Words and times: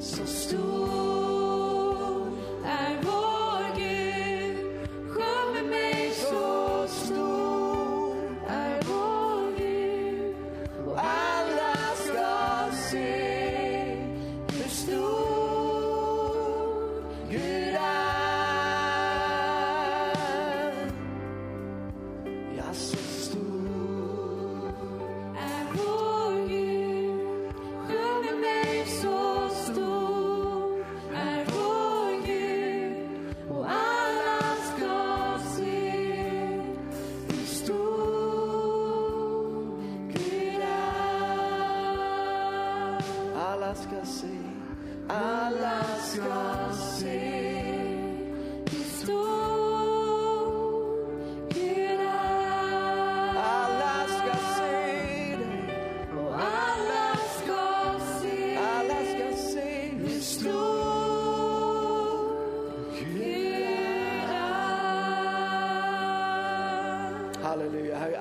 Så 0.00 0.26
stor 0.26 0.97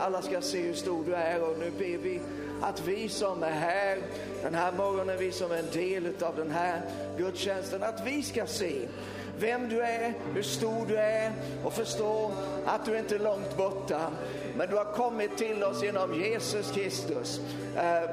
alla 0.07 0.21
ska 0.21 0.41
se 0.41 0.61
hur 0.61 0.73
stor 0.73 1.03
du 1.05 1.13
är 1.13 1.43
och 1.43 1.57
nu 1.59 1.71
ber 1.77 1.97
vi 1.97 2.19
att 2.61 2.87
vi 2.87 3.09
som 3.09 3.43
är 3.43 3.51
här 3.51 3.97
den 4.43 4.55
här 4.55 4.71
morgonen, 4.71 5.17
vi 5.19 5.31
som 5.31 5.51
är 5.51 5.57
en 5.57 5.71
del 5.73 6.13
av 6.21 6.35
den 6.35 6.51
här 6.51 6.81
gudstjänsten, 7.17 7.83
att 7.83 8.01
vi 8.05 8.23
ska 8.23 8.45
se 8.45 8.87
vem 9.39 9.69
du 9.69 9.81
är, 9.81 10.13
hur 10.33 10.41
stor 10.41 10.85
du 10.87 10.97
är 10.97 11.31
och 11.63 11.73
förstå 11.73 12.31
att 12.65 12.85
du 12.85 12.97
inte 12.97 13.15
är 13.15 13.19
långt 13.19 13.57
borta. 13.57 14.11
Men 14.57 14.69
du 14.69 14.75
har 14.75 14.93
kommit 14.93 15.37
till 15.37 15.63
oss 15.63 15.83
genom 15.83 16.21
Jesus 16.21 16.71
Kristus. 16.71 17.41
Eh, 17.75 18.09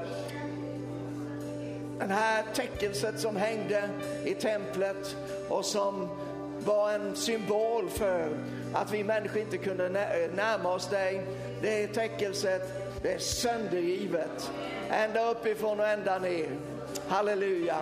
den 1.99 2.11
här 2.11 2.45
täckelset 2.55 3.21
som 3.21 3.37
hängde 3.37 3.91
i 4.25 4.35
templet 4.35 5.17
och 5.49 5.65
som 5.65 6.09
var 6.65 6.93
en 6.93 7.17
symbol 7.17 7.89
för 7.89 8.29
att 8.75 8.93
vi 8.93 9.05
människor 9.05 9.43
inte 9.43 9.59
kunde 9.59 9.89
närma 10.35 10.75
oss 10.75 10.89
dig. 10.89 11.27
Det 11.65 11.87
täckelset, 11.87 12.63
det 13.03 13.13
är 13.13 13.19
söndergivet. 13.19 14.51
Ända 14.91 15.31
uppifrån 15.31 15.81
och 15.81 15.89
ända 15.89 16.19
ner. 16.19 16.49
Halleluja. 17.09 17.77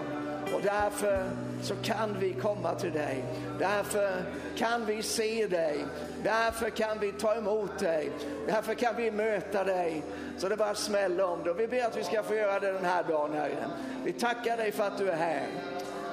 Och 0.54 0.60
därför 0.62 1.30
så 1.62 1.74
kan 1.82 2.16
vi 2.20 2.32
komma 2.32 2.74
till 2.74 2.92
dig. 2.92 3.24
Därför 3.58 4.24
kan 4.56 4.86
vi 4.86 5.02
se 5.02 5.46
dig. 5.46 5.84
Därför 6.24 6.70
kan 6.70 6.98
vi 7.00 7.12
ta 7.12 7.34
emot 7.34 7.78
dig. 7.78 8.10
Därför 8.46 8.74
kan 8.74 8.96
vi 8.96 9.10
möta 9.10 9.64
dig. 9.64 10.02
Så 10.38 10.48
det 10.48 10.56
bara 10.56 10.74
smäller 10.74 11.24
om 11.24 11.44
det. 11.44 11.50
Och 11.50 11.60
vi 11.60 11.66
ber 11.66 11.84
att 11.84 11.96
vi 11.96 12.04
ska 12.04 12.22
få 12.22 12.34
göra 12.34 12.60
det 12.60 12.72
den 12.72 12.84
här 12.84 13.02
dagen, 13.02 13.32
Herre. 13.32 13.70
Vi 14.04 14.12
tackar 14.12 14.56
dig 14.56 14.72
för 14.72 14.84
att 14.84 14.98
du 14.98 15.10
är 15.10 15.16
här. 15.16 15.46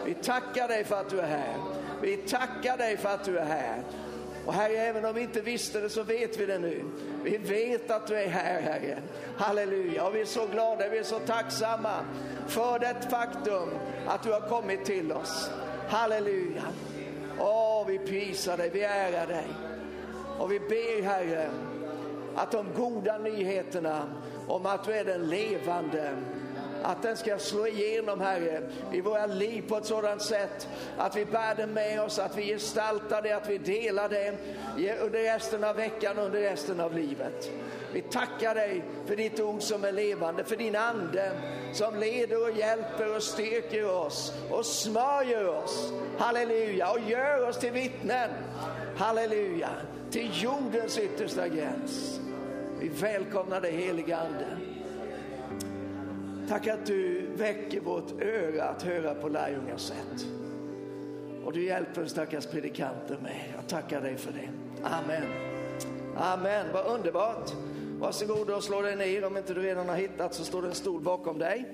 Vi 0.05 0.13
tackar 0.13 0.67
dig 0.67 0.83
för 0.83 0.95
att 0.95 1.09
du 1.09 1.19
är 1.19 1.27
här. 1.27 1.55
Vi 2.01 2.17
tackar 2.17 2.77
dig 2.77 2.97
för 2.97 3.09
att 3.09 3.23
du 3.23 3.37
är 3.37 3.45
här. 3.45 3.83
Och 4.49 4.55
Herre, 4.55 4.77
även 4.77 5.05
om 5.05 5.15
vi 5.15 5.21
inte 5.21 5.41
visste 5.41 5.81
det 5.81 5.89
så 5.89 6.03
vet 6.03 6.37
vi 6.39 6.45
det 6.45 6.59
nu. 6.59 6.83
Vi 7.23 7.37
vet 7.37 7.91
att 7.91 8.07
du 8.07 8.15
är 8.15 8.27
här, 8.27 8.61
Herre. 8.61 8.97
Halleluja. 9.37 10.05
Och 10.05 10.15
vi 10.15 10.21
är 10.21 10.25
så 10.25 10.47
glada, 10.47 10.89
vi 10.89 10.97
är 10.97 11.03
så 11.03 11.19
tacksamma 11.19 12.05
för 12.47 12.79
det 12.79 12.95
faktum 13.09 13.69
att 14.07 14.23
du 14.23 14.31
har 14.31 14.49
kommit 14.49 14.85
till 14.85 15.11
oss. 15.11 15.51
Halleluja. 15.89 16.63
Åh, 17.39 17.87
vi 17.87 17.99
prisar 17.99 18.57
dig, 18.57 18.69
vi 18.69 18.83
ärar 18.83 19.27
dig. 19.27 19.47
Och 20.39 20.51
vi 20.51 20.59
ber, 20.59 21.03
Herre, 21.03 21.49
att 22.35 22.51
de 22.51 22.65
goda 22.75 23.17
nyheterna 23.17 24.03
om 24.47 24.65
att 24.65 24.85
du 24.85 24.93
är 24.93 25.05
den 25.05 25.29
levande, 25.29 26.11
att 26.83 27.01
den 27.01 27.17
ska 27.17 27.37
slå 27.37 27.67
igenom 27.67 28.21
Herre 28.21 28.61
i 28.93 29.01
våra 29.01 29.25
liv 29.25 29.63
på 29.67 29.77
ett 29.77 29.85
sådant 29.85 30.21
sätt 30.21 30.67
att 30.97 31.15
vi 31.15 31.25
bär 31.25 31.55
den 31.55 31.73
med 31.73 32.01
oss, 32.01 32.19
att 32.19 32.37
vi 32.37 32.45
gestaltar 32.45 33.21
det, 33.21 33.31
att 33.31 33.49
vi 33.49 33.57
delar 33.57 34.09
det 34.09 34.37
under 35.01 35.19
resten 35.19 35.63
av 35.63 35.75
veckan 35.75 36.17
och 36.17 36.25
under 36.25 36.39
resten 36.39 36.79
av 36.79 36.95
livet. 36.95 37.51
Vi 37.93 38.01
tackar 38.01 38.55
dig 38.55 38.83
för 39.05 39.15
ditt 39.15 39.39
ord 39.39 39.61
som 39.61 39.83
är 39.83 39.91
levande, 39.91 40.43
för 40.43 40.55
din 40.55 40.75
ande 40.75 41.31
som 41.73 41.99
leder 41.99 42.43
och 42.43 42.57
hjälper 42.57 43.15
och 43.15 43.23
styrker 43.23 43.91
oss 43.91 44.33
och 44.49 44.65
smörjer 44.65 45.47
oss. 45.47 45.93
Halleluja, 46.17 46.91
och 46.91 46.99
gör 46.99 47.49
oss 47.49 47.59
till 47.59 47.71
vittnen. 47.71 48.29
Halleluja, 48.97 49.69
till 50.11 50.29
jordens 50.33 50.99
yttersta 50.99 51.47
gräns. 51.47 52.19
Vi 52.79 52.87
välkomnar 52.87 53.61
dig 53.61 53.71
heliga 53.71 54.17
Ande. 54.17 54.68
Tack 56.49 56.67
att 56.67 56.85
du 56.85 57.27
väcker 57.35 57.79
vårt 57.79 58.21
öra 58.21 58.63
att 58.63 58.83
höra 58.83 59.15
på 59.15 59.29
lärjungars 59.29 59.81
sätt. 59.81 60.25
Och 61.45 61.53
du 61.53 61.65
hjälper 61.65 62.05
stackars 62.05 62.47
predikanter 62.47 63.17
med. 63.21 63.41
Jag 63.55 63.67
tackar 63.67 64.01
dig 64.01 64.17
för 64.17 64.31
det. 64.31 64.49
Amen. 64.83 65.23
Amen, 66.17 66.65
vad 66.73 66.85
underbart. 66.85 67.51
Varsågod 67.99 68.49
och 68.49 68.63
slå 68.63 68.81
dig 68.81 68.95
ner 68.95 69.25
om 69.25 69.37
inte 69.37 69.53
du 69.53 69.61
redan 69.61 69.89
har 69.89 69.95
hittat 69.95 70.33
så 70.33 70.43
står 70.43 70.61
det 70.61 70.67
en 70.67 70.73
stol 70.73 71.01
bakom 71.01 71.39
dig. 71.39 71.65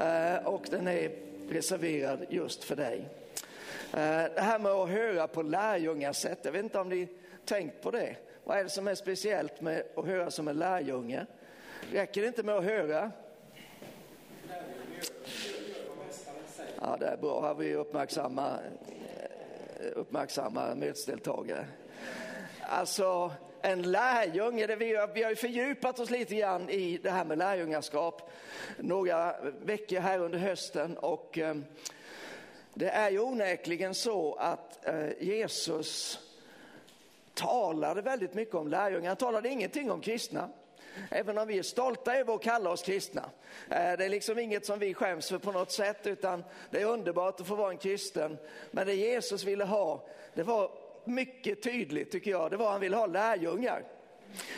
Eh, 0.00 0.46
och 0.46 0.66
den 0.70 0.88
är 0.88 1.10
reserverad 1.50 2.26
just 2.28 2.64
för 2.64 2.76
dig. 2.76 3.08
Eh, 3.92 4.24
det 4.34 4.40
här 4.40 4.58
med 4.58 4.72
att 4.72 4.88
höra 4.88 5.26
på 5.26 5.42
lärjungasätt, 5.42 6.38
jag 6.42 6.52
vet 6.52 6.62
inte 6.62 6.78
om 6.78 6.88
ni 6.88 7.08
tänkt 7.44 7.82
på 7.82 7.90
det. 7.90 8.16
Vad 8.44 8.58
är 8.58 8.64
det 8.64 8.70
som 8.70 8.88
är 8.88 8.94
speciellt 8.94 9.60
med 9.60 9.82
att 9.96 10.06
höra 10.06 10.30
som 10.30 10.48
en 10.48 10.58
lärjunge? 10.58 11.26
Räcker 11.92 12.20
det 12.20 12.26
inte 12.26 12.42
med 12.42 12.54
att 12.54 12.64
höra? 12.64 13.12
Ja, 16.86 16.96
det 16.96 17.06
är 17.06 17.16
bra. 17.16 17.40
Har 17.40 17.54
vi 17.54 17.74
uppmärksamma, 17.74 18.58
eh, 18.88 19.86
uppmärksamma 19.94 20.74
mötesdeltagare. 20.74 21.66
Alltså, 22.60 23.32
en 23.62 23.82
lärjunge, 23.82 24.66
det 24.66 24.76
vi, 24.76 24.96
har, 24.96 25.08
vi 25.14 25.22
har 25.22 25.30
ju 25.30 25.36
fördjupat 25.36 26.00
oss 26.00 26.10
lite 26.10 26.34
grann 26.34 26.70
i 26.70 26.98
det 27.02 27.10
här 27.10 27.24
med 27.24 27.38
lärjungaskap 27.38 28.30
några 28.78 29.34
veckor 29.64 30.00
här 30.00 30.18
under 30.18 30.38
hösten 30.38 30.96
och 30.96 31.38
eh, 31.38 31.56
det 32.74 32.88
är 32.88 33.10
ju 33.10 33.20
onekligen 33.20 33.94
så 33.94 34.34
att 34.34 34.86
eh, 34.86 35.08
Jesus 35.20 36.18
talade 37.34 38.02
väldigt 38.02 38.34
mycket 38.34 38.54
om 38.54 38.68
lärjungar. 38.68 39.08
Han 39.08 39.16
talade 39.16 39.48
ingenting 39.48 39.90
om 39.90 40.00
kristna. 40.00 40.48
Även 41.10 41.38
om 41.38 41.48
vi 41.48 41.58
är 41.58 41.62
stolta 41.62 42.16
över 42.16 42.34
att 42.34 42.42
kalla 42.42 42.70
oss 42.70 42.82
kristna. 42.82 43.30
Eh, 43.70 43.76
det 43.98 44.04
är 44.04 44.08
liksom 44.08 44.38
inget 44.38 44.66
som 44.66 44.78
vi 44.78 44.94
skäms 44.94 45.28
för 45.28 45.38
på 45.38 45.52
något 45.52 45.72
sätt 45.72 46.06
utan 46.06 46.44
det 46.70 46.80
är 46.80 46.86
underbart 46.86 47.40
att 47.40 47.46
få 47.46 47.54
vara 47.54 47.70
en 47.70 47.78
kristen. 47.78 48.38
Men 48.70 48.86
det 48.86 48.94
Jesus 48.94 49.44
ville 49.44 49.64
ha, 49.64 50.06
det 50.34 50.42
var 50.42 50.70
mycket 51.04 51.62
tydligt 51.62 52.10
tycker 52.10 52.30
jag. 52.30 52.50
Det 52.50 52.56
var 52.56 52.66
att 52.66 52.72
han 52.72 52.80
ville 52.80 52.96
ha 52.96 53.06
lärjungar. 53.06 53.84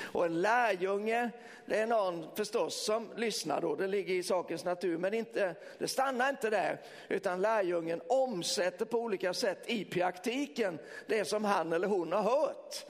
Och 0.03 0.27
en 0.27 0.41
lärjunge, 0.41 1.31
det 1.67 1.79
är 1.79 1.87
någon 1.87 2.27
förstås 2.37 2.85
som 2.85 3.09
lyssnar 3.17 3.61
då, 3.61 3.75
det 3.75 3.87
ligger 3.87 4.15
i 4.15 4.23
sakens 4.23 4.65
natur, 4.65 4.99
men 4.99 5.15
inte, 5.15 5.55
det 5.79 5.89
stannar 5.89 6.29
inte 6.29 6.51
där, 6.51 6.81
utan 7.09 7.41
lärjungen 7.41 8.01
omsätter 8.09 8.85
på 8.85 8.99
olika 8.99 9.35
sätt 9.35 9.63
i 9.67 9.85
praktiken 9.85 10.79
det 11.07 11.25
som 11.25 11.45
han 11.45 11.73
eller 11.73 11.89
hon 11.89 12.13
har 12.13 12.23
hört. 12.23 12.87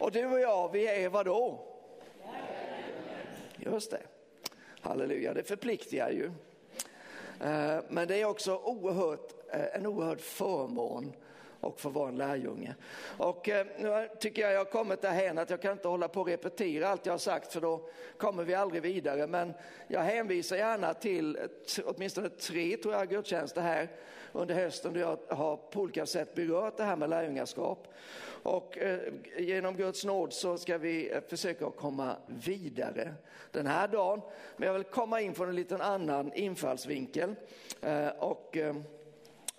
Och 0.00 0.12
du 0.12 0.26
och 0.26 0.40
jag, 0.40 0.72
vi 0.72 0.86
är 0.86 1.08
vad 1.08 1.26
då? 1.26 1.67
Just 3.58 3.90
det. 3.90 4.02
Halleluja, 4.80 5.34
det 5.34 5.42
förpliktigar 5.42 6.10
ju. 6.10 6.30
Eh, 7.40 7.78
men 7.88 8.08
det 8.08 8.20
är 8.20 8.24
också 8.24 8.56
oerhört, 8.56 9.34
eh, 9.52 9.76
en 9.76 9.86
oerhörd 9.86 10.20
förmån 10.20 11.12
och 11.60 11.80
få 11.80 11.88
vara 11.88 12.08
en 12.08 12.16
lärjunge. 12.18 12.74
Och 13.16 13.48
eh, 13.48 13.66
nu 13.78 14.08
tycker 14.20 14.42
jag 14.42 14.52
jag 14.52 14.58
har 14.58 14.64
kommit 14.64 15.02
därhän 15.02 15.38
att 15.38 15.50
jag 15.50 15.62
kan 15.62 15.72
inte 15.72 15.88
hålla 15.88 16.08
på 16.08 16.20
och 16.20 16.26
repetera 16.28 16.88
allt 16.88 17.06
jag 17.06 17.12
har 17.12 17.18
sagt 17.18 17.52
för 17.52 17.60
då 17.60 17.88
kommer 18.16 18.44
vi 18.44 18.54
aldrig 18.54 18.82
vidare. 18.82 19.26
Men 19.26 19.52
jag 19.88 20.00
hänvisar 20.00 20.56
gärna 20.56 20.94
till 20.94 21.36
ett- 21.36 21.78
åtminstone 21.84 22.28
tre 22.28 22.76
tror 22.76 22.94
jag 22.94 23.08
gudstjänster 23.08 23.60
här 23.60 23.88
under 24.32 24.54
hösten 24.54 24.92
då 24.92 25.00
jag 25.00 25.18
har 25.28 25.56
på 25.56 25.80
olika 25.80 26.06
sätt 26.06 26.34
berört 26.34 26.76
det 26.76 26.84
här 26.84 26.96
med 26.96 27.10
lärjungaskap. 27.10 27.88
Och 28.42 28.78
eh, 28.78 28.98
genom 29.38 29.76
Guds 29.76 30.04
nåd 30.04 30.32
så 30.32 30.58
ska 30.58 30.78
vi 30.78 31.10
eh, 31.12 31.20
försöka 31.28 31.66
att 31.66 31.76
komma 31.76 32.16
vidare 32.26 33.14
den 33.52 33.66
här 33.66 33.88
dagen. 33.88 34.20
Men 34.56 34.66
jag 34.66 34.74
vill 34.74 34.84
komma 34.84 35.20
in 35.20 35.34
från 35.34 35.48
en 35.48 35.54
liten 35.56 35.80
annan 35.80 36.32
infallsvinkel. 36.32 37.34
Eh, 37.80 38.08
och, 38.08 38.56
eh, 38.56 38.74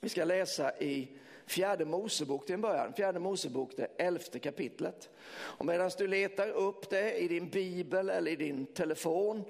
Vi 0.02 0.10
ska 0.10 0.24
läsa 0.24 0.78
i 0.78 1.08
fjärde 1.50 1.86
Mosebok 1.86 2.46
till 2.46 2.56
en 2.56 2.62
början. 2.62 2.94
Fjärde 2.94 3.20
Mosebok, 3.20 3.72
det 3.78 3.88
elfte 3.98 4.40
kapitlet. 4.40 5.10
Och 5.38 5.66
medan 5.66 5.92
du 5.98 6.08
letar 6.08 6.50
upp 6.50 6.90
det 6.90 7.18
i 7.18 7.28
din 7.28 7.50
bibel 7.50 8.10
eller 8.10 8.32
i 8.32 8.36
din 8.36 8.66
telefon 8.66 9.44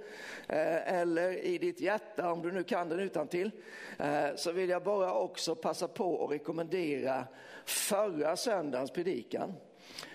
eh, 0.47 0.93
eller 0.93 1.45
i 1.45 1.57
ditt 1.57 1.81
hjärta, 1.81 2.31
om 2.31 2.41
du 2.41 2.51
nu 2.51 2.63
kan 2.63 2.89
den 2.89 2.99
utan 2.99 3.27
till, 3.27 3.51
eh, 3.99 4.35
så 4.35 4.51
vill 4.51 4.69
jag 4.69 4.83
bara 4.83 5.13
också 5.13 5.55
passa 5.55 5.87
på 5.87 6.25
att 6.25 6.31
rekommendera 6.31 7.27
förra 7.65 8.35
söndagens 8.35 8.91
predikan. 8.91 9.53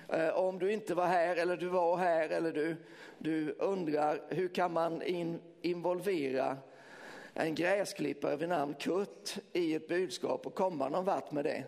Eh, 0.08 0.28
om 0.28 0.58
du 0.58 0.72
inte 0.72 0.94
var 0.94 1.06
här 1.06 1.36
eller 1.36 1.56
du 1.56 1.69
var 1.69 1.96
här 1.96 2.28
eller 2.28 2.52
du, 2.52 2.76
du 3.19 3.50
undrar 3.58 4.20
hur 4.28 4.48
kan 4.48 4.72
man 4.72 5.02
in, 5.02 5.40
involvera 5.62 6.56
en 7.34 7.54
gräsklippare 7.54 8.36
vid 8.36 8.48
namn 8.48 8.75
Kurt 8.75 9.36
i 9.52 9.75
ett 9.75 9.88
budskap 9.88 10.46
och 10.46 10.54
komma 10.54 10.88
någon 10.88 11.04
vart 11.04 11.32
med 11.32 11.44
det 11.44 11.64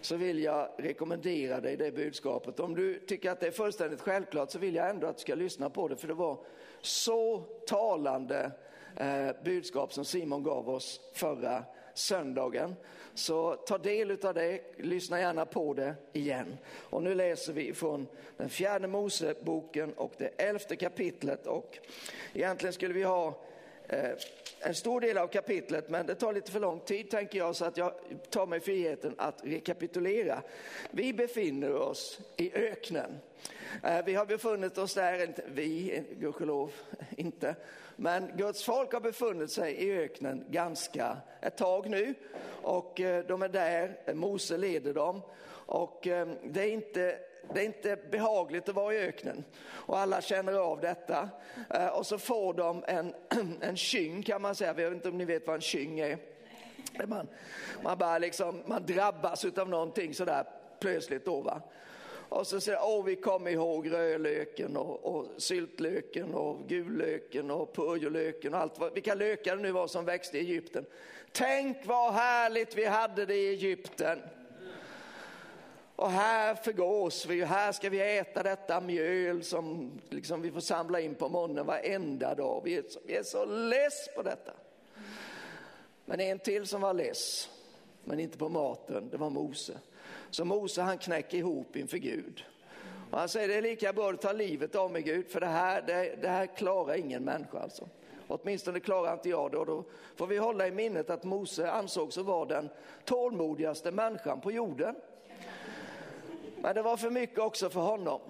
så 0.00 0.16
vill 0.16 0.42
jag 0.42 0.68
rekommendera 0.78 1.60
dig 1.60 1.76
det 1.76 1.92
budskapet. 1.92 2.60
Om 2.60 2.74
du 2.74 2.98
tycker 2.98 3.30
att 3.30 3.40
det 3.40 3.46
är 3.46 3.50
fullständigt 3.50 4.00
självklart 4.00 4.50
så 4.50 4.58
vill 4.58 4.74
jag 4.74 4.90
ändå 4.90 5.06
att 5.06 5.16
du 5.16 5.20
ska 5.20 5.34
lyssna 5.34 5.70
på 5.70 5.88
det 5.88 5.96
för 5.96 6.08
det 6.08 6.14
var 6.14 6.38
så 6.80 7.38
talande 7.66 8.50
eh, 8.96 9.30
budskap 9.44 9.92
som 9.92 10.04
Simon 10.04 10.42
gav 10.42 10.68
oss 10.70 11.00
förra 11.14 11.64
söndagen. 11.94 12.74
Så 13.14 13.54
ta 13.54 13.78
del 13.78 14.26
av 14.26 14.34
det, 14.34 14.60
lyssna 14.76 15.20
gärna 15.20 15.46
på 15.46 15.74
det 15.74 15.94
igen. 16.12 16.58
Och 16.90 17.02
nu 17.02 17.14
läser 17.14 17.52
vi 17.52 17.74
från 17.74 18.06
den 18.36 18.48
fjärde 18.48 18.88
Moseboken 18.88 19.92
och 19.92 20.12
det 20.18 20.42
elfte 20.42 20.76
kapitlet 20.76 21.46
och 21.46 21.78
egentligen 22.34 22.72
skulle 22.72 22.94
vi 22.94 23.02
ha 23.02 23.47
Eh, 23.88 24.10
en 24.60 24.74
stor 24.74 25.00
del 25.00 25.18
av 25.18 25.26
kapitlet, 25.26 25.88
men 25.88 26.06
det 26.06 26.14
tar 26.14 26.32
lite 26.32 26.52
för 26.52 26.60
lång 26.60 26.80
tid 26.80 27.10
tänker 27.10 27.38
jag 27.38 27.56
så 27.56 27.64
att 27.64 27.76
jag 27.76 27.92
tar 28.30 28.46
mig 28.46 28.60
friheten 28.60 29.14
att 29.18 29.40
rekapitulera. 29.44 30.42
Vi 30.90 31.12
befinner 31.12 31.74
oss 31.74 32.20
i 32.36 32.54
öknen. 32.54 33.18
Eh, 33.84 34.04
vi 34.04 34.14
har 34.14 34.26
befunnit 34.26 34.78
oss 34.78 34.94
där, 34.94 35.34
vi, 35.46 36.02
gudskelov 36.20 36.72
inte, 37.16 37.54
men 37.96 38.36
Guds 38.36 38.64
folk 38.64 38.92
har 38.92 39.00
befunnit 39.00 39.50
sig 39.50 39.74
i 39.74 39.98
öknen 39.98 40.44
ganska 40.50 41.16
ett 41.40 41.56
tag 41.56 41.90
nu 41.90 42.14
och 42.62 43.00
eh, 43.00 43.24
de 43.26 43.42
är 43.42 43.48
där, 43.48 44.14
Mose 44.14 44.56
leder 44.56 44.94
dem 44.94 45.20
och 45.66 45.98
det 46.44 46.62
är 46.62 46.70
inte 46.70 47.18
det 47.54 47.60
är 47.60 47.64
inte 47.64 47.96
behagligt 48.10 48.68
att 48.68 48.74
vara 48.74 48.94
i 48.94 48.98
öknen 48.98 49.44
och 49.70 49.98
alla 49.98 50.20
känner 50.20 50.52
av 50.52 50.80
detta. 50.80 51.28
Eh, 51.74 51.86
och 51.86 52.06
så 52.06 52.18
får 52.18 52.54
de 52.54 52.84
en, 52.86 53.14
en 53.60 53.76
kyng 53.76 54.22
kan 54.22 54.42
man 54.42 54.54
säga, 54.54 54.74
jag 54.76 54.90
vet 54.90 54.92
inte 54.92 55.08
om 55.08 55.18
ni 55.18 55.24
vet 55.24 55.46
vad 55.46 55.56
en 55.56 55.60
kyng 55.60 56.00
är. 56.00 56.18
Man, 57.06 57.28
man, 57.82 57.98
bara 57.98 58.18
liksom, 58.18 58.62
man 58.66 58.86
drabbas 58.86 59.44
av 59.44 59.68
någonting 59.68 60.14
sådär 60.14 60.44
plötsligt 60.80 61.24
då. 61.24 61.40
Va? 61.40 61.62
Och 62.28 62.46
så 62.46 62.60
säger 62.60 62.78
åh 62.82 63.04
vi 63.04 63.16
kommer 63.16 63.50
ihåg 63.50 63.92
rödlöken 63.92 64.76
och, 64.76 65.04
och 65.04 65.26
syltlöken 65.36 66.34
och 66.34 66.68
gullöken 66.68 67.50
och 67.50 67.74
purjolöken 67.74 68.54
och 68.54 68.60
allt, 68.60 68.94
vilka 68.94 69.14
lökar 69.14 69.56
det 69.56 69.62
nu 69.62 69.72
var 69.72 69.86
som 69.86 70.04
växte 70.04 70.38
i 70.38 70.40
Egypten. 70.40 70.86
Tänk 71.32 71.86
vad 71.86 72.12
härligt 72.12 72.74
vi 72.74 72.84
hade 72.84 73.26
det 73.26 73.34
i 73.34 73.48
Egypten. 73.48 74.18
Och 75.98 76.10
här 76.10 76.54
förgås 76.54 77.26
vi, 77.26 77.44
här 77.44 77.72
ska 77.72 77.90
vi 77.90 78.18
äta 78.18 78.42
detta 78.42 78.80
mjöl 78.80 79.44
som 79.44 79.92
liksom 80.08 80.42
vi 80.42 80.50
får 80.50 80.60
samla 80.60 81.00
in 81.00 81.14
på 81.14 81.28
morgonen 81.28 81.66
varenda 81.66 82.34
dag. 82.34 82.60
Vi 82.64 82.76
är, 82.76 82.82
så, 82.88 83.00
vi 83.06 83.16
är 83.16 83.22
så 83.22 83.44
less 83.44 84.08
på 84.16 84.22
detta. 84.22 84.52
Men 86.04 86.20
en 86.20 86.38
till 86.38 86.66
som 86.66 86.80
var 86.80 86.94
less, 86.94 87.50
men 88.04 88.20
inte 88.20 88.38
på 88.38 88.48
maten, 88.48 89.08
det 89.10 89.16
var 89.16 89.30
Mose. 89.30 89.78
Så 90.30 90.44
Mose 90.44 90.82
han 90.82 90.98
knäcker 90.98 91.38
ihop 91.38 91.76
inför 91.76 91.98
Gud. 91.98 92.44
Och 93.10 93.18
han 93.18 93.28
säger 93.28 93.48
det 93.48 93.54
är 93.54 93.62
lika 93.62 93.92
bra 93.92 94.10
att 94.10 94.20
ta 94.20 94.32
livet 94.32 94.74
av 94.74 94.92
mig 94.92 95.02
Gud, 95.02 95.28
för 95.28 95.40
det 95.40 95.46
här, 95.46 95.82
det, 95.82 96.22
det 96.22 96.28
här 96.28 96.46
klarar 96.46 96.94
ingen 96.94 97.24
människa 97.24 97.58
alltså. 97.58 97.88
Åtminstone 98.28 98.80
klarar 98.80 99.12
inte 99.12 99.28
jag 99.28 99.50
det 99.50 99.58
och 99.58 99.66
då 99.66 99.84
får 100.16 100.26
vi 100.26 100.36
hålla 100.36 100.66
i 100.68 100.70
minnet 100.70 101.10
att 101.10 101.24
Mose 101.24 101.70
ansågs 101.70 102.16
vara 102.16 102.44
den 102.44 102.68
tålmodigaste 103.04 103.90
människan 103.90 104.40
på 104.40 104.52
jorden. 104.52 104.94
Men 106.62 106.74
det 106.74 106.82
var 106.82 106.96
för 106.96 107.10
mycket 107.10 107.38
också 107.38 107.70
för 107.70 107.80
honom. 107.80 108.20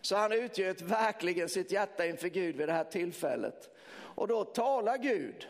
Så 0.00 0.16
han 0.16 0.32
utgöt 0.32 0.80
verkligen 0.80 1.48
sitt 1.48 1.72
hjärta 1.72 2.06
inför 2.06 2.28
Gud 2.28 2.56
vid 2.56 2.68
det 2.68 2.72
här 2.72 2.84
tillfället. 2.84 3.70
Och 3.96 4.28
då 4.28 4.44
talar 4.44 4.98
Gud 4.98 5.48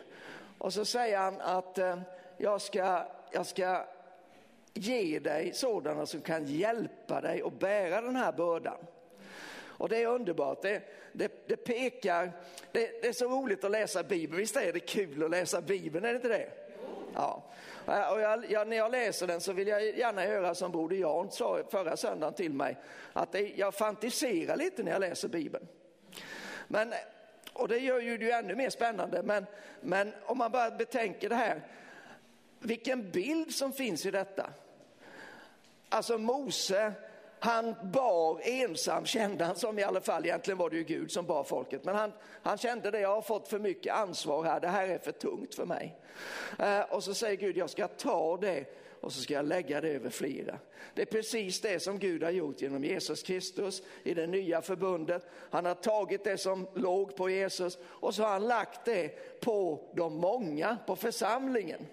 och 0.58 0.73
så 0.73 0.84
säger 0.84 1.19
han 1.19 1.40
att 1.40 1.78
eh, 1.78 1.99
jag, 2.37 2.61
ska, 2.61 3.06
jag 3.32 3.46
ska 3.46 3.84
ge 4.75 5.19
dig 5.19 5.52
sådana 5.55 6.06
som 6.06 6.20
kan 6.20 6.46
hjälpa 6.46 7.20
dig 7.20 7.43
att 7.43 7.58
bära 7.58 8.00
den 8.00 8.17
här 8.17 8.32
bördan. 8.32 8.78
Och 9.78 9.88
det 9.88 10.02
är 10.02 10.06
underbart, 10.06 10.62
det, 10.62 10.82
det, 11.12 11.49
det 11.49 11.56
pekar, 11.56 12.32
det, 12.73 13.02
det, 13.02 13.08
är 13.08 13.12
så 13.12 13.28
roligt 13.28 13.64
att 13.64 13.70
läsa 13.70 14.02
Bibeln, 14.02 14.38
visst 14.38 14.56
är 14.56 14.73
det 14.73 14.81
kul 14.81 15.25
att 15.25 15.31
läsa 15.31 15.61
Bibeln, 15.61 16.05
är 16.05 16.08
det 16.08 16.17
inte 16.17 16.28
det? 16.28 16.49
Ja. 17.14 17.43
Äh, 17.87 18.12
och 18.12 18.21
jag, 18.21 18.50
jag, 18.50 18.69
när 18.69 18.77
jag 18.77 18.93
läser 18.93 19.27
den 19.27 19.41
så 19.41 19.53
vill 19.53 19.69
jag 19.69 19.97
gärna 19.97 20.23
höra 20.23 20.55
som 20.55 20.73
Broder 20.73 20.97
Jan 20.97 21.31
sa 21.31 21.62
förra 21.71 21.97
söndagen 21.97 22.35
till 22.35 22.53
mig, 22.53 22.77
att 23.12 23.33
det, 23.33 23.53
jag 23.56 23.75
fantiserar 23.75 24.56
lite 24.56 24.83
när 24.83 24.93
jag 24.93 25.00
läser 25.00 25.29
Bibeln. 25.29 25.67
Men, 26.69 26.94
och 27.53 27.69
det 27.69 27.79
gör 27.79 28.00
ju 28.00 28.19
det 28.19 28.31
ännu 28.31 28.55
mer 28.55 28.71
spännande, 28.71 29.23
men, 29.23 29.47
men 29.81 30.12
om 30.25 30.38
man 30.38 30.50
bara 30.50 30.71
betänker 30.71 31.29
det 31.29 31.35
här, 31.35 31.62
vilken 32.59 33.11
bild 33.11 33.55
som 33.55 33.73
finns 33.73 34.06
i 34.06 34.11
detta. 34.11 34.50
Alltså 35.88 36.19
Mose, 36.19 36.93
han 37.38 37.75
bar 37.83 38.41
ensam 38.43 39.06
kände 39.06 39.44
han 39.44 39.56
som 39.56 39.79
i 39.79 39.83
alla 39.83 40.00
fall, 40.00 40.25
egentligen 40.25 40.59
var 40.59 40.71
det 40.71 40.77
ju 40.77 40.85
Gud 40.85 41.11
som 41.11 41.27
bar 41.27 41.44
folket, 41.44 41.85
men 41.85 41.94
han, 41.94 42.12
han 42.43 42.59
kände 42.59 42.91
det, 42.91 43.00
jag 43.00 43.15
har 43.15 43.23
fått 43.23 43.49
för 43.49 43.59
mycket 43.59 43.94
ansvar 43.94 44.44
här, 44.44 44.61
det 44.61 44.69
här 44.69 44.88
är 44.88 44.99
för 44.99 45.12
tungt 45.12 45.55
för 45.55 45.67
mig. 45.67 45.97
Eh, 46.59 46.81
och 46.81 47.05
så 47.05 47.15
säger 47.15 47.37
Gud, 47.37 47.57
jag 47.57 47.71
ska 47.71 47.89
ta 47.89 48.37
det 48.37 48.65
och 49.01 49.13
så 49.13 49.21
ska 49.21 49.35
jag 49.35 49.47
lägga 49.47 49.81
det 49.81 49.89
över 49.89 50.11
flera. 50.11 50.59
Det 50.95 51.03
är 51.03 51.07
precis 51.07 51.61
det 51.61 51.83
som 51.83 51.99
Gud 51.99 52.23
har 52.23 52.31
gjort 52.31 52.63
genom 52.63 52.85
Jesus 52.85 53.23
Kristus 53.23 53.83
i 54.03 54.15
det 54.15 54.27
nya 54.27 54.63
förbundet. 54.63 55.27
Han 55.51 55.65
har 55.65 55.75
tagit 55.75 56.25
det 56.25 56.39
som 56.39 56.67
låg 56.75 57.17
på 57.17 57.31
Jesus 57.31 57.79
och 57.85 58.15
så 58.15 58.23
har 58.23 58.31
han 58.31 58.49
lagt 58.49 58.85
det 58.85 59.09
på 59.41 59.81
de 59.95 60.17
många, 60.17 60.79
på 60.87 60.97
församlingen. 60.97 61.87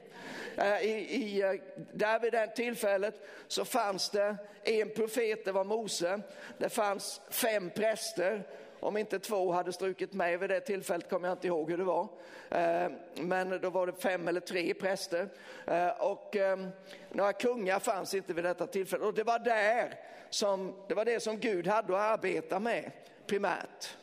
Eh, 0.58 0.82
I, 0.82 0.90
i, 0.90 1.42
eh, 1.42 1.54
där 1.94 2.20
vid 2.20 2.32
det 2.32 2.48
tillfället 2.48 3.28
så 3.48 3.66
fanns 3.66 4.10
det 4.10 4.38
en 4.64 4.90
profet, 4.90 5.46
det 5.46 5.52
var 5.52 5.64
Mose. 5.64 6.22
Det 6.58 6.70
fanns 6.70 7.22
fem 7.30 7.70
präster 7.70 8.44
om 8.84 8.98
inte 8.98 9.20
två 9.20 9.52
hade 9.52 9.74
strukit 9.74 10.14
med 10.14 10.40
vid 10.40 10.50
det 10.50 10.60
tillfället 10.60 11.10
kommer 11.10 11.28
jag 11.28 11.36
inte 11.36 11.48
ihåg 11.48 11.72
hur 11.72 11.78
det 11.78 11.84
var. 11.84 12.08
Eh, 12.50 12.92
men 13.16 13.60
då 13.62 13.70
var 13.70 13.88
det 13.88 13.94
fem 13.94 14.28
eller 14.28 14.40
tre 14.40 14.74
präster. 14.74 15.30
Eh, 15.68 15.88
och 15.88 16.36
ehm, 16.36 16.70
några 17.12 17.34
kungar 17.34 17.80
fanns 17.80 18.14
inte 18.14 18.34
vid 18.34 18.44
detta 18.44 18.68
tillfälle. 18.68 19.06
Och 19.06 19.14
det 19.14 19.24
var 19.24 19.40
där 19.40 19.94
som, 20.30 20.74
det 20.88 20.94
var 20.94 21.06
det 21.06 21.20
som 21.20 21.40
Gud 21.40 21.68
hade 21.68 21.96
att 21.96 22.02
arbeta 22.02 22.60
med 22.60 22.92
primärt. 23.28 23.98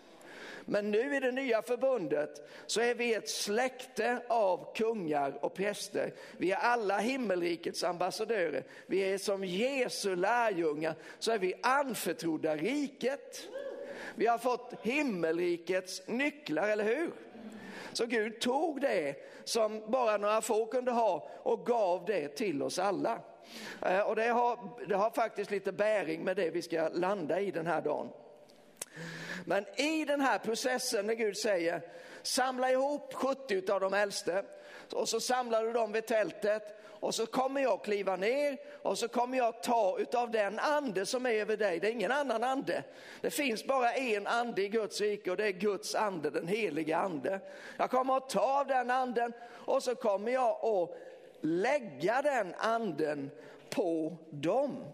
Men 0.64 0.90
nu 0.90 1.16
i 1.16 1.20
det 1.20 1.32
nya 1.32 1.62
förbundet 1.62 2.50
så 2.66 2.80
är 2.80 2.94
vi 2.94 3.14
ett 3.14 3.28
släkte 3.28 4.22
av 4.28 4.74
kungar 4.74 5.44
och 5.44 5.54
präster. 5.54 6.12
Vi 6.36 6.50
är 6.52 6.56
alla 6.56 6.98
himmelrikets 6.98 7.84
ambassadörer. 7.84 8.64
Vi 8.86 9.12
är 9.12 9.18
som 9.18 9.44
Jesu 9.44 10.16
lärjungar 10.16 10.94
så 11.18 11.32
är 11.32 11.38
vi 11.38 11.54
anförtrodda 11.62 12.56
riket. 12.56 13.48
Vi 14.20 14.26
har 14.26 14.38
fått 14.38 14.74
himmelrikets 14.82 16.02
nycklar, 16.06 16.68
eller 16.68 16.84
hur? 16.84 17.12
Så 17.92 18.06
Gud 18.06 18.40
tog 18.40 18.80
det 18.80 19.14
som 19.44 19.90
bara 19.90 20.16
några 20.16 20.40
få 20.40 20.66
kunde 20.66 20.90
ha 20.90 21.28
och 21.42 21.66
gav 21.66 22.04
det 22.04 22.28
till 22.28 22.62
oss 22.62 22.78
alla. 22.78 23.18
Eh, 23.86 24.00
och 24.00 24.16
det 24.16 24.26
har, 24.26 24.58
det 24.88 24.96
har 24.96 25.10
faktiskt 25.10 25.50
lite 25.50 25.72
bäring 25.72 26.24
med 26.24 26.36
det 26.36 26.50
vi 26.50 26.62
ska 26.62 26.88
landa 26.88 27.40
i 27.40 27.50
den 27.50 27.66
här 27.66 27.80
dagen. 27.80 28.08
Men 29.44 29.64
i 29.76 30.04
den 30.04 30.20
här 30.20 30.38
processen 30.38 31.06
när 31.06 31.14
Gud 31.14 31.36
säger 31.36 31.82
samla 32.22 32.70
ihop 32.70 33.14
70 33.14 33.72
av 33.72 33.80
de 33.80 33.94
äldste 33.94 34.44
och 34.92 35.08
så 35.08 35.20
samlar 35.20 35.64
du 35.64 35.72
dem 35.72 35.92
vid 35.92 36.06
tältet 36.06 36.79
och 37.00 37.14
så 37.14 37.26
kommer 37.26 37.60
jag 37.60 37.84
kliva 37.84 38.16
ner 38.16 38.58
och 38.82 38.98
så 38.98 39.08
kommer 39.08 39.38
jag 39.38 39.62
ta 39.62 39.96
utav 39.98 40.30
den 40.30 40.58
ande 40.58 41.06
som 41.06 41.26
är 41.26 41.30
över 41.30 41.56
dig. 41.56 41.80
Det 41.80 41.88
är 41.88 41.92
ingen 41.92 42.12
annan 42.12 42.44
ande. 42.44 42.82
Det 43.20 43.30
finns 43.30 43.64
bara 43.64 43.92
en 43.92 44.26
ande 44.26 44.62
i 44.62 44.68
Guds 44.68 45.00
rike 45.00 45.30
och 45.30 45.36
det 45.36 45.46
är 45.46 45.52
Guds 45.52 45.94
ande, 45.94 46.30
den 46.30 46.48
heliga 46.48 46.98
ande. 46.98 47.40
Jag 47.76 47.90
kommer 47.90 48.16
att 48.16 48.28
ta 48.28 48.60
av 48.60 48.66
den 48.66 48.90
anden 48.90 49.32
och 49.50 49.82
så 49.82 49.94
kommer 49.94 50.32
jag 50.32 50.64
att 50.64 50.90
lägga 51.40 52.22
den 52.22 52.54
anden 52.58 53.30
på 53.70 54.16
dem. 54.30 54.84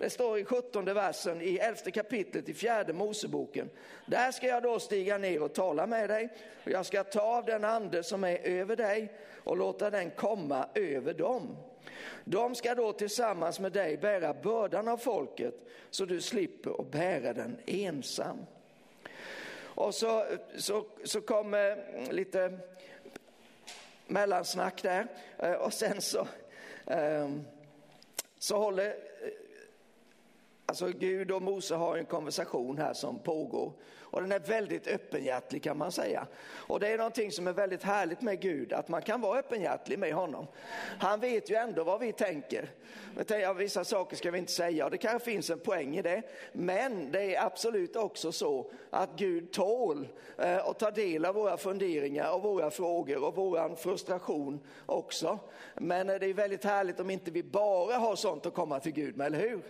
Det 0.00 0.10
står 0.10 0.38
i 0.38 0.44
17 0.44 0.84
versen 0.84 1.42
i 1.42 1.56
11 1.56 1.90
kapitlet 1.94 2.48
i 2.48 2.54
fjärde 2.54 2.92
Moseboken. 2.92 3.70
Där 4.06 4.32
ska 4.32 4.46
jag 4.46 4.62
då 4.62 4.78
stiga 4.78 5.18
ner 5.18 5.42
och 5.42 5.52
tala 5.52 5.86
med 5.86 6.10
dig 6.10 6.28
och 6.64 6.70
jag 6.70 6.86
ska 6.86 7.04
ta 7.04 7.20
av 7.20 7.44
den 7.44 7.64
ande 7.64 8.02
som 8.02 8.24
är 8.24 8.38
över 8.38 8.76
dig 8.76 9.12
och 9.48 9.56
låta 9.56 9.90
den 9.90 10.10
komma 10.10 10.68
över 10.74 11.14
dem. 11.14 11.56
De 12.24 12.54
ska 12.54 12.74
då 12.74 12.92
tillsammans 12.92 13.60
med 13.60 13.72
dig 13.72 13.96
bära 13.96 14.34
bördan 14.34 14.88
av 14.88 14.96
folket 14.96 15.54
så 15.90 16.04
du 16.04 16.20
slipper 16.20 16.80
att 16.80 16.90
bära 16.90 17.32
den 17.32 17.56
ensam. 17.66 18.46
Och 19.60 19.94
så, 19.94 20.24
så, 20.56 20.86
så 21.04 21.20
kommer 21.20 21.70
eh, 21.70 22.12
lite 22.12 22.58
mellansnack 24.06 24.82
där 24.82 25.06
eh, 25.38 25.52
och 25.52 25.72
sen 25.72 26.02
så, 26.02 26.26
ehm, 26.86 27.44
så 28.38 28.56
håller 28.56 28.96
Alltså 30.70 30.86
Gud 30.86 31.30
och 31.30 31.42
Mose 31.42 31.74
har 31.74 31.96
en 31.96 32.04
konversation 32.04 32.78
här 32.78 32.92
som 32.92 33.18
pågår 33.18 33.72
och 34.10 34.20
den 34.20 34.32
är 34.32 34.38
väldigt 34.38 34.86
öppenhjärtlig 34.86 35.62
kan 35.62 35.78
man 35.78 35.92
säga. 35.92 36.26
Och 36.54 36.80
det 36.80 36.88
är 36.88 36.98
någonting 36.98 37.32
som 37.32 37.46
är 37.46 37.52
väldigt 37.52 37.82
härligt 37.82 38.22
med 38.22 38.40
Gud, 38.40 38.72
att 38.72 38.88
man 38.88 39.02
kan 39.02 39.20
vara 39.20 39.38
öppenhjärtlig 39.38 39.98
med 39.98 40.14
honom. 40.14 40.46
Han 40.98 41.20
vet 41.20 41.50
ju 41.50 41.54
ändå 41.54 41.84
vad 41.84 42.00
vi 42.00 42.12
tänker. 42.12 42.70
Vissa 43.56 43.84
saker 43.84 44.16
ska 44.16 44.30
vi 44.30 44.38
inte 44.38 44.52
säga 44.52 44.84
och 44.84 44.90
det 44.90 44.98
kanske 44.98 45.30
finns 45.30 45.50
en 45.50 45.58
poäng 45.58 45.96
i 45.96 46.02
det. 46.02 46.22
Men 46.52 47.12
det 47.12 47.34
är 47.34 47.46
absolut 47.46 47.96
också 47.96 48.32
så 48.32 48.70
att 48.90 49.10
Gud 49.16 49.52
tål 49.52 50.08
eh, 50.38 50.66
att 50.66 50.78
ta 50.78 50.90
del 50.90 51.24
av 51.24 51.34
våra 51.34 51.56
funderingar 51.56 52.32
och 52.32 52.42
våra 52.42 52.70
frågor 52.70 53.24
och 53.24 53.36
våran 53.36 53.76
frustration 53.76 54.60
också. 54.86 55.38
Men 55.74 56.10
eh, 56.10 56.16
det 56.16 56.26
är 56.26 56.34
väldigt 56.34 56.64
härligt 56.64 57.00
om 57.00 57.10
inte 57.10 57.30
vi 57.30 57.42
bara 57.42 57.96
har 57.96 58.16
sånt 58.16 58.46
att 58.46 58.54
komma 58.54 58.80
till 58.80 58.92
Gud 58.92 59.16
med, 59.16 59.26
eller 59.26 59.40
hur? 59.40 59.62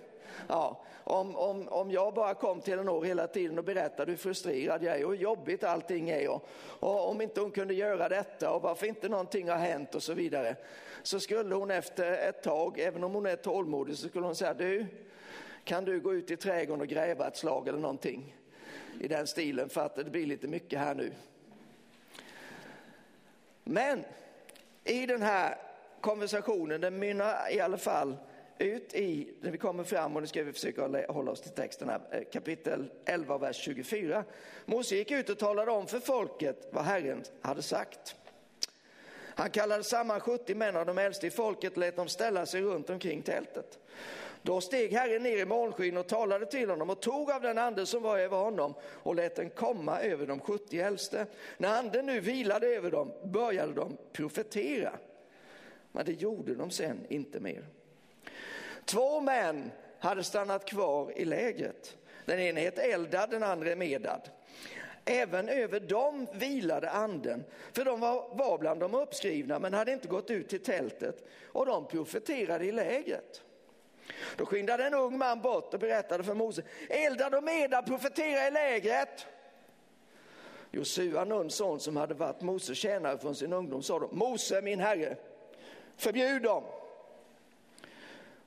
Ja, 0.48 0.84
om, 1.04 1.36
om, 1.36 1.68
om 1.68 1.90
jag 1.90 2.14
bara 2.14 2.34
kom 2.34 2.60
till 2.60 2.72
Elinor 2.72 3.04
hela 3.04 3.26
tiden 3.26 3.58
och 3.58 3.64
berättade 3.64 4.12
hur 4.12 4.18
frustrerad 4.18 4.82
jag 4.82 5.00
är 5.00 5.04
och 5.04 5.10
hur 5.10 5.18
jobbigt 5.18 5.64
allting 5.64 6.10
är 6.10 6.28
och, 6.28 6.48
och 6.80 7.10
om 7.10 7.20
inte 7.20 7.40
hon 7.40 7.50
kunde 7.50 7.74
göra 7.74 8.08
detta 8.08 8.50
och 8.50 8.62
varför 8.62 8.86
inte 8.86 9.08
någonting 9.08 9.48
har 9.48 9.56
hänt 9.56 9.94
och 9.94 10.02
så 10.02 10.14
vidare. 10.14 10.56
Så 11.02 11.20
skulle 11.20 11.54
hon 11.54 11.70
efter 11.70 12.12
ett 12.28 12.42
tag, 12.42 12.78
även 12.78 13.04
om 13.04 13.14
hon 13.14 13.26
är 13.26 13.36
tålmodig, 13.36 13.96
så 13.96 14.08
skulle 14.08 14.26
hon 14.26 14.34
säga 14.34 14.54
du, 14.54 14.86
kan 15.64 15.84
du 15.84 16.00
gå 16.00 16.14
ut 16.14 16.30
i 16.30 16.36
trädgården 16.36 16.80
och 16.80 16.88
gräva 16.88 17.26
ett 17.26 17.36
slag 17.36 17.68
eller 17.68 17.78
någonting 17.78 18.36
i 19.00 19.08
den 19.08 19.26
stilen 19.26 19.68
för 19.68 19.80
att 19.80 19.94
det 19.94 20.04
blir 20.04 20.26
lite 20.26 20.48
mycket 20.48 20.78
här 20.78 20.94
nu. 20.94 21.12
Men 23.64 24.04
i 24.84 25.06
den 25.06 25.22
här 25.22 25.56
konversationen, 26.00 26.80
den 26.80 26.98
mynnar 26.98 27.54
i 27.54 27.60
alla 27.60 27.78
fall 27.78 28.16
ut 28.58 28.94
i, 28.94 29.34
när 29.40 29.50
vi 29.50 29.58
kommer 29.58 29.84
fram, 29.84 30.16
och 30.16 30.22
nu 30.22 30.28
ska 30.28 30.42
vi 30.42 30.52
försöka 30.52 31.12
hålla 31.12 31.30
oss 31.30 31.40
till 31.40 31.50
texten 31.50 31.88
här, 31.88 32.00
eh, 32.10 32.22
kapitel 32.32 32.90
11, 33.04 33.38
vers 33.38 33.56
24. 33.56 34.24
Mose 34.64 34.96
gick 34.96 35.10
ut 35.10 35.30
och 35.30 35.38
talade 35.38 35.70
om 35.70 35.86
för 35.86 36.00
folket 36.00 36.68
vad 36.72 36.84
Herren 36.84 37.22
hade 37.40 37.62
sagt. 37.62 38.16
Han 39.38 39.50
kallade 39.50 39.84
samman 39.84 40.20
70 40.20 40.54
män 40.54 40.76
av 40.76 40.86
de 40.86 40.98
äldste 40.98 41.26
i 41.26 41.30
folket 41.30 41.72
och 41.72 41.78
lät 41.78 41.96
dem 41.96 42.08
ställa 42.08 42.46
sig 42.46 42.62
runt 42.62 42.90
omkring 42.90 43.22
tältet. 43.22 43.78
Då 44.42 44.60
steg 44.60 44.92
Herren 44.92 45.22
ner 45.22 45.38
i 45.38 45.44
molnskyn 45.44 45.96
och 45.96 46.06
talade 46.06 46.46
till 46.46 46.70
honom 46.70 46.90
och 46.90 47.00
tog 47.00 47.30
av 47.30 47.42
den 47.42 47.58
ande 47.58 47.86
som 47.86 48.02
var 48.02 48.18
över 48.18 48.36
honom 48.36 48.74
och 48.82 49.14
lät 49.14 49.36
den 49.36 49.50
komma 49.50 50.00
över 50.00 50.26
de 50.26 50.40
70 50.40 50.80
äldste. 50.80 51.26
När 51.56 51.78
anden 51.78 52.06
nu 52.06 52.20
vilade 52.20 52.66
över 52.66 52.90
dem 52.90 53.12
började 53.24 53.72
de 53.72 53.96
profetera. 54.12 54.92
Men 55.92 56.06
det 56.06 56.12
gjorde 56.12 56.54
de 56.54 56.70
sen 56.70 57.06
inte 57.08 57.40
mer. 57.40 57.64
Två 58.88 59.20
män 59.20 59.70
hade 59.98 60.24
stannat 60.24 60.64
kvar 60.64 61.12
i 61.16 61.24
lägret. 61.24 61.96
Den 62.24 62.38
ene 62.38 62.60
hette 62.60 62.82
Eldad, 62.82 63.30
den 63.30 63.42
andra 63.42 63.76
Medad. 63.76 64.30
Även 65.04 65.48
över 65.48 65.80
dem 65.80 66.26
vilade 66.32 66.90
anden, 66.90 67.44
för 67.72 67.84
de 67.84 68.00
var, 68.00 68.28
var 68.32 68.58
bland 68.58 68.80
de 68.80 68.94
uppskrivna 68.94 69.58
men 69.58 69.74
hade 69.74 69.92
inte 69.92 70.08
gått 70.08 70.30
ut 70.30 70.48
till 70.48 70.62
tältet 70.62 71.28
och 71.46 71.66
de 71.66 71.86
profeterade 71.86 72.64
i 72.64 72.72
lägret. 72.72 73.42
Då 74.36 74.46
skyndade 74.46 74.84
en 74.84 74.94
ung 74.94 75.18
man 75.18 75.40
bort 75.40 75.74
och 75.74 75.80
berättade 75.80 76.24
för 76.24 76.34
Mose, 76.34 76.62
Eldad 76.88 77.34
och 77.34 77.44
Medad 77.44 77.86
profeterar 77.86 78.48
i 78.48 78.50
lägret. 78.50 79.26
Josua, 80.70 81.24
Nuns 81.24 81.54
son 81.54 81.80
som 81.80 81.96
hade 81.96 82.14
varit 82.14 82.40
Moses 82.40 82.78
tjänare 82.78 83.18
från 83.18 83.34
sin 83.34 83.52
ungdom, 83.52 83.82
sa 83.82 83.98
då, 83.98 84.08
Mose 84.12 84.62
min 84.62 84.80
herre, 84.80 85.16
förbjud 85.96 86.42
dem. 86.42 86.64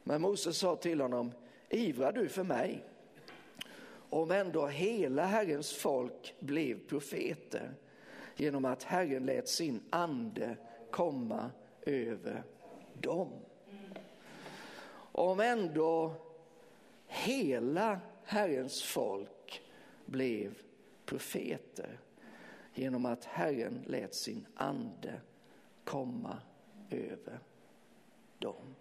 Men 0.03 0.21
Moses 0.21 0.57
sa 0.57 0.75
till 0.75 1.01
honom, 1.01 1.31
ivrar 1.69 2.11
du 2.11 2.29
för 2.29 2.43
mig? 2.43 2.83
Om 4.09 4.31
ändå 4.31 4.67
hela 4.67 5.25
Herrens 5.25 5.73
folk 5.73 6.35
blev 6.39 6.87
profeter 6.87 7.73
genom 8.35 8.65
att 8.65 8.83
Herren 8.83 9.25
lät 9.25 9.47
sin 9.47 9.81
ande 9.89 10.57
komma 10.91 11.51
över 11.81 12.43
dem. 12.93 13.29
Om 15.11 15.39
ändå 15.39 16.13
hela 17.07 17.99
Herrens 18.23 18.83
folk 18.83 19.61
blev 20.05 20.57
profeter 21.05 21.99
genom 22.73 23.05
att 23.05 23.25
Herren 23.25 23.83
lät 23.87 24.15
sin 24.15 24.47
ande 24.55 25.21
komma 25.83 26.37
över 26.89 27.39
dem. 28.39 28.75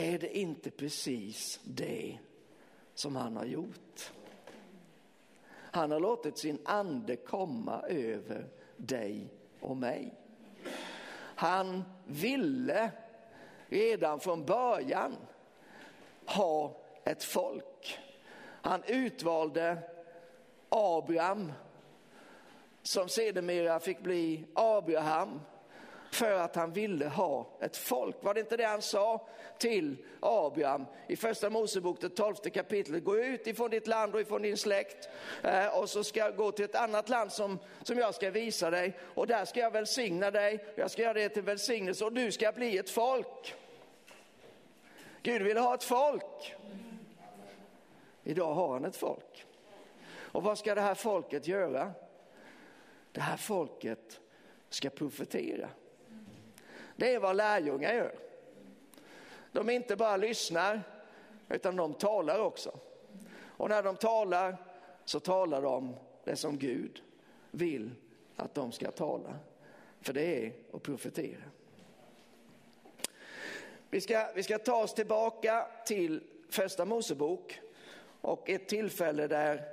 Är 0.00 0.18
det 0.18 0.38
inte 0.38 0.70
precis 0.70 1.60
det 1.64 2.18
som 2.94 3.16
han 3.16 3.36
har 3.36 3.44
gjort? 3.44 4.12
Han 5.50 5.90
har 5.90 6.00
låtit 6.00 6.38
sin 6.38 6.58
ande 6.64 7.16
komma 7.16 7.82
över 7.88 8.46
dig 8.76 9.28
och 9.60 9.76
mig. 9.76 10.14
Han 11.14 11.84
ville 12.06 12.90
redan 13.68 14.20
från 14.20 14.44
början 14.44 15.16
ha 16.26 16.80
ett 17.04 17.24
folk. 17.24 17.98
Han 18.40 18.82
utvalde 18.86 19.78
Abraham 20.68 21.52
som 22.82 23.08
sedermera 23.08 23.80
fick 23.80 24.00
bli 24.00 24.44
Abraham 24.54 25.40
för 26.18 26.32
att 26.32 26.56
han 26.56 26.72
ville 26.72 27.08
ha 27.08 27.46
ett 27.60 27.76
folk. 27.76 28.16
Var 28.20 28.34
det 28.34 28.40
inte 28.40 28.56
det 28.56 28.64
han 28.64 28.82
sa 28.82 29.28
till 29.58 29.96
Abraham 30.20 30.84
i 31.06 31.16
första 31.16 31.50
Mosebok, 31.50 32.00
det 32.00 32.08
tolfte 32.08 32.50
kapitlet? 32.50 33.04
Gå 33.04 33.18
ut 33.18 33.46
ifrån 33.46 33.70
ditt 33.70 33.86
land 33.86 34.14
och 34.14 34.20
ifrån 34.20 34.42
din 34.42 34.56
släkt 34.56 35.08
eh, 35.42 35.78
och 35.78 35.90
så 35.90 36.04
ska 36.04 36.20
jag 36.20 36.36
gå 36.36 36.52
till 36.52 36.64
ett 36.64 36.74
annat 36.74 37.08
land 37.08 37.32
som, 37.32 37.58
som 37.82 37.98
jag 37.98 38.14
ska 38.14 38.30
visa 38.30 38.70
dig 38.70 38.98
och 39.14 39.26
där 39.26 39.44
ska 39.44 39.60
jag 39.60 39.70
välsigna 39.70 40.30
dig. 40.30 40.64
Jag 40.76 40.90
ska 40.90 41.02
göra 41.02 41.12
det 41.12 41.28
till 41.28 41.42
välsignelse 41.42 42.04
och 42.04 42.12
du 42.12 42.32
ska 42.32 42.52
bli 42.52 42.78
ett 42.78 42.90
folk. 42.90 43.54
Gud 45.22 45.42
vill 45.42 45.58
ha 45.58 45.74
ett 45.74 45.84
folk. 45.84 46.54
Idag 48.24 48.54
har 48.54 48.72
han 48.72 48.84
ett 48.84 48.96
folk. 48.96 49.46
Och 50.14 50.42
vad 50.42 50.58
ska 50.58 50.74
det 50.74 50.80
här 50.80 50.94
folket 50.94 51.46
göra? 51.46 51.92
Det 53.12 53.20
här 53.20 53.36
folket 53.36 54.20
ska 54.68 54.90
profetera. 54.90 55.68
Det 56.98 57.14
är 57.14 57.18
vad 57.18 57.36
lärjungar 57.36 57.92
gör. 57.92 58.14
De 59.52 59.70
inte 59.70 59.96
bara 59.96 60.16
lyssnar, 60.16 60.82
utan 61.48 61.76
de 61.76 61.94
talar 61.94 62.38
också. 62.38 62.78
Och 63.40 63.68
när 63.68 63.82
de 63.82 63.96
talar 63.96 64.56
så 65.04 65.20
talar 65.20 65.62
de 65.62 65.96
det 66.24 66.36
som 66.36 66.58
Gud 66.58 67.02
vill 67.50 67.90
att 68.36 68.54
de 68.54 68.72
ska 68.72 68.90
tala. 68.90 69.38
För 70.00 70.12
det 70.12 70.46
är 70.46 70.52
att 70.72 70.82
profetera. 70.82 71.42
Vi 73.90 74.00
ska, 74.00 74.28
vi 74.34 74.42
ska 74.42 74.58
ta 74.58 74.82
oss 74.82 74.94
tillbaka 74.94 75.66
till 75.86 76.22
första 76.50 76.84
Mosebok 76.84 77.60
och 78.20 78.50
ett 78.50 78.68
tillfälle 78.68 79.26
där 79.26 79.64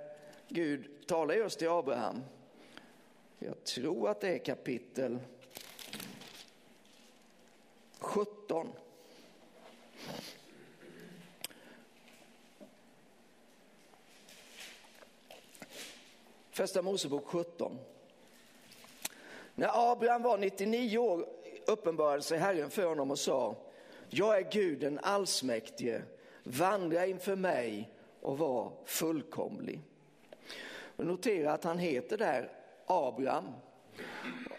Gud 0.48 1.08
talar 1.08 1.36
just 1.36 1.60
till 1.60 1.70
Abraham. 1.70 2.24
Jag 3.39 3.63
tror 3.63 4.10
att 4.10 4.22
det 4.22 4.29
är 4.29 4.38
kapitel 4.38 5.20
17. 8.06 8.68
Första 16.52 16.82
Mosebok 16.82 17.26
17. 17.26 17.80
När 19.56 19.92
Abraham 19.92 20.22
var 20.22 20.38
99 20.38 20.98
år 20.98 21.26
uppenbarade 21.68 22.22
sig 22.22 22.38
Herren 22.40 22.70
för 22.70 22.86
honom 22.86 23.12
och 23.12 23.20
sa, 23.20 23.56
jag 24.10 24.38
är 24.38 24.52
Gud 24.52 24.80
den 24.80 25.00
allsmäktige, 25.00 26.02
vandra 26.44 27.06
inför 27.06 27.36
mig 27.36 27.92
och 28.22 28.38
var 28.38 28.72
fullkomlig. 28.86 29.82
Och 30.96 31.06
notera 31.06 31.54
att 31.54 31.64
han 31.64 31.80
heter 31.80 32.18
där 32.18 32.52
Abraham. 32.86 33.46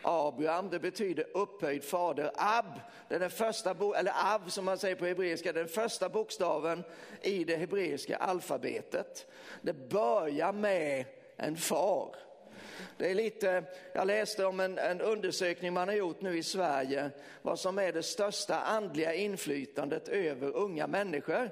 Abraham, 0.02 0.71
det 0.71 0.78
betyder 0.78 1.26
upphöjd 1.35 1.85
fader. 1.85 2.31
Ab, 2.35 2.81
det 3.09 3.14
är 3.14 3.21
den 3.21 3.31
första, 3.31 3.75
bo- 3.75 3.95
eller 3.95 4.12
Av 4.35 4.49
som 4.49 4.64
man 4.64 4.78
säger 4.78 4.97
på 4.97 5.07
hebreiska, 5.07 5.52
den 5.52 5.69
första 5.69 6.09
bokstaven 6.09 6.85
i 7.23 7.45
det 7.45 7.57
hebreiska 7.57 8.16
alfabetet. 8.16 9.26
Det 9.62 9.73
börjar 9.73 10.52
med 10.52 11.05
en 11.37 11.57
far. 11.57 12.16
Det 12.99 13.11
är 13.11 13.14
lite, 13.14 13.64
jag 13.93 14.07
läste 14.07 14.45
om 14.45 14.61
en, 14.61 14.78
en 14.78 15.00
undersökning 15.00 15.73
man 15.73 15.88
har 15.88 15.95
gjort 15.95 16.21
nu 16.21 16.38
i 16.38 16.43
Sverige, 16.43 17.11
vad 17.43 17.59
som 17.59 17.78
är 17.78 17.93
det 17.93 18.02
största 18.02 18.61
andliga 18.61 19.14
inflytandet 19.14 20.09
över 20.09 20.57
unga 20.57 20.87
människor. 20.87 21.50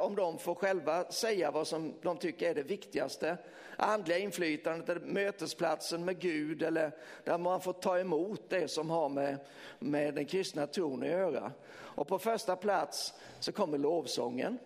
Om 0.00 0.16
de 0.16 0.38
får 0.38 0.54
själva 0.54 1.04
säga 1.04 1.50
vad 1.50 1.66
som 1.66 1.94
de 2.02 2.16
tycker 2.16 2.50
är 2.50 2.54
det 2.54 2.62
viktigaste 2.62 3.36
andliga 3.78 4.18
inflytandet, 4.18 4.88
eller 4.88 5.00
mötesplatsen 5.00 6.04
med 6.04 6.18
Gud 6.18 6.62
eller 6.62 6.92
där 7.24 7.38
man 7.38 7.60
får 7.60 7.72
ta 7.72 7.98
emot 7.98 8.42
det 8.48 8.68
som 8.68 8.90
har 8.90 9.08
med, 9.08 9.38
med 9.78 10.14
den 10.14 10.26
kristna 10.26 10.66
tron 10.66 11.02
att 11.02 11.08
göra. 11.08 11.52
Och 11.70 12.08
på 12.08 12.18
första 12.18 12.56
plats 12.56 13.14
så 13.40 13.52
kommer 13.52 13.78
lovsången. 13.78 14.58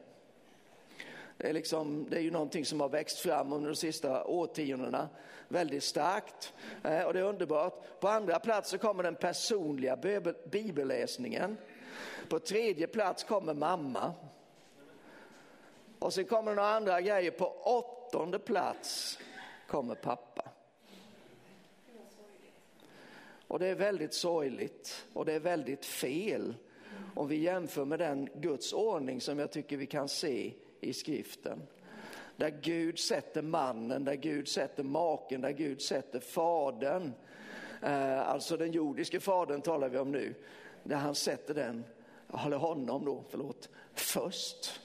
Det 1.36 1.48
är, 1.48 1.52
liksom, 1.52 2.06
det 2.10 2.16
är 2.16 2.20
ju 2.20 2.30
någonting 2.30 2.64
som 2.64 2.80
har 2.80 2.88
växt 2.88 3.18
fram 3.18 3.52
under 3.52 3.70
de 3.70 3.76
sista 3.76 4.24
årtiondena 4.24 5.08
väldigt 5.48 5.84
starkt 5.84 6.52
eh, 6.84 7.02
och 7.02 7.12
det 7.12 7.18
är 7.20 7.24
underbart. 7.24 8.00
På 8.00 8.08
andra 8.08 8.38
plats 8.38 8.70
så 8.70 8.78
kommer 8.78 9.02
den 9.02 9.14
personliga 9.14 9.98
bibelläsningen. 10.50 11.56
På 12.28 12.38
tredje 12.38 12.86
plats 12.86 13.24
kommer 13.24 13.54
mamma. 13.54 14.14
Och 16.02 16.14
sen 16.14 16.24
kommer 16.24 16.50
det 16.50 16.56
några 16.56 16.68
andra 16.68 17.00
grejer. 17.00 17.30
På 17.30 17.46
åttonde 17.46 18.38
plats 18.38 19.18
kommer 19.66 19.94
pappa. 19.94 20.48
Och 23.48 23.58
det 23.58 23.66
är 23.66 23.74
väldigt 23.74 24.14
sorgligt 24.14 25.06
och 25.12 25.24
det 25.24 25.32
är 25.32 25.40
väldigt 25.40 25.84
fel 25.84 26.54
om 27.14 27.28
vi 27.28 27.36
jämför 27.36 27.84
med 27.84 27.98
den 27.98 28.28
Guds 28.34 28.72
ordning 28.72 29.20
som 29.20 29.38
jag 29.38 29.50
tycker 29.50 29.76
vi 29.76 29.86
kan 29.86 30.08
se 30.08 30.52
i 30.80 30.92
skriften. 30.92 31.62
Där 32.36 32.58
Gud 32.62 32.98
sätter 32.98 33.42
mannen, 33.42 34.04
där 34.04 34.14
Gud 34.14 34.48
sätter 34.48 34.82
maken, 34.82 35.40
där 35.40 35.50
Gud 35.50 35.82
sätter 35.82 36.20
fadern. 36.20 37.12
Eh, 37.82 38.28
alltså 38.28 38.56
den 38.56 38.72
jordiske 38.72 39.20
fadern 39.20 39.62
talar 39.62 39.88
vi 39.88 39.98
om 39.98 40.12
nu. 40.12 40.34
Där 40.82 40.96
han 40.96 41.14
sätter 41.14 41.54
den, 41.54 41.84
eller 42.44 42.56
honom 42.56 43.04
då, 43.04 43.24
förlåt, 43.30 43.68
först. 43.94 44.81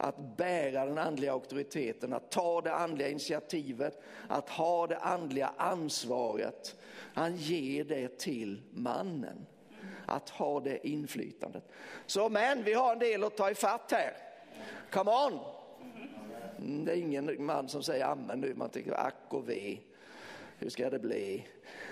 Att 0.00 0.36
bära 0.36 0.86
den 0.86 0.98
andliga 0.98 1.32
auktoriteten, 1.32 2.12
att 2.12 2.30
ta 2.30 2.60
det 2.60 2.74
andliga 2.74 3.08
initiativet, 3.08 4.02
att 4.28 4.48
ha 4.48 4.86
det 4.86 4.98
andliga 4.98 5.52
ansvaret. 5.56 6.76
Han 7.14 7.36
ger 7.36 7.84
det 7.84 8.18
till 8.18 8.62
mannen. 8.70 9.46
Att 10.06 10.30
ha 10.30 10.60
det 10.60 10.88
inflytandet. 10.88 11.64
Så 12.06 12.28
men, 12.28 12.64
vi 12.64 12.72
har 12.72 12.92
en 12.92 12.98
del 12.98 13.24
att 13.24 13.36
ta 13.36 13.50
ifatt 13.50 13.92
här. 13.92 14.16
Come 14.90 15.10
on! 15.10 15.38
Mm, 16.58 16.84
det 16.84 16.92
är 16.92 16.96
ingen 16.96 17.44
man 17.44 17.68
som 17.68 17.82
säger 17.82 18.04
amen 18.04 18.40
nu, 18.40 18.54
man 18.54 18.70
tänker 18.70 18.92
ack 18.92 19.14
och 19.28 19.48
ve, 19.48 19.78
hur 20.58 20.70
ska 20.70 20.90
det 20.90 20.98
bli? 20.98 21.46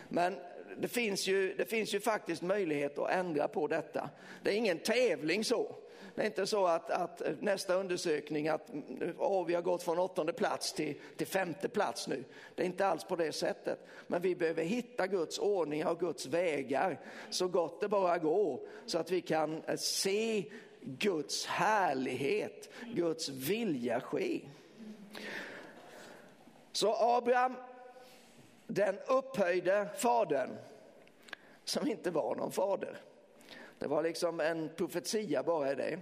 Men 0.09 0.37
det 0.81 0.89
finns, 0.89 1.27
ju, 1.27 1.55
det 1.55 1.65
finns 1.65 1.95
ju 1.95 2.01
faktiskt 2.01 2.43
möjlighet 2.43 2.99
att 2.99 3.11
ändra 3.11 3.49
på 3.49 3.67
detta. 3.67 4.11
Det 4.43 4.51
är 4.51 4.55
ingen 4.55 4.79
tävling 4.79 5.45
så. 5.45 5.77
Det 6.15 6.23
är 6.23 6.27
inte 6.27 6.47
så 6.47 6.67
att, 6.67 6.91
att 6.91 7.23
nästa 7.41 7.75
undersökning 7.75 8.49
att 8.49 8.71
oh, 9.19 9.47
vi 9.47 9.55
har 9.55 9.63
gått 9.63 9.83
från 9.83 9.99
åttonde 9.99 10.33
plats 10.33 10.73
till, 10.73 10.95
till 11.17 11.27
femte 11.27 11.69
plats 11.69 12.09
nu. 12.09 12.25
Det 12.55 12.63
är 12.63 12.67
inte 12.67 12.87
alls 12.87 13.05
på 13.05 13.17
det 13.17 13.33
sättet. 13.33 13.79
Men 14.07 14.23
vi 14.23 14.37
behöver 14.37 14.65
hitta 14.65 15.07
Guds 15.07 15.39
ordning 15.39 15.87
och 15.87 16.01
Guds 16.01 16.27
vägar 16.27 17.01
så 17.31 17.49
gott 17.49 17.81
det 17.81 17.89
bara 17.89 18.19
går. 18.19 18.61
Så 18.87 18.99
att 18.99 19.11
vi 19.11 19.21
kan 19.21 19.63
eh, 19.67 19.77
se 19.77 20.45
Guds 20.81 21.47
härlighet, 21.47 22.71
Guds 22.95 23.29
vilja 23.29 24.01
ske. 24.01 24.41
Så 26.73 26.95
Abraham, 26.95 27.55
den 28.67 28.99
upphöjde 29.07 29.89
fadern, 29.97 30.57
som 31.65 31.89
inte 31.89 32.11
var 32.11 32.35
någon 32.35 32.53
fader. 32.53 32.99
Det 33.79 33.87
var 33.87 34.03
liksom 34.03 34.41
en 34.41 34.71
profetia 34.77 35.43
bara 35.43 35.73
i 35.73 35.75
det. 35.75 35.99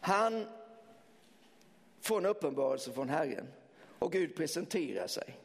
Han 0.00 0.46
får 2.00 2.18
en 2.18 2.26
uppenbarelse 2.26 2.92
från 2.92 3.08
Herren 3.08 3.46
och 3.98 4.12
Gud 4.12 4.36
presenterar 4.36 5.06
sig. 5.06 5.36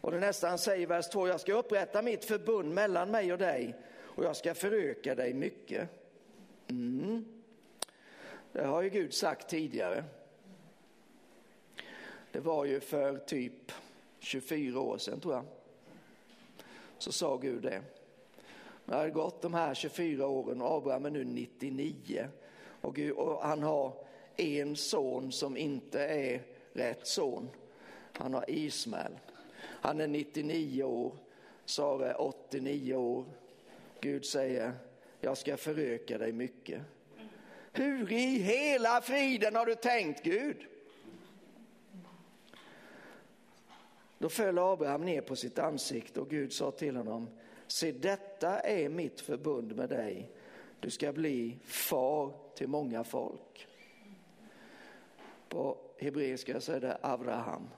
Och 0.00 0.10
det 0.10 0.20
nästa 0.20 0.48
han 0.48 0.58
säger 0.58 0.82
i 0.82 0.86
vers 0.86 1.08
2, 1.08 1.28
jag 1.28 1.40
ska 1.40 1.54
upprätta 1.54 2.02
mitt 2.02 2.24
förbund 2.24 2.74
mellan 2.74 3.10
mig 3.10 3.32
och 3.32 3.38
dig 3.38 3.74
och 3.92 4.24
jag 4.24 4.36
ska 4.36 4.54
föröka 4.54 5.14
dig 5.14 5.34
mycket. 5.34 5.88
Mm. 6.68 7.42
Det 8.52 8.64
har 8.64 8.82
ju 8.82 8.88
Gud 8.88 9.14
sagt 9.14 9.48
tidigare. 9.48 10.04
Det 12.32 12.40
var 12.40 12.64
ju 12.64 12.80
för 12.80 13.18
typ 13.18 13.72
24 14.24 14.80
år 14.80 14.98
sedan 14.98 15.20
tror 15.20 15.34
jag. 15.34 15.44
Så 16.98 17.12
sa 17.12 17.36
Gud 17.36 17.62
det. 17.62 17.82
Det 18.84 18.94
har 18.94 19.08
gått 19.08 19.42
de 19.42 19.54
här 19.54 19.74
24 19.74 20.26
åren 20.26 20.62
och 20.62 20.76
Abraham 20.76 21.04
är 21.06 21.10
nu 21.10 21.24
99. 21.24 22.28
Och, 22.80 22.94
Gud, 22.94 23.12
och 23.12 23.42
han 23.42 23.62
har 23.62 23.92
en 24.36 24.76
son 24.76 25.32
som 25.32 25.56
inte 25.56 26.00
är 26.00 26.42
rätt 26.72 27.06
son. 27.06 27.50
Han 28.12 28.34
har 28.34 28.50
Ismael. 28.50 29.18
Han 29.60 30.00
är 30.00 30.06
99 30.06 30.82
år, 30.82 31.16
Sara 31.64 32.10
är 32.10 32.20
89 32.20 32.94
år. 32.94 33.24
Gud 34.00 34.24
säger, 34.24 34.72
jag 35.20 35.38
ska 35.38 35.56
föröka 35.56 36.18
dig 36.18 36.32
mycket. 36.32 36.82
Hur 37.72 38.12
i 38.12 38.38
hela 38.38 39.00
friden 39.00 39.56
har 39.56 39.66
du 39.66 39.74
tänkt 39.74 40.22
Gud? 40.22 40.66
Då 44.24 44.30
föll 44.30 44.58
Abraham 44.58 45.04
ner 45.04 45.20
på 45.20 45.36
sitt 45.36 45.58
ansikte 45.58 46.20
och 46.20 46.30
Gud 46.30 46.52
sa 46.52 46.70
till 46.70 46.96
honom, 46.96 47.28
se 47.66 47.92
detta 47.92 48.60
är 48.60 48.88
mitt 48.88 49.20
förbund 49.20 49.76
med 49.76 49.88
dig. 49.88 50.30
Du 50.80 50.90
ska 50.90 51.12
bli 51.12 51.58
far 51.64 52.32
till 52.54 52.68
många 52.68 53.04
folk. 53.04 53.66
På 55.48 55.76
hebreiska 55.98 56.60
så 56.60 56.72
är 56.72 56.80
det 56.80 56.98
Abraham. 57.00 57.68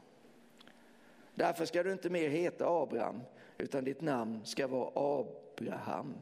Därför 1.34 1.64
ska 1.64 1.82
du 1.82 1.92
inte 1.92 2.10
mer 2.10 2.28
heta 2.28 2.66
Abraham, 2.68 3.20
utan 3.58 3.84
ditt 3.84 4.00
namn 4.00 4.44
ska 4.44 4.66
vara 4.66 4.90
Abraham. 4.94 6.14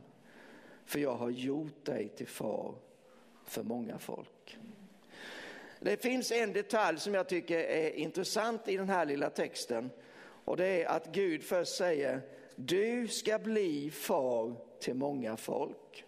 För 0.85 0.99
jag 0.99 1.15
har 1.15 1.31
gjort 1.31 1.85
dig 1.85 2.09
till 2.09 2.29
far 2.29 2.75
för 3.45 3.63
många 3.63 3.99
folk. 3.99 4.59
Det 5.81 6.03
finns 6.03 6.33
en 6.33 6.53
detalj 6.53 7.01
som 7.01 7.15
jag 7.15 7.29
tycker 7.29 7.59
är 7.59 7.91
intressant 7.91 8.69
i 8.69 8.77
den 8.77 8.89
här 8.89 9.07
lilla 9.07 9.31
texten. 9.31 9.91
Och 10.44 10.57
det 10.57 10.83
är 10.83 10.88
att 10.88 11.07
Gud 11.07 11.42
först 11.44 11.76
säger, 11.76 12.20
du 12.57 13.09
ska 13.09 13.38
bli 13.38 13.90
far 13.90 14.54
till 14.80 14.94
många 14.94 15.37
folk. 15.37 16.04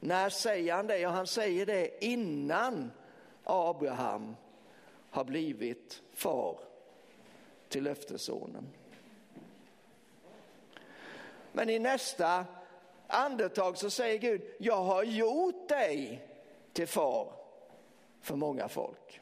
När 0.00 0.28
säger 0.30 0.74
han 0.74 0.86
det? 0.86 0.98
Ja, 0.98 1.08
han 1.08 1.26
säger 1.26 1.66
det 1.66 2.04
innan 2.04 2.90
Abraham 3.44 4.36
har 5.10 5.24
blivit 5.24 6.02
far 6.12 6.58
till 7.68 7.84
löftessonen. 7.84 8.68
Men 11.52 11.70
i 11.70 11.78
nästa 11.78 12.44
andetag 13.06 13.78
så 13.78 13.90
säger 13.90 14.18
Gud, 14.18 14.42
jag 14.58 14.82
har 14.82 15.02
gjort 15.02 15.68
dig 15.68 16.28
till 16.72 16.88
far 16.88 17.32
för 18.20 18.36
många 18.36 18.68
folk. 18.68 19.20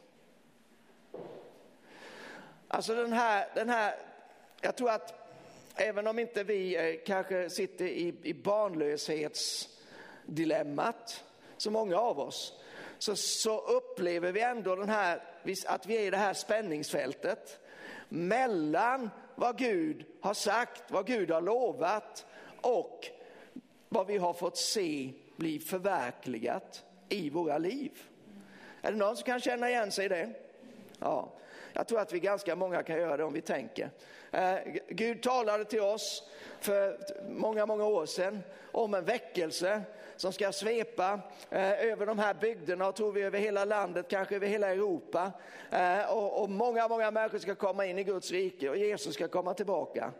Alltså 2.74 2.94
den 2.94 3.12
här, 3.12 3.48
den 3.54 3.68
här 3.68 3.94
jag 4.60 4.76
tror 4.76 4.90
att 4.90 5.14
även 5.74 6.06
om 6.06 6.18
inte 6.18 6.44
vi 6.44 6.76
eh, 6.76 6.94
kanske 7.06 7.50
sitter 7.50 7.84
i, 7.84 8.14
i 8.22 8.34
barnlöshetsdilemmat, 8.34 11.24
så 11.56 11.70
många 11.70 11.98
av 11.98 12.20
oss, 12.20 12.60
så, 12.98 13.16
så 13.16 13.58
upplever 13.58 14.32
vi 14.32 14.40
ändå 14.40 14.76
den 14.76 14.88
här, 14.88 15.22
att 15.66 15.86
vi 15.86 15.96
är 15.96 16.00
i 16.00 16.10
det 16.10 16.16
här 16.16 16.34
spänningsfältet 16.34 17.58
mellan 18.08 19.10
vad 19.34 19.58
Gud 19.58 20.04
har 20.20 20.34
sagt, 20.34 20.90
vad 20.90 21.06
Gud 21.06 21.30
har 21.30 21.42
lovat 21.42 22.26
och 22.60 23.06
vad 23.88 24.06
vi 24.06 24.18
har 24.18 24.32
fått 24.32 24.58
se 24.58 25.12
bli 25.36 25.58
förverkligat 25.58 26.84
i 27.08 27.30
våra 27.30 27.58
liv. 27.58 28.02
Är 28.82 28.92
det 28.92 28.98
någon 28.98 29.16
som 29.16 29.24
kan 29.24 29.40
känna 29.40 29.70
igen 29.70 29.90
sig 29.90 30.04
i 30.04 30.08
det? 30.08 30.30
Ja. 30.98 31.32
Jag 31.72 31.86
tror 31.86 32.00
att 32.00 32.12
vi 32.12 32.20
ganska 32.20 32.56
många 32.56 32.82
kan 32.82 32.96
göra 32.96 33.16
det 33.16 33.24
om 33.24 33.32
vi 33.32 33.40
tänker. 33.40 33.90
Eh, 34.30 34.54
Gud 34.88 35.22
talade 35.22 35.64
till 35.64 35.80
oss 35.80 36.30
för 36.60 36.98
många, 37.28 37.66
många 37.66 37.84
år 37.84 38.06
sedan 38.06 38.42
om 38.72 38.94
en 38.94 39.04
väckelse 39.04 39.82
som 40.16 40.32
ska 40.32 40.52
svepa 40.52 41.20
eh, 41.50 41.72
över 41.72 42.06
de 42.06 42.18
här 42.18 42.34
bygderna 42.34 42.88
och 42.88 42.94
tror 42.94 43.12
vi 43.12 43.22
över 43.22 43.38
hela 43.38 43.64
landet, 43.64 44.06
kanske 44.08 44.36
över 44.36 44.46
hela 44.46 44.70
Europa. 44.70 45.32
Eh, 45.70 46.16
och, 46.16 46.42
och 46.42 46.50
många, 46.50 46.88
många 46.88 47.10
människor 47.10 47.38
ska 47.38 47.54
komma 47.54 47.86
in 47.86 47.98
i 47.98 48.04
Guds 48.04 48.30
rike 48.30 48.70
och 48.70 48.76
Jesus 48.76 49.14
ska 49.14 49.28
komma 49.28 49.54
tillbaka. 49.54 50.12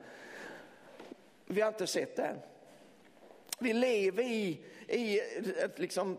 Vi 1.47 1.61
har 1.61 1.69
inte 1.69 1.87
sett 1.87 2.17
det 2.17 2.23
än. 2.23 2.38
Vi 3.59 3.73
lever 3.73 4.23
i, 4.23 4.61
i 4.88 5.21
ett 5.65 5.79
liksom 5.79 6.19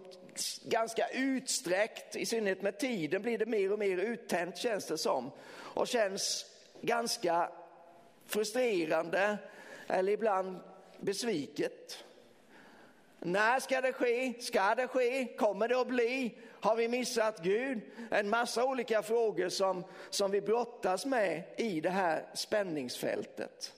ganska 0.63 1.07
utsträckt, 1.09 2.15
i 2.15 2.25
synnerhet 2.25 2.61
med 2.61 2.79
tiden 2.79 3.21
blir 3.21 3.37
det 3.37 3.45
mer 3.45 3.71
och 3.71 3.79
mer 3.79 3.97
uttänt 3.97 4.57
känns 4.57 4.85
det 4.85 4.97
som. 4.97 5.31
Och 5.53 5.87
känns 5.87 6.45
ganska 6.81 7.49
frustrerande 8.25 9.37
eller 9.87 10.11
ibland 10.11 10.59
besviket. 10.99 12.03
När 13.19 13.59
ska 13.59 13.81
det 13.81 13.93
ske? 13.93 14.33
Ska 14.39 14.75
det 14.75 14.87
ske? 14.87 15.25
Kommer 15.37 15.67
det 15.67 15.79
att 15.79 15.87
bli? 15.87 16.37
Har 16.49 16.75
vi 16.75 16.87
missat 16.87 17.43
Gud? 17.43 17.81
En 18.11 18.29
massa 18.29 18.65
olika 18.65 19.01
frågor 19.03 19.49
som, 19.49 19.83
som 20.09 20.31
vi 20.31 20.41
brottas 20.41 21.05
med 21.05 21.43
i 21.57 21.81
det 21.81 21.89
här 21.89 22.25
spänningsfältet. 22.33 23.73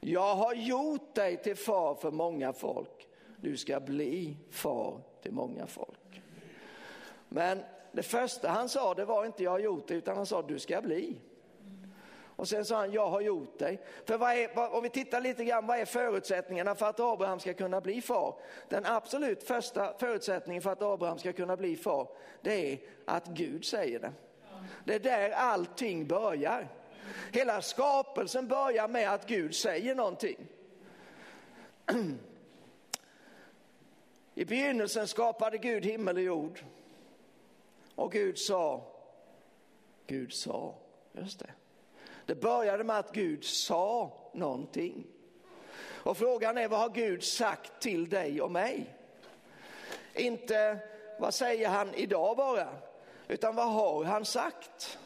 Jag 0.00 0.34
har 0.34 0.54
gjort 0.54 1.14
dig 1.14 1.36
till 1.36 1.56
far 1.56 1.94
för 1.94 2.10
många 2.10 2.52
folk. 2.52 3.08
Du 3.36 3.56
ska 3.56 3.80
bli 3.80 4.36
far 4.50 5.00
till 5.22 5.32
många 5.32 5.66
folk. 5.66 6.22
Men 7.28 7.62
det 7.92 8.02
första 8.02 8.48
han 8.48 8.68
sa 8.68 8.94
det 8.94 9.04
var 9.04 9.24
inte 9.24 9.42
jag 9.42 9.50
har 9.50 9.58
gjort 9.58 9.88
det 9.88 9.94
utan 9.94 10.16
han 10.16 10.26
sa 10.26 10.42
du 10.42 10.58
ska 10.58 10.82
bli. 10.82 11.20
Och 12.38 12.48
sen 12.48 12.64
sa 12.64 12.76
han 12.76 12.92
jag 12.92 13.08
har 13.10 13.20
gjort 13.20 13.58
dig. 13.58 13.82
För 14.04 14.18
vad 14.18 14.32
är, 14.32 14.54
vad, 14.54 14.72
om 14.72 14.82
vi 14.82 14.88
tittar 14.88 15.20
lite 15.20 15.44
grann 15.44 15.66
vad 15.66 15.78
är 15.78 15.84
förutsättningarna 15.84 16.74
för 16.74 16.86
att 16.86 17.00
Abraham 17.00 17.40
ska 17.40 17.54
kunna 17.54 17.80
bli 17.80 18.02
far? 18.02 18.34
Den 18.68 18.86
absolut 18.86 19.42
första 19.42 19.98
förutsättningen 19.98 20.62
för 20.62 20.72
att 20.72 20.82
Abraham 20.82 21.18
ska 21.18 21.32
kunna 21.32 21.56
bli 21.56 21.76
far 21.76 22.08
det 22.42 22.72
är 22.72 22.78
att 23.04 23.26
Gud 23.26 23.64
säger 23.64 24.00
det. 24.00 24.12
Det 24.84 24.94
är 24.94 24.98
där 24.98 25.30
allting 25.30 26.06
börjar. 26.06 26.68
Hela 27.32 27.62
skapelsen 27.62 28.48
börjar 28.48 28.88
med 28.88 29.12
att 29.12 29.26
Gud 29.26 29.54
säger 29.54 29.94
någonting. 29.94 30.46
I 34.38 34.44
begynnelsen 34.44 35.08
skapade 35.08 35.58
Gud 35.58 35.84
himmel 35.84 36.16
och 36.16 36.22
jord. 36.22 36.60
Och 37.94 38.12
Gud 38.12 38.38
sa, 38.38 38.82
Gud 40.06 40.32
sa, 40.32 40.74
just 41.12 41.38
det. 41.38 41.50
Det 42.26 42.34
började 42.34 42.84
med 42.84 42.98
att 42.98 43.12
Gud 43.12 43.44
sa 43.44 44.12
någonting. 44.34 45.06
Och 45.80 46.16
frågan 46.16 46.58
är 46.58 46.68
vad 46.68 46.80
har 46.80 46.88
Gud 46.88 47.24
sagt 47.24 47.82
till 47.82 48.08
dig 48.08 48.40
och 48.40 48.50
mig? 48.50 48.94
Inte 50.14 50.78
vad 51.18 51.34
säger 51.34 51.68
han 51.68 51.94
idag 51.94 52.36
bara, 52.36 52.68
utan 53.28 53.56
vad 53.56 53.72
har 53.72 54.04
han 54.04 54.24
sagt? 54.24 54.98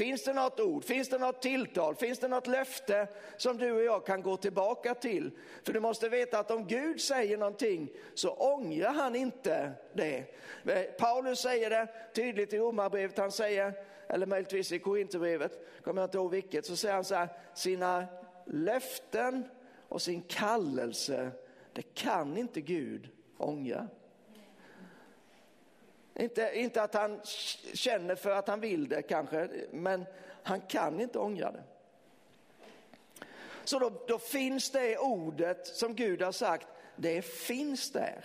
Finns 0.00 0.24
det 0.24 0.32
något 0.32 0.60
ord, 0.60 0.84
finns 0.84 1.08
det 1.08 1.18
något 1.18 1.42
tilltal, 1.42 1.94
finns 1.94 2.18
det 2.18 2.28
något 2.28 2.46
löfte 2.46 3.08
som 3.36 3.56
du 3.56 3.72
och 3.72 3.82
jag 3.82 4.06
kan 4.06 4.22
gå 4.22 4.36
tillbaka 4.36 4.94
till? 4.94 5.30
För 5.62 5.72
du 5.72 5.80
måste 5.80 6.08
veta 6.08 6.38
att 6.38 6.50
om 6.50 6.66
Gud 6.66 7.00
säger 7.00 7.38
någonting 7.38 7.90
så 8.14 8.30
ångrar 8.30 8.92
han 8.92 9.16
inte 9.16 9.72
det. 9.92 10.24
Eh, 10.64 10.82
Paulus 10.98 11.38
säger 11.40 11.70
det 11.70 11.88
tydligt 12.14 12.52
i 12.52 12.58
Romarbrevet, 12.58 13.18
han 13.18 13.32
säger, 13.32 13.72
eller 14.08 14.26
möjligtvis 14.26 14.72
i 14.72 14.78
Korinthierbrevet, 14.78 15.82
kommer 15.84 16.02
jag 16.02 16.06
inte 16.06 16.18
ihåg 16.18 16.30
vilket, 16.30 16.66
så 16.66 16.76
säger 16.76 16.94
han 16.94 17.04
så 17.04 17.14
här, 17.14 17.28
sina 17.54 18.06
löften 18.46 19.44
och 19.88 20.02
sin 20.02 20.22
kallelse, 20.22 21.30
det 21.72 21.94
kan 21.94 22.36
inte 22.36 22.60
Gud 22.60 23.08
ångra. 23.36 23.88
Inte, 26.20 26.50
inte 26.54 26.82
att 26.82 26.94
han 26.94 27.20
känner 27.74 28.14
för 28.14 28.30
att 28.30 28.48
han 28.48 28.60
vill 28.60 28.88
det 28.88 29.02
kanske, 29.02 29.48
men 29.70 30.06
han 30.42 30.60
kan 30.60 31.00
inte 31.00 31.18
ångra 31.18 31.52
det. 31.52 31.62
Så 33.64 33.78
då, 33.78 33.92
då 34.08 34.18
finns 34.18 34.70
det 34.70 34.98
ordet 34.98 35.66
som 35.66 35.94
Gud 35.94 36.22
har 36.22 36.32
sagt, 36.32 36.66
det 36.96 37.22
finns 37.22 37.92
där. 37.92 38.24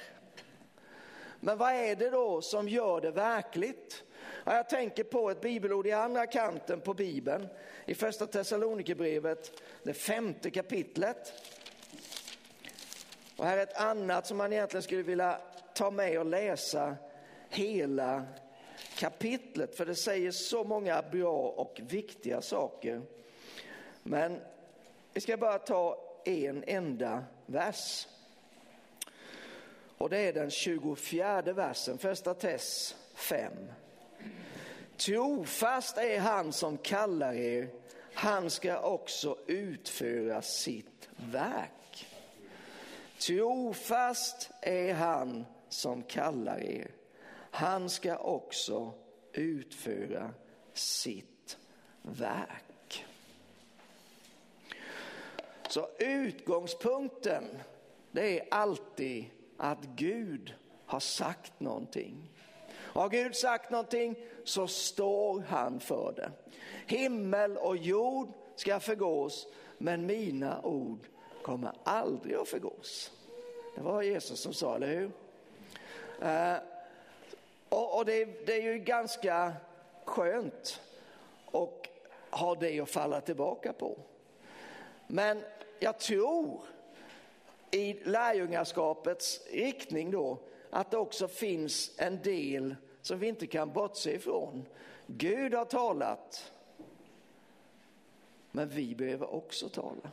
Men 1.40 1.58
vad 1.58 1.74
är 1.74 1.96
det 1.96 2.10
då 2.10 2.42
som 2.42 2.70
gör 2.70 3.02
det 3.02 3.12
verkligt? 3.12 4.04
Ja, 4.44 4.56
jag 4.56 4.70
tänker 4.70 5.04
på 5.04 5.30
ett 5.30 5.42
bibelord 5.42 5.88
i 5.88 5.92
andra 5.92 6.28
kanten 6.28 6.82
på 6.82 6.94
bibeln, 6.94 7.48
i 7.86 7.96
första 7.96 8.28
Thessalonikerbrevet, 8.28 9.62
det 9.84 9.94
femte 9.94 10.50
kapitlet. 10.50 11.34
Och 13.38 13.46
här 13.46 13.58
är 13.58 13.64
ett 13.64 13.78
annat 13.78 14.28
som 14.28 14.38
man 14.38 14.54
egentligen 14.54 14.84
skulle 14.84 15.04
vilja 15.04 15.40
ta 15.74 15.92
med 15.92 16.20
och 16.20 16.26
läsa 16.26 16.96
hela 17.56 18.26
kapitlet, 18.96 19.76
för 19.76 19.86
det 19.86 19.96
säger 19.96 20.32
så 20.32 20.64
många 20.64 21.02
bra 21.12 21.38
och 21.38 21.82
viktiga 21.84 22.42
saker. 22.42 23.02
Men 24.04 24.40
vi 25.14 25.22
ska 25.22 25.38
bara 25.38 25.60
ta 25.60 25.98
en 26.26 26.64
enda 26.68 27.24
vers. 27.46 28.08
Och 29.98 30.10
det 30.10 30.18
är 30.18 30.34
den 30.34 30.50
24 30.52 31.42
versen, 31.42 31.98
första 31.98 32.34
Tess 32.34 32.96
5. 33.14 33.54
Trofast 34.98 35.98
är 35.98 36.20
han 36.20 36.54
som 36.54 36.78
kallar 36.78 37.34
er, 37.34 37.70
han 38.14 38.50
ska 38.50 38.80
också 38.80 39.38
utföra 39.48 40.42
sitt 40.42 41.10
verk. 41.16 42.08
Trofast 43.20 44.52
är 44.62 44.94
han 44.94 45.46
som 45.70 46.04
kallar 46.04 46.60
er, 46.60 46.92
han 47.56 47.90
ska 47.90 48.18
också 48.18 48.94
utföra 49.34 50.34
sitt 50.74 51.58
verk. 52.02 53.06
Så 55.70 55.88
utgångspunkten 56.00 57.44
det 58.12 58.40
är 58.40 58.48
alltid 58.52 59.26
att 59.58 59.84
Gud 59.96 60.54
har 60.86 61.00
sagt 61.00 61.60
någonting. 61.60 62.30
Har 62.72 63.10
Gud 63.10 63.36
sagt 63.36 63.72
någonting 63.72 64.16
så 64.44 64.68
står 64.68 65.42
han 65.42 65.80
för 65.80 66.14
det. 66.16 66.32
Himmel 66.96 67.58
och 67.58 67.78
jord 67.78 68.34
ska 68.56 68.80
förgås 68.80 69.48
men 69.78 70.06
mina 70.06 70.62
ord 70.62 71.08
kommer 71.42 71.72
aldrig 71.84 72.36
att 72.36 72.48
förgås. 72.48 73.12
Det 73.76 73.82
var 73.82 74.02
Jesus 74.02 74.40
som 74.40 74.54
sa, 74.54 74.76
eller 74.76 74.88
hur? 74.88 75.12
Eh, 76.22 76.75
och, 77.76 77.98
och 77.98 78.06
det, 78.06 78.46
det, 78.46 78.54
är 78.54 78.62
ju 78.62 78.78
ganska 78.78 79.54
skönt 80.06 80.82
att 81.52 81.88
ha 82.40 82.56
det 82.56 82.80
att 82.80 82.90
falla 82.90 83.22
tillbaka 83.22 83.74
på. 83.74 83.98
Men 85.08 85.44
jag 85.80 86.00
tror 86.00 86.62
i 87.72 87.94
lärjungaskapets 87.94 89.42
riktning 89.52 90.12
då 90.12 90.40
att 90.70 90.92
det 90.92 90.98
också 90.98 91.28
finns 91.28 91.92
en 91.98 92.22
del 92.22 92.76
som 93.02 93.20
vi 93.20 93.28
inte 93.28 93.48
kan 93.48 93.74
bortse 93.74 94.12
ifrån. 94.12 94.66
Gud 95.08 95.54
har 95.54 95.66
talat, 95.66 96.52
men 98.52 98.70
vi 98.70 98.96
behöver 98.96 99.34
också 99.34 99.70
tala. 99.70 100.12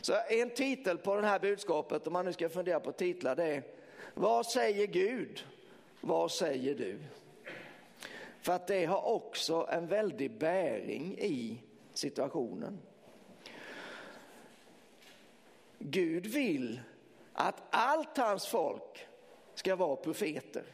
Så 0.00 0.14
en 0.28 0.50
titel 0.50 0.98
på 0.98 1.16
det 1.16 1.26
här 1.26 1.38
budskapet, 1.38 2.06
om 2.06 2.12
man 2.12 2.24
nu 2.24 2.32
ska 2.32 2.48
fundera 2.48 2.80
på 2.80 2.92
titlar, 2.92 3.36
det 3.36 3.44
är 3.44 3.62
Vad 4.14 4.46
säger 4.46 4.86
Gud? 4.86 5.44
Vad 6.00 6.30
säger 6.30 6.74
du? 6.74 6.98
För 8.40 8.52
att 8.52 8.66
det 8.66 8.84
har 8.84 9.06
också 9.06 9.68
en 9.70 9.86
väldig 9.86 10.30
bäring 10.30 11.18
i 11.18 11.62
situationen. 11.92 12.78
Gud 15.78 16.26
vill 16.26 16.80
att 17.32 17.62
allt 17.70 18.16
hans 18.16 18.46
folk 18.46 19.06
ska 19.54 19.76
vara 19.76 19.96
profeter. 19.96 20.64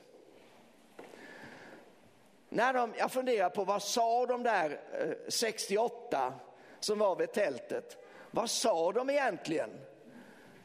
När 2.49 2.73
de, 2.73 2.95
jag 2.99 3.13
funderar 3.13 3.51
på 3.51 3.65
vad 3.65 3.83
sa 3.83 4.27
de 4.27 4.43
där 4.43 4.81
eh, 4.93 5.29
68 5.29 6.33
som 6.81 6.99
var 6.99 7.17
vid 7.17 7.33
tältet? 7.33 7.99
Vad 8.31 8.51
sa 8.51 8.93
de 8.93 9.11
egentligen 9.11 9.71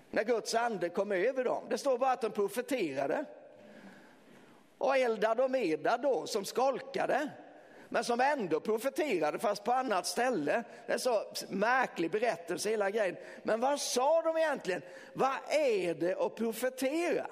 när 0.10 0.24
Guds 0.24 0.56
ande 0.56 0.90
kom 0.90 1.12
över 1.12 1.44
dem? 1.44 1.64
Det 1.70 1.78
står 1.78 1.98
bara 1.98 2.12
att 2.12 2.22
de 2.22 2.32
profeterade. 2.32 3.26
Och 4.80 4.98
Eldad 4.98 5.40
och 5.40 5.52
Medad 5.52 6.02
då 6.02 6.28
som 6.28 6.46
skolkade 6.46 7.30
men 7.90 8.04
som 8.04 8.20
ändå 8.20 8.60
profeterade 8.60 9.40
fast 9.40 9.64
på 9.64 9.72
annat 9.72 10.06
ställe. 10.06 10.64
Det 10.88 10.94
är 10.94 10.98
så 10.98 11.24
märklig 11.50 12.12
berättelse 12.12 12.70
hela 12.70 12.90
grejen. 12.90 13.16
Men 13.44 13.60
vad 13.60 13.80
sa 13.80 14.22
de 14.22 14.38
egentligen? 14.38 14.82
Vad 15.14 15.36
är 15.50 15.94
det 15.94 16.16
att 16.16 16.36
profetera? 16.36 17.26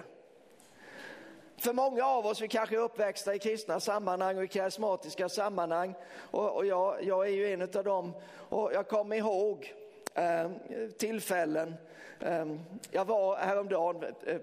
För 1.57 1.73
många 1.73 2.05
av 2.05 2.25
oss, 2.25 2.41
vi 2.41 2.47
kanske 2.47 2.75
är 2.75 2.79
uppväxta 2.79 3.35
i 3.35 3.39
kristna 3.39 3.79
sammanhang 3.79 4.37
och 4.37 4.43
i 4.43 4.47
karismatiska 4.47 5.29
sammanhang. 5.29 5.93
Och, 6.31 6.55
och 6.55 6.65
jag, 6.65 7.03
jag 7.03 7.27
är 7.27 7.31
ju 7.31 7.53
en 7.53 7.61
av 7.61 7.83
dem. 7.83 8.13
Och 8.49 8.73
jag 8.73 8.87
kommer 8.87 9.15
ihåg 9.15 9.73
eh, 10.13 10.51
tillfällen. 10.97 11.75
Eh, 12.19 12.45
jag 12.91 13.05
var 13.05 13.35
häromdagen, 13.35 14.15
eh, 14.25 14.37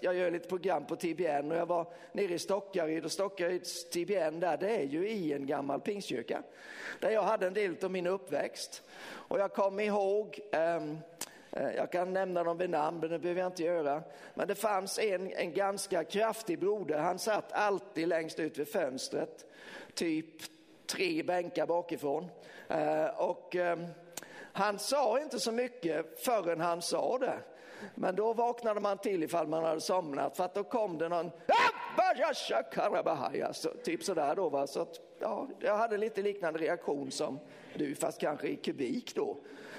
jag, 0.00 0.14
gör 0.14 0.30
lite 0.30 0.48
program 0.48 0.86
på 0.86 0.96
TBN 0.96 1.50
och 1.52 1.56
jag 1.56 1.66
var 1.66 1.86
nere 2.12 2.34
i 2.34 2.38
Stockaryd 2.38 3.04
och 3.04 3.12
Stockaryds 3.12 3.90
TBN 3.90 4.40
där, 4.40 4.56
det 4.56 4.76
är 4.76 4.82
ju 4.82 5.08
i 5.08 5.32
en 5.32 5.46
gammal 5.46 5.80
pingstkyrka. 5.80 6.42
Där 7.00 7.10
jag 7.10 7.22
hade 7.22 7.46
en 7.46 7.54
del 7.54 7.76
av 7.84 7.90
min 7.90 8.06
uppväxt. 8.06 8.82
Och 9.04 9.40
jag 9.40 9.52
kommer 9.52 9.84
ihåg 9.84 10.40
ehm, 10.52 10.98
eh, 11.52 11.70
jag 11.76 11.92
kan 11.92 12.12
nämna 12.12 12.44
dem 12.44 12.58
vid 12.58 12.70
namn, 12.70 13.00
men 13.00 13.10
det 13.10 13.18
behöver 13.18 13.40
jag 13.40 13.48
inte 13.48 13.62
göra. 13.62 14.02
Men 14.34 14.48
det 14.48 14.54
fanns 14.54 14.98
en, 14.98 15.32
en 15.32 15.52
ganska 15.52 16.04
kraftig 16.04 16.58
broder. 16.58 16.98
Han 16.98 17.18
satt 17.18 17.52
alltid 17.52 18.08
längst 18.08 18.40
ut 18.40 18.58
vid 18.58 18.68
fönstret, 18.68 19.46
typ 19.94 20.26
tre 20.86 21.22
bänkar 21.22 21.66
bakifrån. 21.66 22.30
Eh, 22.68 23.06
och 23.06 23.56
ehm, 23.56 23.86
han 24.52 24.78
sa 24.78 25.20
inte 25.20 25.40
så 25.40 25.52
mycket 25.52 26.24
förrän 26.24 26.60
han 26.60 26.82
sa 26.82 27.18
det. 27.18 27.38
Men 27.94 28.16
då 28.16 28.32
vaknade 28.32 28.80
man 28.80 28.98
till 28.98 29.22
ifall 29.22 29.46
man 29.46 29.64
hade 29.64 29.80
somnat 29.80 30.36
för 30.36 30.44
att 30.44 30.54
då 30.54 30.64
kom 30.64 30.98
det 30.98 31.08
någon 31.08 31.30
så, 33.52 33.68
typ 33.84 34.04
sådär 34.04 34.34
då. 34.36 34.48
Va? 34.48 34.66
Så 34.66 34.80
att, 34.80 35.00
ja, 35.18 35.48
jag 35.60 35.76
hade 35.76 35.96
lite 35.96 36.22
liknande 36.22 36.58
reaktion 36.58 37.10
som 37.10 37.38
du 37.74 37.94
fast 37.94 38.20
kanske 38.20 38.48
i 38.48 38.56
kubik 38.56 39.14
då. 39.14 39.36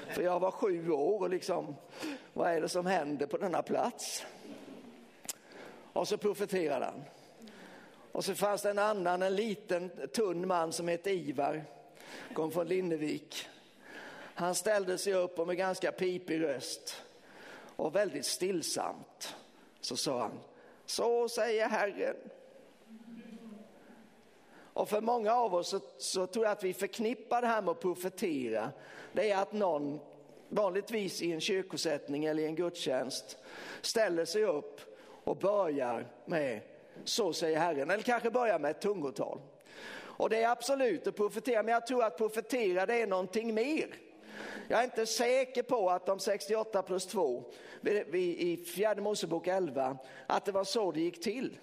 För 0.09 0.21
jag 0.21 0.39
var 0.39 0.51
sju 0.51 0.91
år 0.91 1.19
och 1.19 1.29
liksom, 1.29 1.75
vad 2.33 2.51
är 2.51 2.61
det 2.61 2.69
som 2.69 2.85
händer 2.85 3.25
på 3.25 3.37
denna 3.37 3.61
plats? 3.61 4.25
Och 5.93 6.07
så 6.07 6.17
profeterade 6.17 6.85
han. 6.85 7.03
Och 8.11 8.25
så 8.25 8.35
fanns 8.35 8.61
det 8.61 8.69
en 8.69 8.79
annan, 8.79 9.21
en 9.21 9.35
liten 9.35 9.91
tunn 10.13 10.47
man 10.47 10.73
som 10.73 10.87
hette 10.87 11.11
Ivar, 11.11 11.63
kom 12.33 12.51
från 12.51 12.67
Linnevik. 12.67 13.47
Han 14.35 14.55
ställde 14.55 14.97
sig 14.97 15.13
upp 15.13 15.39
och 15.39 15.47
med 15.47 15.57
ganska 15.57 15.91
pipig 15.91 16.41
röst 16.43 17.03
och 17.75 17.95
väldigt 17.95 18.25
stillsamt 18.25 19.35
så 19.81 19.97
sa 19.97 20.19
han, 20.19 20.39
så 20.85 21.29
säger 21.29 21.67
Herren. 21.67 22.15
Och 24.73 24.89
för 24.89 25.01
många 25.01 25.33
av 25.33 25.55
oss 25.55 25.69
så, 25.69 25.79
så 25.97 26.27
tror 26.27 26.45
jag 26.45 26.51
att 26.51 26.63
vi 26.63 26.73
förknippar 26.73 27.41
det 27.41 27.47
här 27.47 27.61
med 27.61 27.71
att 27.71 27.79
profetera. 27.79 28.71
Det 29.13 29.31
är 29.31 29.41
att 29.41 29.53
någon, 29.53 29.99
vanligtvis 30.49 31.21
i 31.21 31.31
en 31.31 31.41
kyrkosättning 31.41 32.25
eller 32.25 32.43
i 32.43 32.45
en 32.45 32.55
gudstjänst, 32.55 33.37
ställer 33.81 34.25
sig 34.25 34.43
upp 34.43 34.81
och 35.23 35.37
börjar 35.37 36.07
med 36.25 36.61
så 37.03 37.33
säger 37.33 37.59
Herren, 37.59 37.91
eller 37.91 38.03
kanske 38.03 38.31
börjar 38.31 38.59
med 38.59 38.71
ett 38.71 38.81
tungotal. 38.81 39.39
Och 39.95 40.29
det 40.29 40.43
är 40.43 40.49
absolut 40.49 41.07
att 41.07 41.15
profetera, 41.15 41.63
men 41.63 41.73
jag 41.73 41.87
tror 41.87 42.03
att 42.03 42.17
profetera 42.17 42.85
det 42.85 43.01
är 43.01 43.07
någonting 43.07 43.53
mer. 43.53 43.95
Jag 44.67 44.79
är 44.79 44.83
inte 44.83 45.05
säker 45.05 45.63
på 45.63 45.89
att 45.89 46.05
de 46.05 46.19
68 46.19 46.81
plus 46.81 47.05
2 47.05 47.43
i 48.13 48.57
fjärde 48.57 49.01
Mosebok 49.01 49.47
11, 49.47 49.97
att 50.27 50.45
det 50.45 50.51
var 50.51 50.63
så 50.63 50.91
det 50.91 50.99
gick 50.99 51.23
till. 51.23 51.57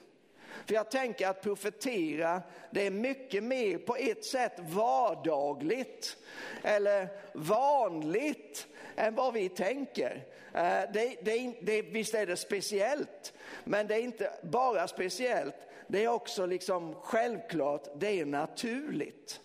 För 0.67 0.75
jag 0.75 0.91
tänker 0.91 1.29
att 1.29 1.43
profetera, 1.43 2.43
det 2.71 2.87
är 2.87 2.91
mycket 2.91 3.45
mer 3.45 3.79
på 3.79 3.97
ett 3.97 4.25
sätt 4.25 4.53
vardagligt 4.59 6.17
eller 6.63 7.09
vanligt 7.35 8.67
än 8.97 9.15
vad 9.15 9.35
vi 9.35 9.49
tänker. 9.49 10.25
Eh, 10.55 10.83
det, 10.93 11.17
det, 11.23 11.55
det, 11.61 11.83
visst 11.83 12.15
är 12.15 12.27
det 12.27 12.37
speciellt, 12.37 13.33
men 13.65 13.87
det 13.87 13.95
är 13.95 14.01
inte 14.01 14.33
bara 14.43 14.89
speciellt, 14.89 15.57
det 15.87 16.05
är 16.05 16.09
också 16.09 16.47
liksom 16.47 16.95
självklart, 16.95 17.89
det 17.97 18.21
är 18.21 18.25
naturligt. 18.25 19.41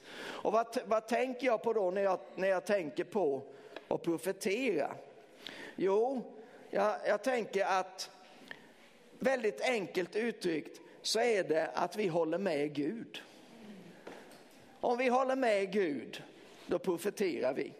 Och 0.45 0.51
vad, 0.51 0.77
vad 0.85 1.07
tänker 1.07 1.47
jag 1.47 1.63
på 1.63 1.73
då 1.73 1.91
när 1.91 2.01
jag, 2.01 2.19
när 2.35 2.47
jag 2.47 2.65
tänker 2.65 3.03
på 3.03 3.41
att 3.87 4.01
profetera? 4.01 4.95
Jo, 5.75 6.21
jag, 6.69 6.95
jag 7.07 7.23
tänker 7.23 7.65
att 7.65 8.09
väldigt 9.19 9.61
enkelt 9.61 10.15
uttryckt 10.15 10.81
så 11.01 11.19
är 11.19 11.43
det 11.43 11.69
att 11.73 11.95
vi 11.95 12.07
håller 12.07 12.37
med 12.37 12.73
Gud. 12.73 13.21
Om 14.79 14.97
vi 14.97 15.07
håller 15.07 15.35
med 15.35 15.71
Gud, 15.71 16.23
då 16.67 16.79
profeterar 16.79 17.53
vi. 17.53 17.73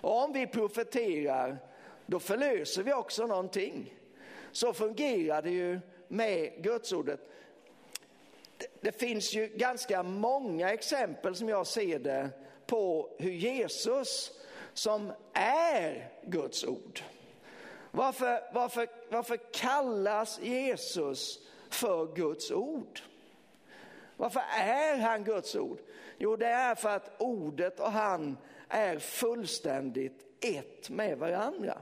Och 0.00 0.24
om 0.24 0.32
vi 0.32 0.46
profeterar, 0.46 1.58
då 2.06 2.20
förlöser 2.20 2.82
vi 2.82 2.92
också 2.92 3.26
någonting. 3.26 3.94
Så 4.52 4.72
fungerar 4.72 5.42
det 5.42 5.50
ju 5.50 5.80
med 6.08 6.62
Gudsordet. 6.62 7.20
Det 8.80 8.92
finns 8.92 9.34
ju 9.34 9.46
ganska 9.46 10.02
många 10.02 10.70
exempel 10.70 11.34
som 11.34 11.48
jag 11.48 11.66
ser 11.66 11.98
det 11.98 12.30
på 12.66 13.10
hur 13.18 13.32
Jesus 13.32 14.32
som 14.72 15.12
är 15.32 16.12
Guds 16.22 16.64
ord. 16.64 17.02
Varför, 17.90 18.40
varför, 18.52 18.88
varför 19.10 19.36
kallas 19.52 20.40
Jesus 20.40 21.38
för 21.70 22.14
Guds 22.14 22.50
ord? 22.50 23.00
Varför 24.16 24.42
är 24.58 24.96
han 24.96 25.24
Guds 25.24 25.56
ord? 25.56 25.78
Jo, 26.18 26.36
det 26.36 26.46
är 26.46 26.74
för 26.74 26.88
att 26.88 27.10
ordet 27.18 27.80
och 27.80 27.92
han 27.92 28.38
är 28.68 28.98
fullständigt 28.98 30.26
ett 30.40 30.90
med 30.90 31.18
varandra. 31.18 31.78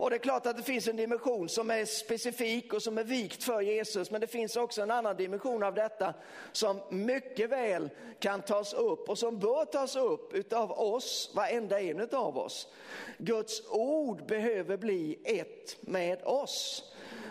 Och 0.00 0.10
det 0.10 0.16
är 0.16 0.18
klart 0.18 0.46
att 0.46 0.56
det 0.56 0.62
finns 0.62 0.88
en 0.88 0.96
dimension 0.96 1.48
som 1.48 1.70
är 1.70 1.84
specifik 1.84 2.72
och 2.72 2.82
som 2.82 2.98
är 2.98 3.04
vikt 3.04 3.44
för 3.44 3.60
Jesus, 3.60 4.10
men 4.10 4.20
det 4.20 4.26
finns 4.26 4.56
också 4.56 4.82
en 4.82 4.90
annan 4.90 5.16
dimension 5.16 5.62
av 5.62 5.74
detta 5.74 6.14
som 6.52 6.80
mycket 6.90 7.50
väl 7.50 7.90
kan 8.18 8.42
tas 8.42 8.74
upp 8.74 9.08
och 9.08 9.18
som 9.18 9.38
bör 9.38 9.64
tas 9.64 9.96
upp 9.96 10.34
utav 10.34 10.72
oss, 10.72 11.32
varenda 11.34 11.80
en 11.80 12.08
av 12.12 12.38
oss. 12.38 12.68
Guds 13.18 13.62
ord 13.70 14.26
behöver 14.26 14.76
bli 14.76 15.18
ett 15.24 15.76
med 15.80 16.22
oss. 16.24 16.84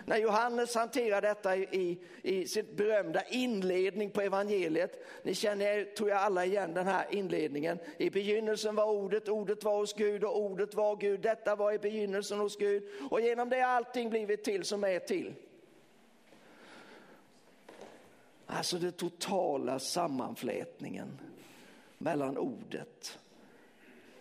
När 0.06 0.18
Johannes 0.18 0.76
hanterar 0.76 1.22
detta 1.22 1.56
i, 1.58 2.00
i 2.22 2.48
sin 2.48 2.76
berömda 2.76 3.24
inledning 3.24 4.12
på 4.12 4.22
evangeliet, 4.22 5.06
ni 5.24 5.36
känner 5.36 5.96
tror 5.96 6.10
jag 6.10 6.18
alla 6.18 6.46
igen 6.46 6.74
den 6.74 6.88
här 6.88 7.06
inledningen. 7.12 7.80
I 7.98 8.10
begynnelsen 8.10 8.76
var 8.76 8.86
ordet, 8.86 9.30
ordet 9.30 9.64
var 9.64 9.78
hos 9.78 9.94
Gud 9.94 10.24
och 10.24 10.40
ordet 10.40 10.74
var 10.74 10.96
Gud. 10.96 11.22
Detta 11.22 11.56
var 11.56 11.74
i 11.74 11.80
begynnelsen 11.80 12.40
hos 12.40 12.58
Gud 12.58 12.84
och 13.10 13.22
genom 13.22 13.50
det 13.50 13.60
har 13.60 13.70
allting 13.70 14.10
blivit 14.10 14.44
till 14.44 14.64
som 14.64 14.84
är 14.84 15.00
till. 15.00 15.34
Alltså 18.46 18.78
den 18.78 18.92
totala 18.92 19.80
sammanflätningen 19.80 21.20
mellan 21.98 22.38
ordet 22.38 23.20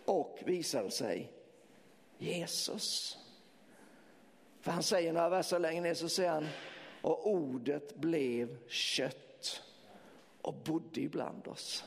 och 0.05 0.39
visar 0.45 0.89
sig 0.89 1.31
Jesus. 2.17 3.17
För 4.69 4.73
han 4.73 4.83
säger 4.83 5.13
några 5.13 5.29
verser 5.29 5.59
längre 5.59 5.81
ner 5.81 5.93
så 5.93 6.09
säger 6.09 6.29
han, 6.29 6.47
och 7.01 7.29
ordet 7.29 7.95
blev 7.95 8.67
kött 8.67 9.61
och 10.41 10.53
bodde 10.53 11.01
ibland 11.01 11.47
oss. 11.47 11.83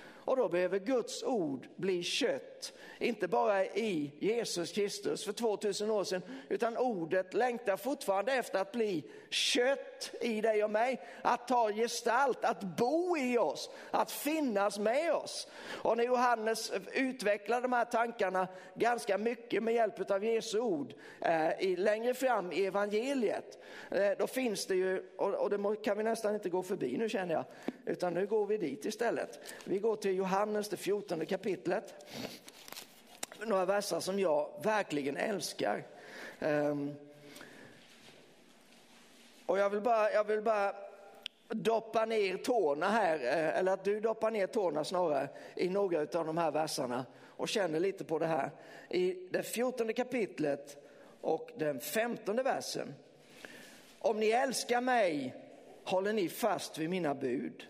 Och 0.00 0.36
då 0.36 0.48
behöver 0.48 0.78
Guds 0.78 1.22
ord 1.22 1.68
bli 1.76 2.02
kött, 2.02 2.55
inte 2.98 3.28
bara 3.28 3.64
i 3.64 4.12
Jesus 4.18 4.72
Kristus 4.72 5.24
för 5.24 5.32
2000 5.32 5.90
år 5.90 6.04
sedan, 6.04 6.22
utan 6.48 6.76
ordet 6.76 7.34
längtar 7.34 7.76
fortfarande 7.76 8.32
efter 8.32 8.58
att 8.58 8.72
bli 8.72 9.04
kött 9.30 10.14
i 10.20 10.40
dig 10.40 10.64
och 10.64 10.70
mig, 10.70 11.00
att 11.22 11.48
ta 11.48 11.72
gestalt, 11.72 12.44
att 12.44 12.60
bo 12.60 13.16
i 13.16 13.38
oss, 13.38 13.70
att 13.90 14.10
finnas 14.10 14.78
med 14.78 15.14
oss. 15.14 15.48
Och 15.68 15.96
när 15.96 16.04
Johannes 16.04 16.72
utvecklar 16.92 17.62
de 17.62 17.72
här 17.72 17.84
tankarna 17.84 18.48
ganska 18.74 19.18
mycket 19.18 19.62
med 19.62 19.74
hjälp 19.74 20.10
av 20.10 20.24
Jesu 20.24 20.58
ord 20.58 20.94
eh, 21.20 21.60
i, 21.60 21.76
längre 21.76 22.14
fram 22.14 22.52
i 22.52 22.66
evangeliet, 22.66 23.58
eh, 23.90 24.10
då 24.18 24.26
finns 24.26 24.66
det 24.66 24.74
ju, 24.74 25.02
och, 25.16 25.34
och 25.34 25.50
det 25.50 25.76
kan 25.84 25.98
vi 25.98 26.04
nästan 26.04 26.34
inte 26.34 26.48
gå 26.48 26.62
förbi 26.62 26.96
nu 26.96 27.08
känner 27.08 27.34
jag, 27.34 27.44
utan 27.86 28.14
nu 28.14 28.26
går 28.26 28.46
vi 28.46 28.56
dit 28.56 28.84
istället. 28.84 29.40
Vi 29.64 29.78
går 29.78 29.96
till 29.96 30.16
Johannes, 30.16 30.68
det 30.68 30.76
14 30.76 31.26
kapitlet. 31.26 31.94
Några 33.44 33.64
verser 33.64 34.00
som 34.00 34.18
jag 34.18 34.48
verkligen 34.62 35.16
älskar. 35.16 35.84
Um, 36.40 36.96
och 39.46 39.58
jag 39.58 39.70
vill 39.70 39.80
bara, 39.80 40.12
jag 40.12 40.24
vill 40.24 40.42
bara 40.42 40.74
doppa 41.48 42.04
ner 42.04 42.36
tårna 42.36 42.88
här, 42.88 43.14
eh, 43.14 43.58
eller 43.58 43.72
att 43.72 43.84
du 43.84 44.00
doppar 44.00 44.30
ner 44.30 44.46
tårna 44.46 44.84
snarare 44.84 45.28
i 45.54 45.68
några 45.68 46.00
av 46.00 46.26
de 46.26 46.38
här 46.38 46.50
verserna 46.50 47.06
och 47.24 47.48
känner 47.48 47.80
lite 47.80 48.04
på 48.04 48.18
det 48.18 48.26
här. 48.26 48.50
I 48.90 49.28
det 49.30 49.42
14 49.42 49.92
kapitlet 49.92 50.76
och 51.20 51.50
den 51.56 51.80
15 51.80 52.36
versen. 52.36 52.94
Om 53.98 54.20
ni 54.20 54.30
älskar 54.30 54.80
mig 54.80 55.34
håller 55.84 56.12
ni 56.12 56.28
fast 56.28 56.78
vid 56.78 56.90
mina 56.90 57.14
bud. 57.14 57.66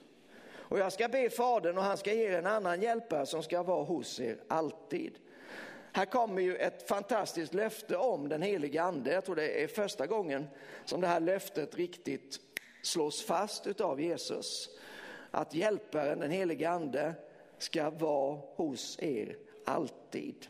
Och 0.69 0.79
jag 0.79 0.93
ska 0.93 1.09
be 1.09 1.31
Fadern 1.31 1.79
och 1.79 1.85
han 1.85 1.97
ska 1.97 2.13
ge 2.13 2.25
er 2.25 2.39
en 2.39 2.47
annan 2.47 2.83
hjälpare 2.83 3.27
som 3.27 3.43
ska 3.43 3.63
vara 3.63 3.85
hos 3.85 4.21
er 4.21 4.39
alltid. 4.49 5.19
Här 5.97 6.07
kommer 6.07 6.43
ju 6.43 6.57
ett 6.57 6.89
fantastiskt 6.89 7.55
löfte 7.55 7.97
om 7.97 8.29
den 8.29 8.43
helige 8.43 8.83
ande. 8.83 9.13
Jag 9.13 9.25
tror 9.25 9.37
det 9.37 9.63
är 9.63 9.69
första 9.69 10.07
gången 10.07 10.47
som 10.85 11.01
det 11.01 11.07
här 11.07 11.21
löftet 11.21 11.77
riktigt 11.77 12.41
slås 12.83 13.25
fast 13.25 13.67
utav 13.67 14.01
Jesus. 14.01 14.79
Att 15.31 15.55
hjälparen, 15.55 16.19
den 16.19 16.31
helige 16.31 16.71
ande, 16.71 17.15
ska 17.59 17.91
vara 17.91 18.41
hos 18.55 18.99
er 19.03 19.37
alltid. 19.65 20.47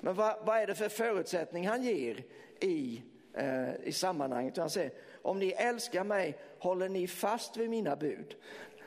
Men 0.00 0.14
vad, 0.14 0.46
vad 0.46 0.58
är 0.58 0.66
det 0.66 0.74
för 0.74 0.88
förutsättning 0.88 1.68
han 1.68 1.82
ger 1.82 2.24
i, 2.60 3.02
eh, 3.34 3.74
i 3.82 3.92
sammanhanget? 3.92 4.56
Han 4.56 4.70
säger, 4.70 4.92
om 5.22 5.38
ni 5.38 5.50
älskar 5.50 6.04
mig 6.04 6.38
håller 6.58 6.88
ni 6.88 7.06
fast 7.06 7.56
vid 7.56 7.70
mina 7.70 7.96
bud. 7.96 8.36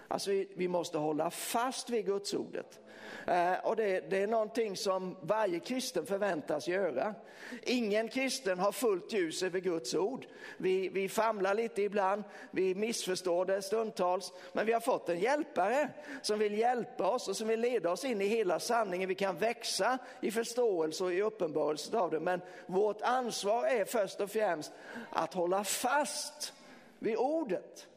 Alltså 0.08 0.32
vi, 0.32 0.48
vi 0.56 0.68
måste 0.68 0.98
hålla 0.98 1.30
fast 1.30 1.90
vid 1.90 2.06
gudsordet. 2.06 2.50
ordet. 2.50 2.80
Eh, 3.28 3.54
och 3.64 3.76
det, 3.76 4.10
det, 4.10 4.24
är 4.24 4.28
någonting 4.28 4.78
som 4.78 5.18
varje 5.22 5.60
kristen 5.60 6.06
förväntas 6.06 6.68
göra. 6.68 7.16
Ingen 7.64 8.08
kristen 8.08 8.60
har 8.60 8.72
fullt 8.72 9.14
ljus 9.14 9.44
över 9.44 9.60
Guds 9.60 9.96
ord. 9.96 10.26
Vi, 10.58 10.90
vi 10.90 11.10
famlar 11.10 11.54
lite 11.54 11.82
ibland, 11.82 12.24
vi 12.52 12.76
missförstår 12.76 13.46
det 13.46 13.62
stundtals, 13.62 14.34
men 14.54 14.66
vi 14.66 14.74
har 14.74 14.80
fått 14.80 15.10
en 15.10 15.20
hjälpare 15.20 15.90
som 16.22 16.40
vill 16.40 16.58
hjälpa 16.58 17.10
oss 17.10 17.28
och 17.28 17.38
som 17.38 17.48
vill 17.48 17.60
leda 17.60 17.92
oss 17.92 18.06
in 18.06 18.22
i 18.22 18.26
hela 18.26 18.60
sanningen. 18.60 19.10
Vi 19.10 19.16
kan 19.16 19.38
växa 19.38 19.98
i 20.22 20.32
förståelse 20.32 21.04
och 21.04 21.14
i 21.14 21.22
uppenbarelse 21.22 21.98
av 21.98 22.12
det, 22.12 22.20
men 22.20 22.42
vårt 22.66 23.02
ansvar 23.02 23.66
är 23.66 23.86
först 23.86 24.22
och 24.22 24.32
främst 24.32 24.72
att 25.10 25.34
hålla 25.34 25.64
fast 25.64 26.54
vid 27.00 27.18
ordet. 27.18 27.88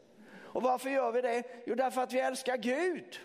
Och 0.57 0.63
varför 0.63 0.91
gör 0.91 1.13
vi 1.13 1.21
det? 1.21 1.43
Jo, 1.67 1.75
därför 1.75 2.03
att 2.03 2.13
vi 2.13 2.19
älskar 2.19 2.57
Gud. 2.57 3.21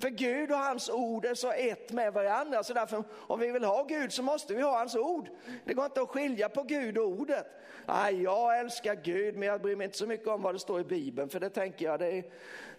För 0.00 0.08
Gud 0.08 0.50
och 0.52 0.58
hans 0.58 0.90
ord 0.90 1.24
är 1.24 1.34
så 1.34 1.52
ett 1.52 1.92
med 1.92 2.12
varandra. 2.12 2.62
Så 2.62 2.74
därför, 2.74 3.04
om 3.12 3.40
vi 3.40 3.50
vill 3.50 3.64
ha 3.64 3.82
Gud 3.82 4.12
så 4.12 4.22
måste 4.22 4.54
vi 4.54 4.62
ha 4.62 4.78
hans 4.78 4.96
ord. 4.96 5.28
Det 5.64 5.74
går 5.74 5.84
inte 5.84 6.02
att 6.02 6.08
skilja 6.08 6.48
på 6.48 6.62
Gud 6.62 6.98
och 6.98 7.08
ordet. 7.08 7.46
Nej, 7.86 8.22
jag 8.22 8.58
älskar 8.58 8.94
Gud 8.94 9.36
men 9.36 9.48
jag 9.48 9.60
bryr 9.60 9.76
mig 9.76 9.84
inte 9.84 9.98
så 9.98 10.06
mycket 10.06 10.28
om 10.28 10.42
vad 10.42 10.54
det 10.54 10.58
står 10.58 10.80
i 10.80 10.84
Bibeln. 10.84 11.28
För 11.28 11.40
det 11.40 11.50
tänker 11.50 11.84
jag, 11.84 12.00
det, 12.00 12.22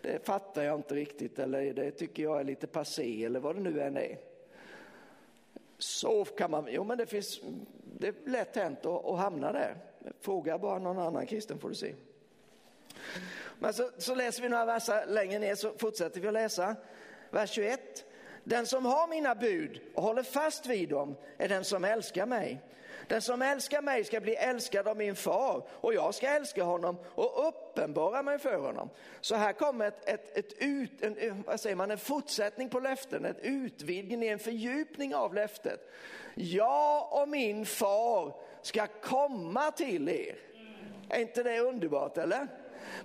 det 0.02 0.26
fattar 0.26 0.64
jag 0.64 0.76
inte 0.76 0.96
riktigt. 0.96 1.40
Eller 1.40 1.74
det 1.74 1.92
tycker 1.92 2.24
jag 2.24 2.40
är 2.40 2.44
lite 2.44 2.68
passé 2.68 3.26
eller 3.26 3.40
vad 3.40 3.56
det 3.56 3.62
nu 3.62 3.82
än 3.82 3.98
är. 3.98 4.18
Så 5.78 6.26
kan 6.26 6.52
man, 6.52 6.68
jo 6.70 6.84
men 6.84 6.98
det 6.98 7.06
finns, 7.06 7.42
det 8.00 8.08
är 8.08 8.14
lätt 8.26 8.56
hänt 8.56 8.86
att, 8.86 9.06
att 9.06 9.20
hamna 9.20 9.52
där. 9.52 9.76
Fråga 10.22 10.58
bara 10.58 10.80
någon 10.80 11.00
annan 11.00 11.26
kristen 11.26 11.60
får 11.60 11.70
du 11.70 11.76
se. 11.76 11.94
Men 13.60 13.74
så, 13.74 13.90
så 13.98 14.16
läser 14.16 14.42
vi 14.42 14.50
några 14.50 14.66
verser 14.66 15.06
längre 15.06 15.40
ner 15.40 15.56
så 15.56 15.72
fortsätter 15.78 16.22
vi 16.22 16.28
att 16.28 16.34
läsa. 16.34 16.76
Vers 17.38 17.52
21. 17.52 18.06
Den 18.44 18.66
som 18.66 18.86
har 18.86 19.08
mina 19.08 19.36
bud 19.36 19.82
och 19.96 20.04
håller 20.04 20.24
fast 20.24 20.66
vid 20.66 20.90
dem 20.90 21.16
är 21.38 21.50
den 21.50 21.64
som 21.64 21.84
älskar 21.84 22.26
mig. 22.26 22.62
Den 23.08 23.22
som 23.22 23.42
älskar 23.42 23.82
mig 23.82 24.04
ska 24.04 24.22
bli 24.22 24.36
älskad 24.36 24.88
av 24.88 24.98
min 24.98 25.16
far 25.16 25.68
och 25.70 25.94
jag 25.94 26.16
ska 26.16 26.28
älska 26.28 26.64
honom 26.64 26.98
och 27.06 27.48
uppenbara 27.48 28.24
mig 28.24 28.40
för 28.40 28.58
honom. 28.58 28.90
Så 29.22 29.36
här 29.36 29.54
kommer 29.54 29.88
ett, 29.88 30.10
ett, 30.10 30.38
ett 30.38 30.54
ut, 30.58 31.02
en, 31.02 31.44
vad 31.48 31.60
säger 31.60 31.76
man, 31.76 31.92
en 31.92 31.98
fortsättning 31.98 32.70
på 32.70 32.80
löften, 32.80 33.26
en 33.26 33.38
utvidgning, 33.42 34.30
en 34.30 34.40
fördjupning 34.40 35.16
av 35.16 35.34
löftet. 35.34 35.92
Jag 36.36 37.22
och 37.22 37.30
min 37.30 37.66
far 37.66 38.36
ska 38.62 38.88
komma 38.88 39.72
till 39.72 40.10
er. 40.10 40.36
Är 41.10 41.20
inte 41.20 41.44
det 41.44 41.60
underbart 41.60 42.18
eller? 42.18 42.48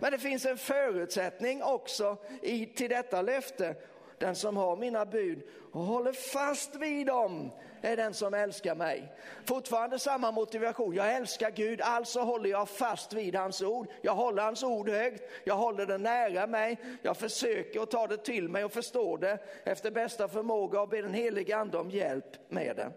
Men 0.01 0.13
det 0.13 0.19
finns 0.19 0.47
en 0.47 0.59
förutsättning 0.59 1.63
också 1.63 2.17
i, 2.43 2.67
till 2.67 2.91
detta 2.91 3.23
löfte. 3.23 3.75
Den 4.23 4.35
som 4.35 4.57
har 4.57 4.77
mina 4.77 5.05
bud 5.05 5.43
och 5.73 5.81
håller 5.81 6.13
fast 6.13 6.75
vid 6.75 7.07
dem 7.07 7.51
är 7.81 7.97
den 7.97 8.15
som 8.15 8.35
älskar 8.35 8.75
mig. 8.75 9.13
Fortfarande 9.45 9.99
samma 9.99 10.31
motivation. 10.31 10.95
Jag 10.95 11.15
älskar 11.17 11.51
Gud, 11.51 11.81
alltså 11.81 12.21
håller 12.21 12.51
jag 12.51 12.69
fast 12.69 13.13
vid 13.13 13.35
hans 13.35 13.63
ord. 13.63 13.87
Jag 14.03 14.15
håller 14.15 14.43
hans 14.43 14.63
ord 14.63 14.89
högt, 14.89 15.23
jag 15.45 15.57
håller 15.57 15.87
det 15.87 15.99
nära 15.99 16.47
mig. 16.47 16.79
Jag 17.03 17.17
försöker 17.17 17.83
att 17.83 17.91
ta 17.91 18.07
det 18.07 18.17
till 18.17 18.49
mig 18.49 18.65
och 18.65 18.73
förstå 18.73 19.17
det 19.17 19.39
efter 19.65 19.91
bästa 19.91 20.29
förmåga 20.29 20.81
och 20.81 20.89
ber 20.89 21.03
den 21.03 21.15
helige 21.15 21.57
ande 21.57 21.79
om 21.79 21.91
hjälp 21.91 22.37
med 22.49 22.77
det. 22.77 22.93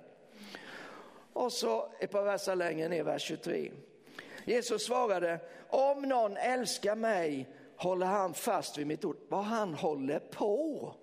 Och 1.33 1.51
så 1.51 1.91
ett 1.99 2.11
par 2.11 2.23
verser 2.23 2.55
längre 2.55 2.88
ner, 2.88 3.03
vers 3.03 3.21
23. 3.21 3.71
Jesus 4.45 4.85
svarade, 4.85 5.39
om 5.69 6.01
någon 6.01 6.38
älskar 6.38 6.95
mig 6.95 7.49
håller 7.77 8.05
han 8.05 8.33
fast 8.33 8.77
vid 8.77 8.88
mitt 8.88 9.05
ord. 9.05 9.17
Vad 9.29 9.43
han 9.43 9.73
håller 9.73 10.19
på. 10.19 10.93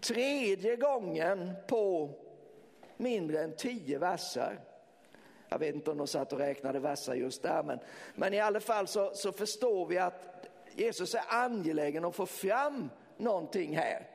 Tredje 0.00 0.76
gången 0.76 1.52
på 1.66 2.10
mindre 2.96 3.44
än 3.44 3.56
tio 3.56 3.98
verser. 3.98 4.60
Jag 5.48 5.58
vet 5.58 5.74
inte 5.74 5.90
om 5.90 5.98
de 5.98 6.06
satt 6.06 6.32
och 6.32 6.38
räknade 6.38 6.78
verser 6.80 7.14
just 7.14 7.42
där, 7.42 7.62
men, 7.62 7.78
men 8.14 8.34
i 8.34 8.40
alla 8.40 8.60
fall 8.60 8.86
så, 8.86 9.10
så 9.14 9.32
förstår 9.32 9.86
vi 9.86 9.98
att 9.98 10.46
Jesus 10.74 11.14
är 11.14 11.22
angelägen 11.28 12.04
att 12.04 12.14
få 12.14 12.26
fram 12.26 12.90
någonting 13.16 13.76
här. 13.76 14.09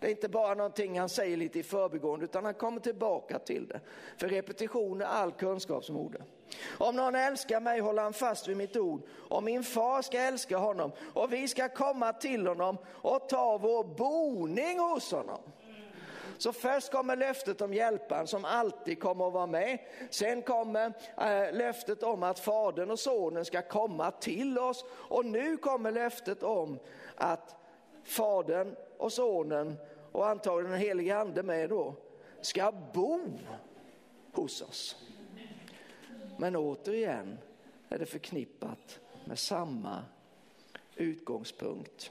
Det 0.00 0.06
är 0.06 0.10
inte 0.10 0.28
bara 0.28 0.54
någonting 0.54 0.98
han 0.98 1.08
säger 1.08 1.36
lite 1.36 1.58
i 1.58 1.62
förbigående 1.62 2.24
utan 2.24 2.44
han 2.44 2.54
kommer 2.54 2.80
tillbaka 2.80 3.38
till 3.38 3.66
det. 3.68 3.80
För 4.16 4.28
repetition 4.28 5.00
är 5.00 5.06
all 5.06 5.32
kunskapsmoder. 5.32 6.24
Om 6.78 6.96
någon 6.96 7.14
älskar 7.14 7.60
mig 7.60 7.80
håller 7.80 8.02
han 8.02 8.12
fast 8.12 8.48
vid 8.48 8.56
mitt 8.56 8.76
ord 8.76 9.02
och 9.28 9.42
min 9.42 9.64
far 9.64 10.02
ska 10.02 10.18
älska 10.18 10.58
honom 10.58 10.92
och 11.14 11.32
vi 11.32 11.48
ska 11.48 11.68
komma 11.68 12.12
till 12.12 12.46
honom 12.46 12.78
och 12.88 13.28
ta 13.28 13.58
vår 13.58 13.84
boning 13.84 14.78
hos 14.78 15.12
honom. 15.12 15.40
Så 16.38 16.52
först 16.52 16.92
kommer 16.92 17.16
löftet 17.16 17.60
om 17.60 17.74
hjälparen 17.74 18.26
som 18.26 18.44
alltid 18.44 19.00
kommer 19.00 19.26
att 19.26 19.32
vara 19.32 19.46
med. 19.46 19.78
Sen 20.10 20.42
kommer 20.42 20.92
äh, 21.18 21.56
löftet 21.56 22.02
om 22.02 22.22
att 22.22 22.38
fadern 22.38 22.90
och 22.90 22.98
sonen 22.98 23.44
ska 23.44 23.62
komma 23.62 24.10
till 24.10 24.58
oss. 24.58 24.84
Och 24.90 25.24
nu 25.24 25.56
kommer 25.56 25.90
löftet 25.90 26.42
om 26.42 26.78
att 27.14 27.54
fadern 28.04 28.76
och 28.98 29.12
sonen 29.12 29.76
och 30.12 30.28
antagligen 30.28 30.70
den 30.70 30.80
helige 30.80 31.16
ande 31.16 31.42
med 31.42 31.68
då 31.68 31.94
ska 32.40 32.72
bo 32.94 33.20
hos 34.32 34.62
oss. 34.62 34.96
Men 36.38 36.56
återigen 36.56 37.38
är 37.88 37.98
det 37.98 38.06
förknippat 38.06 39.00
med 39.24 39.38
samma 39.38 40.04
utgångspunkt. 40.96 42.10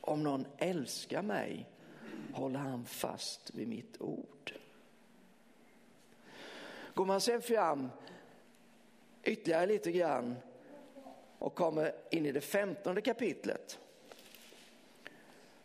Om 0.00 0.22
någon 0.22 0.46
älskar 0.58 1.22
mig 1.22 1.66
håller 2.32 2.58
han 2.58 2.84
fast 2.84 3.54
vid 3.54 3.68
mitt 3.68 4.00
ord. 4.00 4.54
Går 6.94 7.04
man 7.04 7.20
sen 7.20 7.42
fram 7.42 7.88
ytterligare 9.22 9.66
lite 9.66 9.92
grann 9.92 10.36
och 11.38 11.54
kommer 11.54 11.92
in 12.10 12.26
i 12.26 12.32
det 12.32 12.40
femtonde 12.40 13.00
kapitlet 13.00 13.78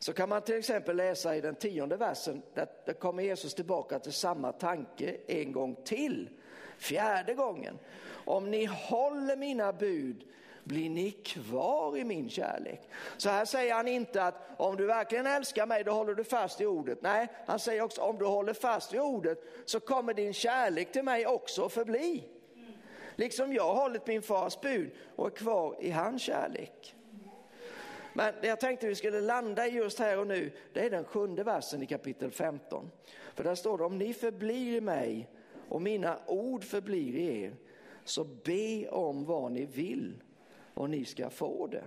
så 0.05 0.13
kan 0.13 0.29
man 0.29 0.41
till 0.41 0.57
exempel 0.57 0.95
läsa 0.95 1.35
i 1.35 1.41
den 1.41 1.55
tionde 1.55 1.97
versen, 1.97 2.41
där, 2.53 2.67
där 2.85 2.93
kommer 2.93 3.23
Jesus 3.23 3.53
tillbaka 3.53 3.99
till 3.99 4.13
samma 4.13 4.51
tanke 4.51 5.17
en 5.27 5.51
gång 5.51 5.75
till. 5.83 6.29
Fjärde 6.77 7.33
gången. 7.33 7.79
Om 8.25 8.51
ni 8.51 8.65
håller 8.65 9.35
mina 9.35 9.73
bud 9.73 10.23
blir 10.63 10.89
ni 10.89 11.11
kvar 11.11 11.97
i 11.97 12.03
min 12.03 12.29
kärlek. 12.29 12.89
Så 13.17 13.29
här 13.29 13.45
säger 13.45 13.73
han 13.73 13.87
inte 13.87 14.23
att 14.23 14.49
om 14.57 14.75
du 14.75 14.85
verkligen 14.85 15.27
älskar 15.27 15.65
mig 15.65 15.83
då 15.83 15.91
håller 15.91 16.13
du 16.13 16.23
fast 16.23 16.61
i 16.61 16.65
ordet. 16.65 17.01
Nej, 17.01 17.27
han 17.45 17.59
säger 17.59 17.81
också 17.81 18.01
om 18.01 18.17
du 18.17 18.25
håller 18.25 18.53
fast 18.53 18.93
vid 18.93 19.01
ordet 19.01 19.39
så 19.65 19.79
kommer 19.79 20.13
din 20.13 20.33
kärlek 20.33 20.91
till 20.91 21.03
mig 21.03 21.27
också 21.27 21.65
att 21.65 21.73
förbli. 21.73 22.23
Liksom 23.15 23.53
jag 23.53 23.63
har 23.63 23.75
hållit 23.75 24.07
min 24.07 24.21
fars 24.21 24.59
bud 24.61 24.91
och 25.15 25.27
är 25.27 25.31
kvar 25.31 25.75
i 25.79 25.91
hans 25.91 26.21
kärlek. 26.21 26.94
Men 28.17 28.33
det 28.41 28.47
jag 28.47 28.59
tänkte 28.59 28.87
vi 28.87 28.95
skulle 28.95 29.21
landa 29.21 29.67
i 29.67 29.69
just 29.69 29.99
här 29.99 30.19
och 30.19 30.27
nu, 30.27 30.51
det 30.73 30.79
är 30.79 30.89
den 30.89 31.03
sjunde 31.03 31.43
versen 31.43 31.83
i 31.83 31.85
kapitel 31.85 32.31
15. 32.31 32.91
För 33.33 33.43
där 33.43 33.55
står 33.55 33.77
det, 33.77 33.83
om 33.83 33.97
ni 33.97 34.13
förblir 34.13 34.77
i 34.77 34.81
mig 34.81 35.29
och 35.69 35.81
mina 35.81 36.19
ord 36.25 36.63
förblir 36.63 37.15
i 37.15 37.43
er, 37.43 37.55
så 38.03 38.23
be 38.23 38.87
om 38.89 39.25
vad 39.25 39.51
ni 39.51 39.65
vill 39.65 40.23
och 40.73 40.89
ni 40.89 41.05
ska 41.05 41.29
få 41.29 41.67
det. 41.67 41.83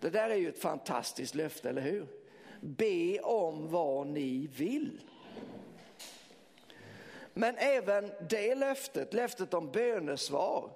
Det 0.00 0.10
där 0.10 0.30
är 0.30 0.34
ju 0.34 0.48
ett 0.48 0.58
fantastiskt 0.58 1.34
löfte, 1.34 1.68
eller 1.68 1.82
hur? 1.82 2.06
Be 2.60 3.18
om 3.18 3.70
vad 3.70 4.06
ni 4.06 4.48
vill. 4.56 5.00
Men 7.34 7.56
även 7.56 8.10
det 8.30 8.54
löftet, 8.54 9.14
löftet 9.14 9.54
om 9.54 9.70
bönesvar, 9.70 10.70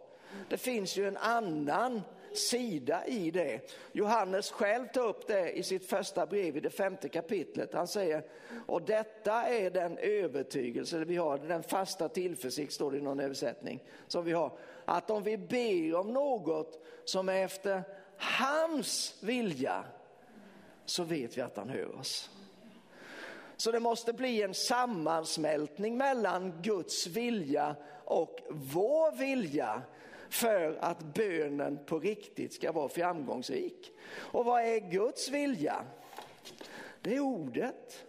det 0.49 0.57
finns 0.57 0.97
ju 0.97 1.09
en 1.09 1.17
annan 1.17 2.03
sida 2.39 3.07
i 3.07 3.31
det. 3.31 3.61
Johannes 3.93 4.51
själv 4.51 4.87
tar 4.87 5.09
upp 5.09 5.27
det 5.27 5.51
i 5.51 5.63
sitt 5.63 5.87
första 5.87 6.27
brev 6.27 6.57
i 6.57 6.61
det 6.61 6.71
femte 6.71 7.09
kapitlet. 7.09 7.75
Han 7.75 7.89
säger, 7.89 8.25
och 8.67 8.83
detta 8.83 9.43
är 9.43 9.71
den 9.71 9.99
övertygelse 9.99 11.05
vi 11.05 11.17
har, 11.17 11.39
den 11.39 11.63
fasta 11.63 12.09
tillförsikt 12.09 12.73
står 12.73 12.91
det 12.91 12.99
i 12.99 13.01
någon 13.01 13.21
översättning 13.21 13.83
som 14.07 14.25
vi 14.25 14.33
har. 14.33 14.59
Att 14.85 15.11
om 15.11 15.23
vi 15.23 15.37
ber 15.37 15.95
om 15.95 16.13
något 16.13 16.87
som 17.05 17.29
är 17.29 17.45
efter 17.45 17.83
hans 18.17 19.15
vilja 19.21 19.85
så 20.85 21.05
vet 21.05 21.39
vi 21.39 21.43
att 21.43 21.57
han 21.57 21.69
hör 21.69 21.99
oss. 21.99 22.31
Så 23.57 23.73
det 23.73 23.81
måste 23.81 24.13
bli 24.13 24.43
en 24.43 24.55
sammansmältning 24.55 25.97
mellan 25.97 26.63
Guds 26.63 27.07
vilja 27.07 27.77
och 28.05 28.41
vår 28.49 29.17
vilja 29.19 29.83
för 30.31 30.79
att 30.81 31.03
bönen 31.03 31.79
på 31.87 31.99
riktigt 31.99 32.53
ska 32.53 32.73
vara 32.73 32.89
framgångsrik. 32.89 33.93
Och 34.17 34.45
vad 34.45 34.63
är 34.63 34.91
Guds 34.91 35.29
vilja? 35.29 35.85
Det 37.01 37.17
är 37.17 37.21
ordet. 37.21 38.05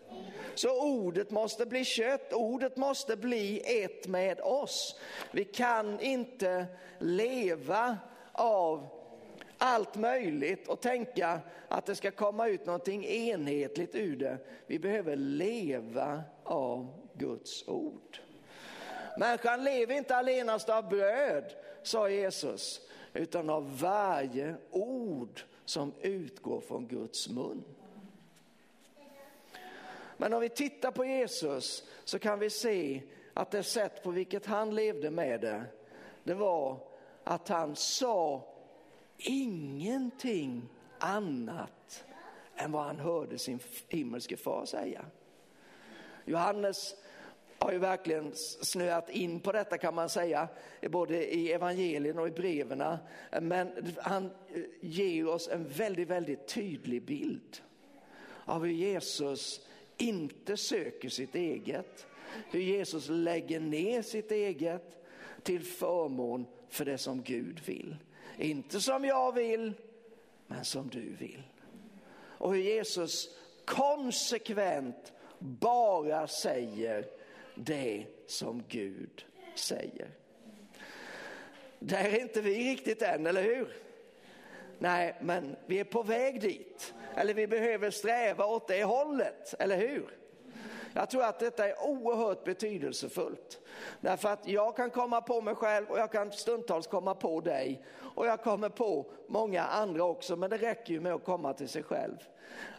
Så 0.56 0.98
ordet 0.98 1.32
måste 1.32 1.66
bli 1.66 1.86
kött, 1.86 2.34
ordet 2.34 2.78
måste 2.78 3.18
bli 3.18 3.62
ett 3.84 4.08
med 4.08 4.40
oss. 4.40 5.00
Vi 5.32 5.44
kan 5.44 6.00
inte 6.00 6.66
leva 7.00 7.98
av 8.32 8.88
allt 9.58 9.96
möjligt 9.96 10.68
och 10.68 10.82
tänka 10.82 11.40
att 11.68 11.86
det 11.86 11.96
ska 11.96 12.12
komma 12.12 12.48
ut 12.48 12.66
någonting 12.66 13.06
enhetligt 13.06 13.96
ur 13.96 14.16
det. 14.16 14.38
Vi 14.68 14.80
behöver 14.80 15.16
leva 15.16 16.24
av 16.44 16.94
Guds 17.14 17.68
ord. 17.68 18.20
Människan 19.18 19.64
lever 19.64 19.96
inte 19.96 20.16
allenast 20.16 20.70
av 20.70 20.90
bröd, 20.90 21.56
sa 21.88 22.10
Jesus, 22.10 22.82
utan 23.14 23.50
av 23.50 23.80
varje 23.80 24.56
ord 24.72 25.42
som 25.66 25.94
utgår 26.02 26.62
från 26.62 26.88
Guds 26.88 27.30
mun. 27.30 27.64
Men 30.18 30.34
om 30.34 30.42
vi 30.42 30.50
tittar 30.50 30.92
på 30.92 31.06
Jesus 31.06 31.84
så 32.04 32.20
kan 32.20 32.40
vi 32.40 32.50
se 32.50 33.02
att 33.34 33.52
det 33.52 33.64
sätt 33.64 34.04
på 34.04 34.12
vilket 34.12 34.46
han 34.46 34.76
levde 34.76 35.12
med 35.12 35.42
det, 35.42 35.64
det 36.24 36.34
var 36.34 36.80
att 37.24 37.48
han 37.48 37.76
sa 37.76 38.48
ingenting 39.18 40.70
annat 41.00 42.06
än 42.56 42.72
vad 42.72 42.84
han 42.84 43.00
hörde 43.00 43.38
sin 43.38 43.60
himmelske 43.88 44.38
far 44.38 44.66
säga. 44.66 45.06
Johannes 46.26 46.96
har 47.60 47.72
ju 47.72 47.78
verkligen 47.78 48.32
snöat 48.62 49.10
in 49.10 49.40
på 49.40 49.52
detta 49.52 49.78
kan 49.78 49.96
man 49.96 50.10
säga, 50.10 50.48
både 50.82 51.36
i 51.36 51.52
evangelien 51.52 52.20
och 52.20 52.28
i 52.28 52.32
breven. 52.32 52.98
Men 53.42 53.94
han 53.98 54.26
eh, 54.26 54.62
ger 54.82 55.28
oss 55.28 55.48
en 55.48 55.68
väldigt, 55.68 56.08
väldigt 56.08 56.48
tydlig 56.48 57.06
bild 57.06 57.62
av 58.46 58.66
hur 58.66 58.72
Jesus 58.72 59.62
inte 59.98 60.58
söker 60.58 61.10
sitt 61.10 61.36
eget, 61.36 62.08
hur 62.52 62.60
Jesus 62.60 63.10
lägger 63.10 63.60
ner 63.60 64.02
sitt 64.02 64.32
eget 64.32 65.06
till 65.44 65.64
förmån 65.64 66.46
för 66.70 66.86
det 66.86 66.98
som 66.98 67.22
Gud 67.22 67.60
vill. 67.66 67.96
Inte 68.38 68.82
som 68.82 69.06
jag 69.06 69.36
vill, 69.36 69.74
men 70.48 70.66
som 70.66 70.90
du 70.90 71.16
vill. 71.20 71.44
Och 72.38 72.54
hur 72.54 72.62
Jesus 72.62 73.30
konsekvent 73.66 75.14
bara 75.40 76.28
säger 76.28 77.06
det 77.58 78.06
som 78.28 78.64
Gud 78.68 79.26
säger. 79.56 80.10
Där 81.80 82.04
är 82.04 82.22
inte 82.22 82.42
vi 82.42 82.72
riktigt 82.72 83.02
än, 83.02 83.28
eller 83.28 83.44
hur? 83.44 83.74
Nej, 84.80 85.16
men 85.22 85.56
vi 85.66 85.80
är 85.80 85.84
på 85.84 86.04
väg 86.04 86.42
dit. 86.42 86.94
Eller 87.16 87.34
vi 87.34 87.48
behöver 87.48 87.90
sträva 87.92 88.46
åt 88.46 88.68
det 88.68 88.84
hållet, 88.84 89.54
eller 89.60 89.78
hur? 89.78 90.18
Jag 90.94 91.10
tror 91.10 91.24
att 91.24 91.40
detta 91.40 91.68
är 91.68 91.84
oerhört 91.84 92.44
betydelsefullt. 92.44 93.60
Därför 94.02 94.30
att 94.30 94.48
jag 94.48 94.76
kan 94.76 94.90
komma 94.90 95.22
på 95.22 95.42
mig 95.42 95.56
själv 95.56 95.88
och 95.90 96.00
jag 96.00 96.12
kan 96.12 96.32
stundtals 96.32 96.88
komma 96.88 97.16
på 97.16 97.42
dig. 97.42 97.84
Och 98.16 98.28
jag 98.28 98.44
kommer 98.44 98.70
på 98.70 99.06
många 99.28 99.64
andra 99.64 100.04
också, 100.04 100.36
men 100.36 100.50
det 100.50 100.58
räcker 100.58 100.94
ju 100.94 101.00
med 101.00 101.14
att 101.14 101.24
komma 101.24 101.54
till 101.54 101.70
sig 101.70 101.84
själv. 101.84 102.18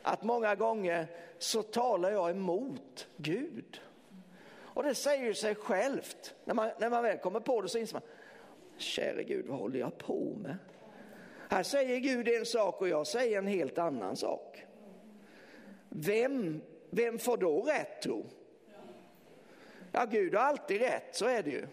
Att 0.03 0.23
många 0.23 0.55
gånger 0.55 1.07
så 1.39 1.63
talar 1.63 2.11
jag 2.11 2.31
emot 2.31 3.07
Gud. 3.17 3.81
Och 4.79 4.85
det 4.85 4.95
säger 4.95 5.33
sig 5.33 5.55
självt. 5.55 6.35
När 6.45 6.55
man, 6.55 6.71
när 6.79 6.91
man 6.91 7.03
väl 7.03 7.19
kommer 7.19 7.41
på 7.41 7.63
det 7.63 7.69
så 7.69 7.79
inser 7.79 7.95
man, 7.95 8.03
käre 8.77 9.23
Gud 9.23 9.47
vad 9.47 9.59
håller 9.59 9.81
jag 9.81 9.99
på 9.99 10.37
med? 10.43 10.57
Här 11.49 11.63
säger 11.63 11.99
Gud 11.99 12.29
en 12.29 12.47
sak 12.47 12.81
och 12.81 12.89
jag 12.89 13.07
säger 13.07 13.39
en 13.39 13.47
helt 13.47 13.79
annan 13.79 14.17
sak. 14.17 14.67
Vem, 15.89 16.61
vem 16.91 17.19
får 17.19 17.37
då 17.37 17.63
rätt 17.63 18.03
tro? 18.03 18.27
Ja, 19.93 20.05
Gud 20.05 20.35
har 20.35 20.43
alltid 20.43 20.81
rätt, 20.81 21.09
så 21.17 21.27
är 21.27 21.43
det 21.43 21.51
ju. 21.51 21.67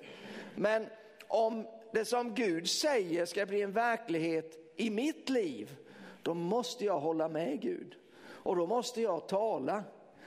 Men 0.56 0.86
om 1.28 1.68
det 1.92 2.06
som 2.06 2.34
Gud 2.34 2.70
säger 2.70 3.26
ska 3.26 3.46
bli 3.46 3.62
en 3.62 3.72
verklighet 3.72 4.58
i 4.76 4.90
mitt 4.90 5.30
liv, 5.30 5.78
då 6.24 6.34
måste 6.34 6.86
jag 6.86 7.00
hålla 7.00 7.28
med 7.28 7.62
Gud. 7.62 7.96
Och 8.28 8.56
då 8.56 8.68
måste 8.68 9.02
jag 9.02 9.28
tala. 9.28 9.84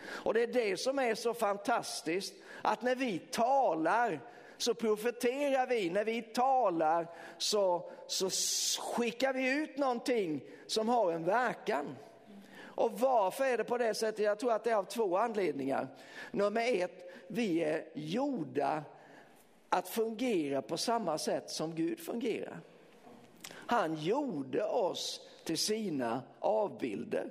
Och 0.09 0.35
det 0.35 0.43
är 0.43 0.47
det 0.47 0.77
som 0.77 0.99
är 0.99 1.15
så 1.15 1.35
fantastiskt, 1.35 2.35
att 2.63 2.83
när 2.83 2.95
vi 2.95 3.19
talar 3.19 4.21
så 4.57 4.75
profeterar 4.75 5.67
vi, 5.67 5.91
när 5.91 6.05
vi 6.05 6.23
talar 6.23 7.07
så, 7.39 7.91
så 8.07 8.31
skickar 8.83 9.33
vi 9.33 9.63
ut 9.63 9.79
någonting 9.79 10.41
som 10.67 10.89
har 10.89 11.13
en 11.13 11.25
verkan. 11.25 11.97
Och 12.61 13.01
varför 13.01 13.45
är 13.45 13.59
det 13.59 13.65
på 13.65 13.79
det 13.79 13.95
sättet? 13.95 14.25
Jag 14.25 14.39
tror 14.39 14.53
att 14.53 14.65
det 14.65 14.71
är 14.71 14.77
av 14.77 14.85
två 14.85 15.17
anledningar. 15.17 15.89
Nummer 16.31 16.83
ett, 16.83 17.11
vi 17.29 17.65
är 17.65 17.85
gjorda 17.95 18.83
att 19.69 19.89
fungera 19.89 20.63
på 20.63 20.77
samma 20.77 21.19
sätt 21.19 21.51
som 21.51 21.75
Gud 21.75 22.01
fungerar. 22.01 22.61
Han 23.51 23.95
gjorde 23.95 24.65
oss 24.65 25.21
till 25.45 25.59
sina 25.59 26.23
avbilder. 26.39 27.31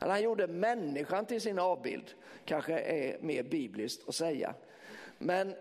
Eller 0.00 0.12
han 0.12 0.22
gjorde 0.22 0.46
människan 0.46 1.26
till 1.26 1.40
sin 1.40 1.58
avbild, 1.58 2.14
kanske 2.44 2.80
är 2.80 3.18
mer 3.20 3.42
bibliskt 3.42 4.08
att 4.08 4.14
säga. 4.14 4.54
Men 5.18 5.54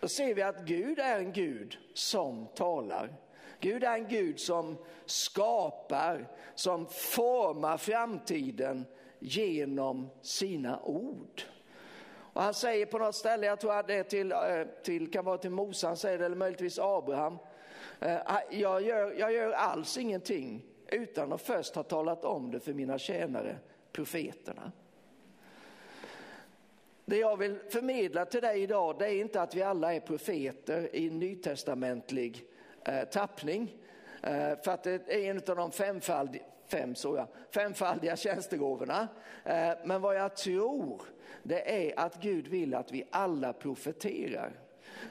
då 0.00 0.08
ser 0.08 0.34
vi 0.34 0.42
att 0.42 0.64
Gud 0.64 0.98
är 0.98 1.18
en 1.18 1.32
Gud 1.32 1.78
som 1.94 2.46
talar. 2.54 3.14
Gud 3.60 3.84
är 3.84 3.94
en 3.94 4.08
Gud 4.08 4.40
som 4.40 4.76
skapar, 5.06 6.28
som 6.54 6.86
formar 6.86 7.76
framtiden 7.76 8.84
genom 9.18 10.10
sina 10.22 10.82
ord. 10.82 11.42
Och 12.32 12.42
han 12.42 12.54
säger 12.54 12.86
på 12.86 12.98
något 12.98 13.14
ställe, 13.14 13.46
jag 13.46 13.60
tror 13.60 13.72
att 13.72 13.86
det 13.86 13.94
är 13.94 14.02
till, 14.02 14.32
eh, 14.32 14.38
till, 14.82 15.10
kan 15.10 15.24
vara 15.24 15.38
till 15.38 15.50
Mose, 15.50 15.86
han 15.86 15.96
säger 15.96 16.18
det, 16.18 16.24
eller 16.24 16.36
möjligtvis 16.36 16.78
Abraham. 16.78 17.38
Eh, 18.00 18.16
ah, 18.26 18.40
jag 18.50 18.82
gör, 18.82 19.12
jag 19.12 19.32
gör 19.32 19.52
alls 19.52 19.98
ingenting 19.98 20.62
utan 20.92 21.32
att 21.32 21.42
först 21.42 21.74
ha 21.74 21.82
talat 21.82 22.24
om 22.24 22.50
det 22.50 22.60
för 22.60 22.72
mina 22.72 22.98
tjänare, 22.98 23.56
profeterna. 23.92 24.72
Det 27.04 27.16
jag 27.16 27.36
vill 27.36 27.58
förmedla 27.68 28.24
till 28.24 28.40
dig 28.40 28.62
idag 28.62 28.98
det 28.98 29.06
är 29.06 29.20
inte 29.20 29.42
att 29.42 29.54
vi 29.54 29.62
alla 29.62 29.94
är 29.94 30.00
profeter 30.00 30.96
i 30.96 31.10
nytestamentlig 31.10 32.44
eh, 32.84 33.04
tappning. 33.04 33.76
Eh, 34.22 34.58
för 34.62 34.68
att 34.68 34.82
det 34.82 35.14
är 35.14 35.30
en 35.30 35.36
av 35.36 35.56
de 35.56 35.72
femfaldiga, 35.72 36.42
fem, 36.66 36.94
så 36.94 37.26
femfaldiga 37.50 38.16
tjänstegåvorna. 38.16 39.08
Eh, 39.44 39.72
men 39.84 40.00
vad 40.00 40.16
jag 40.16 40.36
tror 40.36 41.02
det 41.42 41.88
är 41.88 41.98
att 41.98 42.22
Gud 42.22 42.48
vill 42.48 42.74
att 42.74 42.92
vi 42.92 43.04
alla 43.10 43.52
profeterar. 43.52 44.52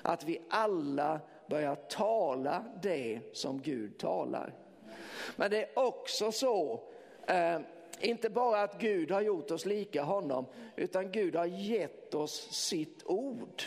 Att 0.01 0.23
vi 0.23 0.41
alla 0.49 1.19
börjar 1.47 1.75
tala 1.75 2.65
det 2.81 3.19
som 3.33 3.61
Gud 3.61 3.97
talar. 3.97 4.53
Men 5.35 5.51
det 5.51 5.61
är 5.61 5.79
också 5.79 6.31
så 6.31 6.81
eh, 7.27 7.59
inte 7.99 8.29
bara 8.29 8.61
att 8.61 8.79
Gud 8.79 9.11
har 9.11 9.21
gjort 9.21 9.51
oss 9.51 9.65
lika 9.65 10.03
honom, 10.03 10.45
utan 10.75 11.11
Gud 11.11 11.35
har 11.35 11.45
gett 11.45 12.13
oss 12.13 12.47
sitt 12.51 13.03
ord. 13.05 13.63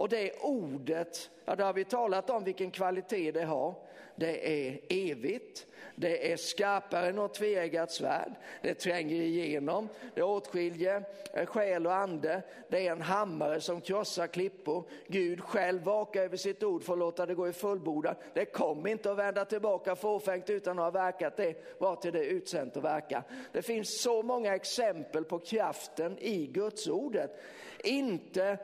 Och 0.00 0.08
det 0.08 0.32
ordet, 0.40 1.30
ja, 1.44 1.56
det 1.56 1.64
har 1.64 1.72
vi 1.72 1.84
talat 1.84 2.30
om 2.30 2.44
vilken 2.44 2.70
kvalitet 2.70 3.32
det 3.32 3.44
har. 3.44 3.74
Det 4.20 4.68
är 4.68 4.80
evigt, 4.88 5.66
det 5.94 6.32
är 6.32 6.36
skarpare 6.36 7.08
än 7.08 7.14
något 7.14 7.34
tveeggat 7.34 7.92
svärd, 7.92 8.32
det 8.62 8.74
tränger 8.74 9.16
igenom, 9.16 9.88
det 10.14 10.22
åtskiljer 10.22 11.04
eh, 11.34 11.46
själ 11.46 11.86
och 11.86 11.94
ande, 11.94 12.42
det 12.68 12.86
är 12.86 12.92
en 12.92 13.02
hammare 13.02 13.60
som 13.60 13.80
krossar 13.80 14.26
klippor. 14.26 14.84
Gud 15.06 15.40
själv 15.40 15.82
vakar 15.82 16.22
över 16.22 16.36
sitt 16.36 16.62
ord 16.62 16.82
för 16.82 16.92
att 16.92 16.98
låta 16.98 17.26
det 17.26 17.34
gå 17.34 17.48
i 17.48 17.52
fullbordan. 17.52 18.14
Det 18.34 18.44
kommer 18.44 18.90
inte 18.90 19.12
att 19.12 19.18
vända 19.18 19.44
tillbaka 19.44 19.96
fåfängt 19.96 20.50
utan 20.50 20.78
att 20.78 20.84
ha 20.84 20.90
verkat 20.90 21.36
det, 21.36 21.80
var 21.80 21.96
till 21.96 22.12
det 22.12 22.24
utsänt 22.24 22.76
att 22.76 22.84
verka. 22.84 23.24
Det 23.52 23.62
finns 23.62 24.02
så 24.02 24.22
många 24.22 24.54
exempel 24.54 25.24
på 25.24 25.38
kraften 25.38 26.18
i 26.18 26.46
Guds 26.46 26.88
ordet. 26.88 27.40
Inte 27.84 28.58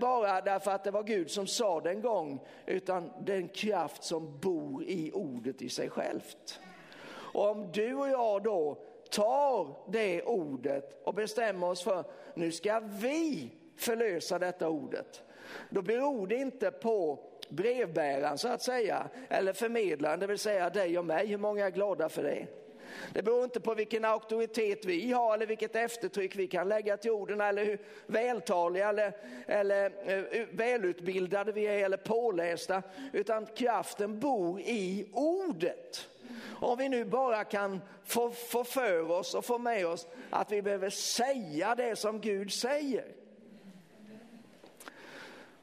bara 0.00 0.40
därför 0.40 0.70
att 0.70 0.84
det 0.84 0.90
var 0.90 1.02
Gud 1.02 1.30
som 1.30 1.46
sa 1.46 1.80
det 1.80 1.90
en 1.90 2.02
gång, 2.02 2.40
utan 2.66 3.12
den 3.20 3.48
kraft 3.48 4.04
som 4.04 4.38
bor 4.40 4.84
i 4.84 5.10
ordet 5.14 5.62
i 5.62 5.68
sig 5.68 5.90
självt. 5.90 6.60
Och 7.10 7.50
om 7.50 7.72
du 7.72 7.94
och 7.94 8.08
jag 8.08 8.42
då 8.42 8.78
tar 9.10 9.90
det 9.90 10.22
ordet 10.22 11.02
och 11.04 11.14
bestämmer 11.14 11.70
oss 11.70 11.82
för 11.82 12.04
nu 12.34 12.52
ska 12.52 12.80
vi 12.80 13.50
förlösa 13.76 14.38
detta 14.38 14.68
ordet. 14.68 15.22
Då 15.70 15.82
beror 15.82 16.26
det 16.26 16.36
inte 16.36 16.70
på 16.70 17.18
brevbäraren 17.48 18.38
så 18.38 18.48
att 18.48 18.62
säga, 18.62 19.08
eller 19.28 19.52
förmedlaren, 19.52 20.20
det 20.20 20.26
vill 20.26 20.38
säga 20.38 20.70
dig 20.70 20.98
och 20.98 21.04
mig, 21.04 21.26
hur 21.26 21.38
många 21.38 21.66
är 21.66 21.70
glada 21.70 22.08
för 22.08 22.22
det? 22.22 22.46
Det 23.12 23.22
beror 23.22 23.44
inte 23.44 23.60
på 23.60 23.74
vilken 23.74 24.04
auktoritet 24.04 24.84
vi 24.84 25.12
har 25.12 25.34
eller 25.34 25.46
vilket 25.46 25.76
eftertryck 25.76 26.36
vi 26.36 26.46
kan 26.46 26.68
lägga 26.68 26.96
till 26.96 27.10
orden 27.10 27.40
eller 27.40 27.64
hur 27.64 27.78
vältaliga 28.06 28.88
eller, 28.88 29.12
eller 29.46 29.92
eh, 30.06 30.46
välutbildade 30.50 31.52
vi 31.52 31.66
är 31.66 31.84
eller 31.84 31.96
pålästa. 31.96 32.82
Utan 33.12 33.46
kraften 33.46 34.20
bor 34.20 34.60
i 34.60 35.08
ordet. 35.12 36.08
Om 36.60 36.78
vi 36.78 36.88
nu 36.88 37.04
bara 37.04 37.44
kan 37.44 37.80
få, 38.04 38.30
få 38.30 38.64
för 38.64 39.10
oss 39.10 39.34
och 39.34 39.44
få 39.44 39.58
med 39.58 39.86
oss 39.86 40.06
att 40.30 40.52
vi 40.52 40.62
behöver 40.62 40.90
säga 40.90 41.74
det 41.74 41.96
som 41.96 42.20
Gud 42.20 42.52
säger. 42.52 43.04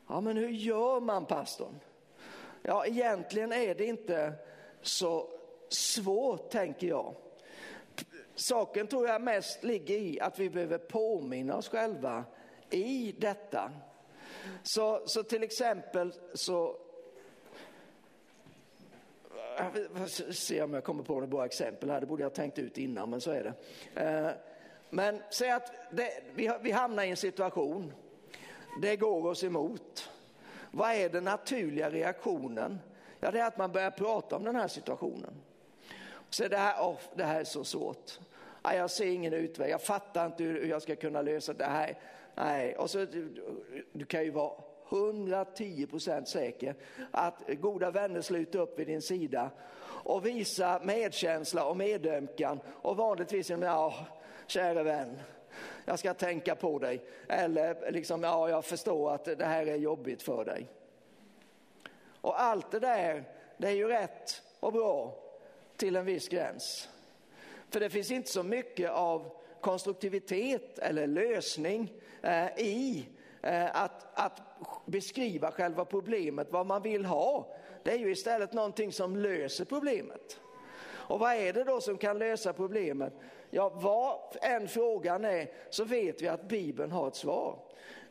Ja, 0.07 0.21
men 0.21 0.37
hur 0.37 0.49
gör 0.49 0.99
man 0.99 1.25
pastorn? 1.25 1.79
Ja, 2.61 2.85
egentligen 2.85 3.51
är 3.51 3.75
det 3.75 3.85
inte 3.85 4.33
så 4.81 5.34
svårt 5.75 6.49
tänker 6.49 6.87
jag. 6.87 7.15
Saken 8.35 8.87
tror 8.87 9.07
jag 9.07 9.21
mest 9.21 9.63
ligger 9.63 9.97
i 9.97 10.19
att 10.19 10.39
vi 10.39 10.49
behöver 10.49 10.77
påminna 10.77 11.57
oss 11.57 11.69
själva 11.69 12.23
i 12.69 13.15
detta. 13.19 13.71
Så, 14.63 15.01
så 15.05 15.23
till 15.23 15.43
exempel 15.43 16.13
så 16.33 16.77
jag 19.57 20.09
se 20.35 20.61
om 20.61 20.73
jag 20.73 20.83
kommer 20.83 21.03
på 21.03 21.13
några 21.13 21.27
bra 21.27 21.45
exempel 21.45 21.89
här, 21.89 21.99
det 21.99 22.05
borde 22.05 22.23
jag 22.23 22.29
ha 22.29 22.35
tänkt 22.35 22.59
ut 22.59 22.77
innan, 22.77 23.09
men 23.09 23.21
så 23.21 23.31
är 23.31 23.43
det. 23.43 23.53
Eh, 24.01 24.31
men 24.89 25.21
säg 25.29 25.51
att 25.51 25.71
det, 25.91 26.23
vi, 26.35 26.51
vi 26.61 26.71
hamnar 26.71 27.03
i 27.03 27.09
en 27.09 27.17
situation, 27.17 27.93
det 28.81 28.95
går 28.95 29.25
oss 29.27 29.43
emot. 29.43 30.09
Vad 30.71 30.91
är 30.91 31.09
den 31.09 31.23
naturliga 31.23 31.89
reaktionen? 31.89 32.79
Ja, 33.19 33.31
det 33.31 33.39
är 33.39 33.47
att 33.47 33.57
man 33.57 33.71
börjar 33.71 33.91
prata 33.91 34.35
om 34.35 34.43
den 34.43 34.55
här 34.55 34.67
situationen. 34.67 35.33
Så 36.29 36.47
det 36.47 36.57
här, 36.57 36.81
oh, 36.81 36.99
det 37.15 37.23
här 37.23 37.39
är 37.39 37.43
så 37.43 37.63
svårt. 37.63 38.19
jag 38.63 38.91
ser 38.91 39.05
ingen 39.05 39.33
utväg, 39.33 39.69
jag 39.69 39.81
fattar 39.81 40.25
inte 40.25 40.43
hur 40.43 40.65
jag 40.65 40.81
ska 40.81 40.95
kunna 40.95 41.21
lösa 41.21 41.53
det 41.53 41.65
här. 41.65 41.99
Nej, 42.35 42.75
och 42.75 42.89
så, 42.89 42.97
du, 42.97 43.43
du 43.91 44.05
kan 44.05 44.23
ju 44.23 44.31
vara 44.31 44.53
110 44.89 45.87
procent 45.87 46.27
säker 46.27 46.75
att 47.11 47.41
goda 47.47 47.91
vänner 47.91 48.21
sluter 48.21 48.59
upp 48.59 48.79
vid 48.79 48.87
din 48.87 49.01
sida 49.01 49.49
och 50.05 50.25
visar 50.25 50.79
medkänsla 50.79 51.65
och 51.65 51.77
medömkan 51.77 52.59
och 52.67 52.97
vanligtvis 52.97 53.47
säger 53.47 53.63
ja, 53.63 53.93
käre 54.47 54.83
vän, 54.83 55.19
jag 55.85 55.99
ska 55.99 56.13
tänka 56.13 56.55
på 56.55 56.79
dig. 56.79 57.01
Eller 57.27 57.91
liksom, 57.91 58.23
ja, 58.23 58.49
jag 58.49 58.65
förstår 58.65 59.13
att 59.13 59.25
det 59.25 59.45
här 59.45 59.67
är 59.67 59.75
jobbigt 59.75 60.21
för 60.21 60.45
dig. 60.45 60.67
Och 62.21 62.41
allt 62.41 62.71
det 62.71 62.79
där, 62.79 63.23
det 63.57 63.67
är 63.67 63.71
ju 63.71 63.87
rätt 63.87 64.41
och 64.59 64.73
bra 64.73 65.24
till 65.77 65.95
en 65.95 66.05
viss 66.05 66.27
gräns. 66.27 66.89
För 67.69 67.79
det 67.79 67.89
finns 67.89 68.11
inte 68.11 68.29
så 68.29 68.43
mycket 68.43 68.91
av 68.91 69.31
konstruktivitet 69.61 70.79
eller 70.79 71.07
lösning 71.07 71.93
eh, 72.21 72.45
i 72.57 73.07
eh, 73.41 73.75
att, 73.75 74.19
att 74.19 74.41
beskriva 74.85 75.51
själva 75.51 75.85
problemet, 75.85 76.47
vad 76.51 76.65
man 76.65 76.81
vill 76.81 77.05
ha. 77.05 77.55
Det 77.83 77.91
är 77.91 77.97
ju 77.97 78.11
istället 78.11 78.53
någonting 78.53 78.91
som 78.91 79.15
löser 79.15 79.65
problemet. 79.65 80.39
Och 81.07 81.19
vad 81.19 81.33
är 81.33 81.53
det 81.53 81.63
då 81.63 81.81
som 81.81 81.97
kan 81.97 82.19
lösa 82.19 82.53
problemet? 82.53 83.13
Ja, 83.49 83.69
vad 83.69 84.19
än 84.41 84.67
frågan 84.67 85.25
är 85.25 85.47
så 85.69 85.83
vet 85.83 86.21
vi 86.21 86.27
att 86.27 86.47
Bibeln 86.47 86.91
har 86.91 87.07
ett 87.07 87.15
svar. 87.15 87.59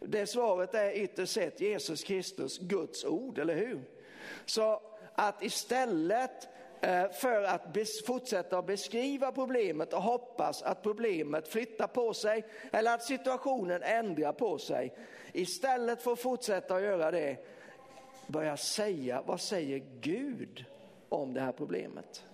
Det 0.00 0.26
svaret 0.26 0.74
är 0.74 0.92
ytterst 0.92 1.32
sett 1.32 1.60
Jesus 1.60 2.04
Kristus, 2.04 2.58
Guds 2.58 3.04
ord, 3.04 3.38
eller 3.38 3.54
hur? 3.54 3.80
Så 4.44 4.82
att 5.14 5.42
istället 5.42 6.48
Eh, 6.84 7.10
för 7.10 7.42
att 7.42 7.76
fortsätta 8.06 8.58
att 8.58 8.66
beskriva 8.66 9.32
problemet 9.32 9.92
och 9.92 10.02
hoppas 10.02 10.62
att 10.62 10.82
problemet 10.82 11.48
flyttar 11.48 11.86
på 11.86 12.14
sig 12.14 12.44
eller 12.72 12.94
att 12.94 13.02
situationen 13.02 13.82
ändrar 13.82 14.32
på 14.32 14.58
sig. 14.58 14.94
Istället 15.32 16.02
för 16.02 16.12
att 16.12 16.20
fortsätta 16.20 16.74
att 16.74 16.82
göra 16.82 17.10
det, 17.10 17.36
börja 18.26 18.56
säga 18.56 19.22
vad 19.26 19.40
säger 19.40 19.82
Gud 20.00 20.64
om 21.08 21.34
det 21.34 21.40
här 21.40 21.52
problemet. 21.52 22.24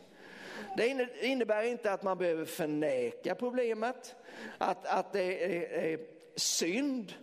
Det 0.76 1.08
innebär 1.20 1.62
inte 1.62 1.92
att 1.92 2.02
man 2.02 2.18
behöver 2.18 2.44
förneka 2.44 3.34
problemet, 3.34 4.14
att, 4.58 4.86
att 4.86 5.12
det 5.12 5.44
är, 5.44 5.84
är 5.84 5.98
synd 6.36 7.14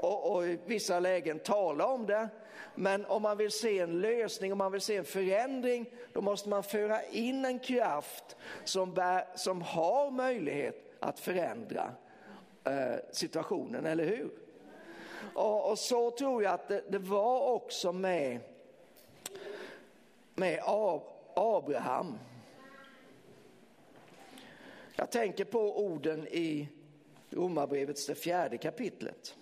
och, 0.00 0.32
och 0.32 0.46
i 0.46 0.58
vissa 0.66 1.00
lägen 1.00 1.38
tala 1.38 1.86
om 1.86 2.06
det. 2.06 2.28
Men 2.74 3.06
om 3.06 3.22
man 3.22 3.36
vill 3.36 3.50
se 3.50 3.78
en 3.78 4.00
lösning, 4.00 4.52
om 4.52 4.58
man 4.58 4.72
vill 4.72 4.80
se 4.80 4.96
en 4.96 5.04
förändring, 5.04 5.90
då 6.12 6.20
måste 6.20 6.48
man 6.48 6.62
föra 6.62 7.02
in 7.04 7.44
en 7.44 7.58
kraft 7.58 8.36
som, 8.64 8.94
bär, 8.94 9.24
som 9.34 9.62
har 9.62 10.10
möjlighet 10.10 10.96
att 11.00 11.20
förändra 11.20 11.94
eh, 12.64 12.96
situationen, 13.12 13.86
eller 13.86 14.04
hur? 14.04 14.30
Och, 15.34 15.70
och, 15.70 15.78
så 15.78 16.10
tror 16.10 16.42
jag 16.42 16.54
att 16.54 16.68
det, 16.68 16.82
det 16.88 16.98
var 16.98 17.40
också 17.40 17.92
med, 17.92 18.40
med 20.34 20.60
Abraham. 21.34 22.18
Jag 24.96 25.10
tänker 25.10 25.44
på 25.44 25.84
orden 25.84 26.26
i 26.26 26.68
Romarbrevets 27.30 28.06
det 28.06 28.14
fjärde 28.14 28.58
kapitlet. 28.58 29.36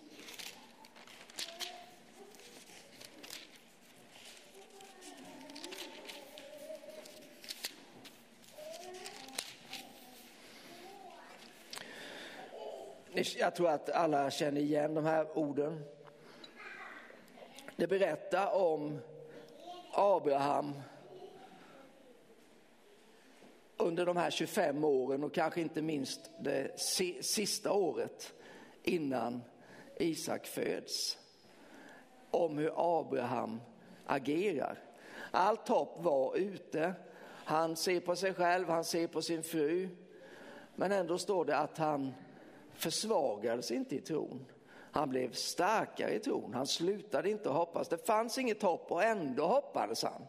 Jag 13.15 13.55
tror 13.55 13.71
att 13.71 13.91
alla 13.91 14.31
känner 14.31 14.61
igen 14.61 14.95
de 14.95 15.05
här 15.05 15.39
orden. 15.39 15.85
Det 17.77 17.87
berättar 17.87 18.55
om 18.55 18.99
Abraham 19.93 20.81
under 23.77 24.07
de 24.07 24.17
här 24.17 24.31
25 24.31 24.85
åren 24.85 25.25
och 25.25 25.35
kanske 25.35 25.61
inte 25.61 25.83
minst 25.83 26.31
det 26.41 26.81
sista 27.21 27.73
året 27.73 28.35
innan 28.83 29.43
Isak 29.97 30.47
föds. 30.47 31.19
Om 32.31 32.59
hur 32.59 32.73
Abraham 33.01 33.61
agerar. 34.07 34.79
Allt 35.31 35.69
hopp 35.69 36.05
var 36.05 36.37
ute. 36.37 36.95
Han 37.45 37.77
ser 37.77 38.01
på 38.01 38.17
sig 38.17 38.35
själv, 38.35 38.69
han 38.69 38.85
ser 38.85 39.07
på 39.07 39.23
sin 39.23 39.43
fru. 39.43 39.89
Men 40.75 40.93
ändå 40.93 41.19
står 41.19 41.45
det 41.45 41.57
att 41.57 41.79
han 41.79 42.15
försvagades 42.75 43.71
inte 43.71 43.97
i 43.97 44.01
tron. 44.01 44.47
Han 44.95 45.11
blev 45.11 45.33
starkare 45.33 46.15
i 46.15 46.19
tron. 46.19 46.55
Han 46.55 46.67
slutade 46.67 47.31
inte 47.31 47.49
hoppas. 47.49 47.89
Det 47.89 48.07
fanns 48.07 48.39
inget 48.39 48.63
hopp 48.63 48.93
och 48.93 49.05
ändå 49.05 49.47
hoppades 49.47 50.03
han. 50.03 50.23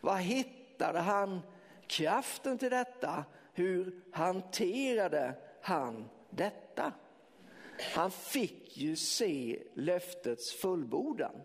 Vad 0.00 0.18
hittade 0.18 0.98
han 0.98 1.40
kraften 1.86 2.58
till 2.58 2.70
detta? 2.70 3.24
Hur 3.52 4.00
hanterade 4.12 5.34
han 5.60 6.08
detta? 6.30 6.92
Han 7.94 8.10
fick 8.10 8.76
ju 8.76 8.96
se 8.96 9.62
löftets 9.74 10.52
fullbordan. 10.52 11.40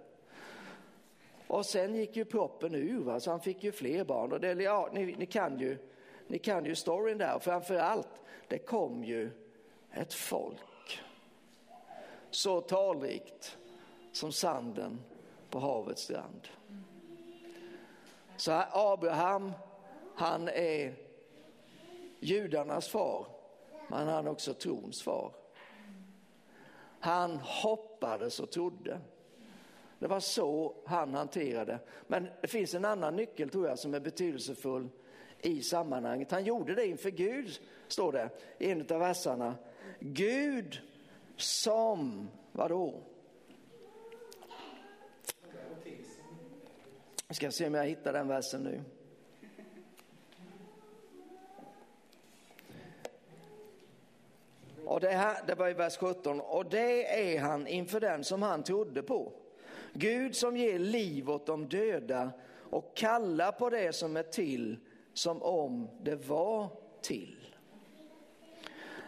Och 1.47 1.65
sen 1.65 1.95
gick 1.95 2.15
ju 2.15 2.25
proppen 2.25 2.75
ur, 2.75 3.03
va? 3.03 3.19
så 3.19 3.31
han 3.31 3.41
fick 3.41 3.63
ju 3.63 3.71
fler 3.71 4.03
barn. 4.03 4.31
Och 4.31 4.39
det, 4.39 4.63
ja, 4.63 4.89
ni, 4.93 5.05
ni, 5.05 5.25
kan 5.25 5.59
ju, 5.59 5.77
ni 6.27 6.39
kan 6.39 6.65
ju 6.65 6.75
storyn 6.75 7.17
där. 7.17 7.36
Och 7.36 7.43
framför 7.43 7.75
allt, 7.75 8.21
det 8.47 8.57
kom 8.57 9.03
ju 9.03 9.31
ett 9.94 10.14
folk. 10.14 11.02
Så 12.32 12.62
talrikt 12.62 13.58
som 14.12 14.32
sanden 14.32 15.00
på 15.50 15.60
havets 15.60 16.02
strand. 16.02 16.48
Så 18.38 18.52
här, 18.52 18.68
Abraham, 18.72 19.52
han 20.16 20.48
är 20.48 20.96
judarnas 22.20 22.88
far, 22.88 23.26
men 23.88 24.08
han 24.08 24.28
är 24.28 24.32
också 24.32 24.54
trons 24.54 25.04
far. 25.04 25.32
Han 27.00 27.38
hoppades 27.38 28.39
och 28.39 28.52
trodde. 28.52 29.00
Det 30.00 30.08
var 30.08 30.20
så 30.20 30.76
han 30.86 31.14
hanterade. 31.14 31.80
Men 32.08 32.28
det 32.41 32.48
finns 32.48 32.74
en 32.74 32.86
annan 32.86 33.16
nyckel 33.16 33.50
tror 33.50 33.68
jag 33.68 33.80
som 33.80 33.94
är 33.94 34.00
betydelsefull 34.00 34.89
i 35.41 35.62
sammanhanget. 35.62 36.32
Han 36.32 36.44
gjorde 36.44 36.76
det 36.76 36.88
inför 36.88 37.10
Gud, 37.10 37.60
står 37.88 38.12
det 38.12 38.30
i 38.58 38.72
en 38.72 38.82
av 38.82 39.00
verserna. 39.00 39.56
Gud 39.99 40.81
som, 41.38 42.29
vadå? 42.51 43.01
Jag 47.27 47.36
ska 47.36 47.51
se 47.51 47.67
om 47.67 47.73
jag 47.73 47.86
hittar 47.86 48.13
den 48.13 48.27
versen 48.27 48.63
nu. 48.63 48.81
Och 54.86 54.99
det, 54.99 55.09
här, 55.09 55.38
det 55.47 55.55
var 55.55 55.69
i 55.69 55.73
vers 55.73 55.97
17. 55.97 56.41
Och 56.41 56.65
det 56.65 57.34
är 57.34 57.39
han 57.39 57.67
inför 57.67 57.99
den 57.99 58.23
som 58.23 58.41
han 58.41 58.63
trodde 58.63 59.03
på. 59.03 59.31
Gud 59.93 60.36
som 60.36 60.57
ger 60.57 60.79
liv 60.79 61.29
åt 61.29 61.45
de 61.45 61.67
döda 61.69 62.31
och 62.69 62.97
kallar 62.97 63.51
på 63.51 63.69
det 63.69 63.95
som 63.95 64.17
är 64.17 64.23
till 64.23 64.77
som 65.13 65.41
om 65.41 65.89
det 66.01 66.15
var 66.15 66.69
till. 67.01 67.53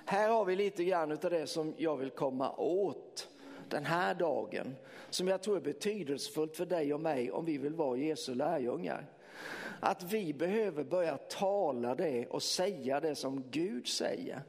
Här 0.07 0.29
har 0.29 0.45
vi 0.45 0.55
lite 0.55 0.83
grann 0.83 1.11
av 1.11 1.17
det 1.17 1.47
som 1.47 1.73
jag 1.77 1.97
vill 1.97 2.09
komma 2.09 2.51
åt 2.57 3.29
den 3.69 3.85
här 3.85 4.15
dagen, 4.15 4.75
som 5.09 5.27
jag 5.27 5.41
tror 5.41 5.57
är 5.57 5.61
betydelsefullt 5.61 6.57
för 6.57 6.65
dig 6.65 6.93
och 6.93 6.99
mig 6.99 7.31
om 7.31 7.45
vi 7.45 7.57
vill 7.57 7.73
vara 7.73 7.97
Jesu 7.97 8.35
lärjungar. 8.35 9.05
Att 9.79 10.03
vi 10.03 10.33
behöver 10.33 10.83
börja 10.83 11.17
tala 11.17 11.95
det 11.95 12.25
och 12.25 12.43
säga 12.43 12.99
det 12.99 13.15
som 13.15 13.43
Gud 13.51 13.87
säger. 13.87 14.41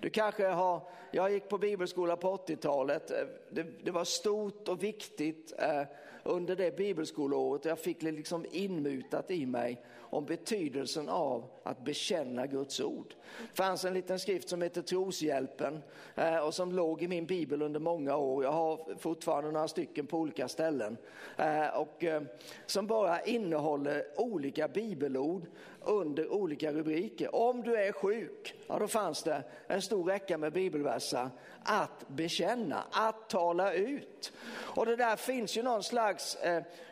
Du 0.00 0.10
kanske 0.10 0.46
har, 0.46 0.88
jag 1.10 1.32
gick 1.32 1.48
på 1.48 1.58
bibelskola 1.58 2.16
på 2.16 2.36
80-talet, 2.36 3.10
eh, 3.10 3.26
det, 3.50 3.66
det 3.84 3.90
var 3.90 4.04
stort 4.04 4.68
och 4.68 4.82
viktigt 4.82 5.52
eh, 5.58 5.82
under 6.22 6.56
det 6.56 6.76
bibelskoleåret. 6.76 7.64
Jag 7.64 7.78
fick 7.78 8.02
liksom 8.02 8.46
inmutat 8.50 9.30
i 9.30 9.46
mig 9.46 9.82
om 10.16 10.24
betydelsen 10.24 11.08
av 11.08 11.44
att 11.62 11.84
bekänna 11.84 12.46
Guds 12.46 12.80
ord. 12.80 13.14
Det 13.50 13.56
fanns 13.56 13.84
en 13.84 13.94
liten 13.94 14.18
skrift 14.18 14.48
som 14.48 14.62
heter 14.62 14.82
Troshjälpen 14.82 15.82
eh, 16.14 16.36
och 16.36 16.54
som 16.54 16.72
låg 16.72 17.02
i 17.02 17.08
min 17.08 17.26
bibel 17.26 17.62
under 17.62 17.80
många 17.80 18.16
år. 18.16 18.44
Jag 18.44 18.52
har 18.52 18.98
fortfarande 18.98 19.50
några 19.50 19.68
stycken 19.68 20.06
på 20.06 20.18
olika 20.18 20.48
ställen. 20.48 20.96
Eh, 21.38 21.66
och 21.66 22.04
eh, 22.04 22.22
som 22.66 22.86
bara 22.86 23.20
innehåller 23.20 24.04
olika 24.16 24.68
bibelord 24.68 25.46
under 25.80 26.32
olika 26.32 26.72
rubriker. 26.72 27.34
Om 27.34 27.62
du 27.62 27.76
är 27.76 27.92
sjuk, 27.92 28.54
ja 28.66 28.78
då 28.78 28.88
fanns 28.88 29.22
det 29.22 29.42
en 29.66 29.82
stor 29.82 30.04
räcka 30.04 30.38
med 30.38 30.52
bibelverser 30.52 31.30
att 31.62 32.08
bekänna, 32.08 32.84
att 32.90 33.28
tala 33.28 33.72
ut. 33.72 34.32
Och 34.48 34.86
det 34.86 34.96
där 34.96 35.16
finns 35.16 35.56
ju 35.56 35.62
någon 35.62 35.82
slags 35.82 36.38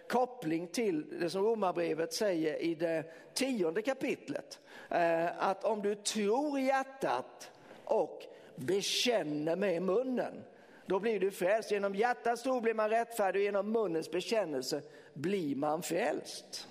koppling 0.08 0.66
till 0.66 1.20
det 1.20 1.30
som 1.30 1.42
Romarbrevet 1.42 2.12
säger 2.12 2.62
i 2.62 2.74
det 2.74 3.04
tionde 3.34 3.82
kapitlet. 3.82 4.60
Eh, 4.90 5.48
att 5.48 5.64
om 5.64 5.82
du 5.82 5.94
tror 5.94 6.58
i 6.58 6.62
hjärtat 6.62 7.50
och 7.84 8.22
bekänner 8.56 9.56
med 9.56 9.82
munnen, 9.82 10.44
då 10.86 11.00
blir 11.00 11.20
du 11.20 11.30
frälst. 11.30 11.70
Genom 11.70 11.94
hjärtats 11.94 12.42
tro 12.42 12.60
blir 12.60 12.74
man 12.74 12.90
rättfärdig 12.90 13.40
och 13.40 13.44
genom 13.44 13.72
munnens 13.72 14.10
bekännelse 14.10 14.82
blir 15.14 15.56
man 15.56 15.82
frälst. 15.82 16.68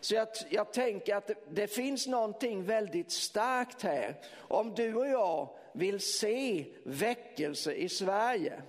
Så 0.00 0.14
jag, 0.14 0.28
jag 0.48 0.72
tänker 0.72 1.16
att 1.16 1.26
det, 1.26 1.34
det, 1.50 1.66
finns 1.66 2.06
någonting 2.06 2.64
väldigt 2.64 3.10
starkt 3.10 3.82
här. 3.82 4.14
Om 4.36 4.74
du 4.74 4.94
och 4.94 5.06
jag 5.06 5.48
vill 5.72 6.00
se 6.00 6.64
väckelse 6.84 7.72
i 7.72 7.88
Sverige 7.88 8.62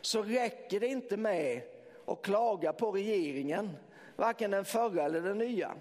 så 0.00 0.22
räcker 0.22 0.80
det 0.80 0.86
inte 0.86 1.16
med 1.16 1.60
att 2.06 2.22
klaga 2.22 2.72
på 2.72 2.90
regeringen, 2.90 3.70
varken 4.16 4.50
den 4.50 4.64
förra 4.64 5.04
eller 5.04 5.20
den 5.20 5.38
nya. 5.38 5.72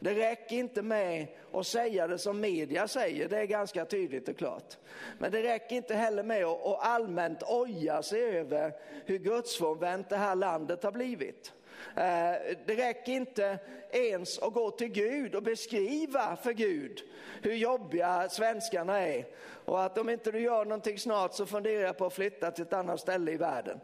Det 0.00 0.14
räcker 0.14 0.56
inte 0.56 0.82
med 0.82 1.26
att 1.52 1.66
säga 1.66 2.06
det 2.06 2.18
som 2.18 2.40
media 2.40 2.88
säger, 2.88 3.28
det 3.28 3.38
är 3.38 3.44
ganska 3.44 3.84
tydligt 3.84 4.28
och 4.28 4.36
klart. 4.36 4.76
Men 5.18 5.32
det 5.32 5.42
räcker 5.42 5.76
inte 5.76 5.94
heller 5.94 6.22
med 6.22 6.44
att 6.44 6.80
allmänt 6.80 7.42
oja 7.42 8.02
sig 8.02 8.22
över 8.38 8.72
hur 9.04 9.18
gudsfrånvänt 9.18 10.08
det 10.08 10.16
här 10.16 10.34
landet 10.34 10.82
har 10.82 10.92
blivit. 10.92 11.52
Eh, 11.96 12.56
det 12.66 12.74
räcker 12.76 13.12
inte 13.12 13.58
ens 13.90 14.38
att 14.38 14.52
gå 14.52 14.70
till 14.70 14.88
Gud 14.88 15.34
och 15.34 15.42
beskriva 15.42 16.36
för 16.36 16.52
Gud 16.52 17.02
hur 17.42 17.54
jobbiga 17.54 18.28
svenskarna 18.28 18.98
är 19.00 19.26
och 19.64 19.84
att 19.84 19.98
om 19.98 20.08
inte 20.08 20.32
du 20.32 20.40
gör 20.40 20.64
någonting 20.64 20.98
snart 20.98 21.34
så 21.34 21.46
funderar 21.46 21.82
jag 21.82 21.98
på 21.98 22.06
att 22.06 22.14
flytta 22.14 22.50
till 22.50 22.64
ett 22.64 22.72
annat 22.72 23.00
ställe 23.00 23.32
i 23.32 23.36
världen. 23.36 23.80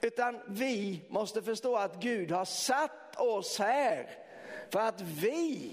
Utan 0.00 0.40
vi 0.46 1.02
måste 1.08 1.42
förstå 1.42 1.76
att 1.76 2.00
Gud 2.00 2.30
har 2.30 2.44
satt 2.44 3.16
oss 3.16 3.58
här 3.58 4.10
för 4.70 4.80
att 4.80 5.00
vi 5.00 5.70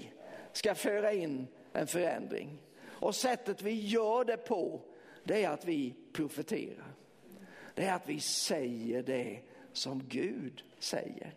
ska 0.52 0.74
föra 0.74 1.12
in 1.12 1.46
en 1.72 1.86
förändring. 1.86 2.58
Och 2.86 3.14
sättet 3.14 3.62
vi 3.62 3.86
gör 3.86 4.24
det 4.24 4.36
på, 4.36 4.80
det 5.24 5.44
är 5.44 5.50
att 5.50 5.64
vi 5.64 5.94
profeterar. 6.12 6.94
Det 7.74 7.84
är 7.84 7.94
att 7.94 8.08
vi 8.08 8.20
säger 8.20 9.02
det 9.02 9.38
som 9.72 10.02
Gud 10.08 10.64
säger. 10.78 11.34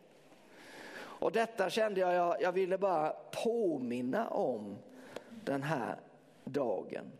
Och 0.97 1.31
detta 1.31 1.69
kände 1.69 1.99
jag, 2.01 2.13
jag, 2.13 2.41
jag 2.41 2.51
ville 2.51 2.77
bara 2.77 3.09
påminna 3.43 4.27
om 4.27 4.77
den 5.45 5.63
här 5.63 5.99
dagen. 6.43 7.11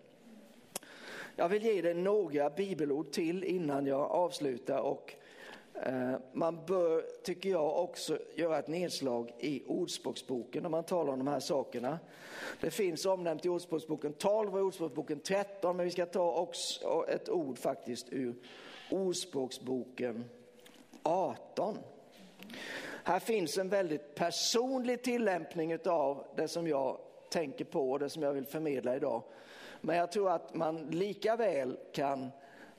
Jag 1.36 1.50
vill 1.50 1.64
ge 1.64 1.82
dig 1.82 1.94
några 1.94 2.50
bibelord 2.50 3.12
till 3.12 3.44
innan 3.44 3.86
jag 3.86 4.12
avslutar 4.12 4.80
och 4.80 5.14
eh, 5.74 6.16
man 6.34 6.66
bör, 6.66 7.06
tycker 7.24 7.50
jag, 7.50 7.84
också 7.84 8.18
göra 8.36 8.60
ett 8.60 8.68
nedslag 8.68 9.34
i 9.40 9.64
Ordspråksboken 9.68 10.64
när 10.64 10.70
man 10.70 10.84
talar 10.84 11.14
om 11.14 11.20
de 11.20 11.28
här 11.28 11.40
sakerna. 11.40 12.00
Det 12.62 12.72
finns 12.72 13.06
omnämnt 13.06 13.46
i 13.46 13.50
Ordspråksboken 13.50 14.14
12 14.14 14.56
och 14.56 14.62
Ordspråksboken 14.62 15.20
13, 15.20 15.78
men 15.78 15.86
vi 15.86 15.92
ska 15.92 16.06
ta 16.06 16.32
också 16.32 17.06
ett 17.08 17.30
ord 17.30 17.58
faktiskt 17.58 18.08
ur 18.10 18.36
Ordspråksboken 18.92 20.24
18. 21.06 21.78
Här 23.04 23.20
finns 23.20 23.58
en 23.58 23.70
väldigt 23.70 24.16
personlig 24.16 25.04
tillämpning 25.04 25.78
av 25.86 26.26
det 26.36 26.48
som 26.48 26.68
jag 26.68 26.98
tänker 27.30 27.66
på 27.66 27.92
och 27.92 28.00
det 28.00 28.10
som 28.10 28.24
jag 28.24 28.34
vill 28.34 28.46
förmedla 28.46 28.96
idag. 28.96 29.24
Men 29.82 29.98
jag 29.98 30.12
tror 30.12 30.32
att 30.32 30.56
man 30.56 30.88
lika 30.88 31.36
väl 31.36 31.78
kan 31.94 32.32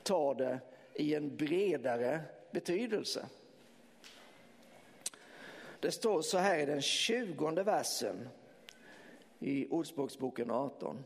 ta 0.03 0.33
det 0.33 0.59
i 0.93 1.15
en 1.15 1.35
bredare 1.35 2.21
betydelse. 2.51 3.25
Det 5.79 5.91
står 5.91 6.21
så 6.21 6.37
här 6.37 6.59
i 6.59 6.65
den 6.65 6.81
tjugonde 6.81 7.63
versen 7.63 8.29
i 9.39 9.67
Ordspråksboken 9.69 10.51
18. 10.51 11.05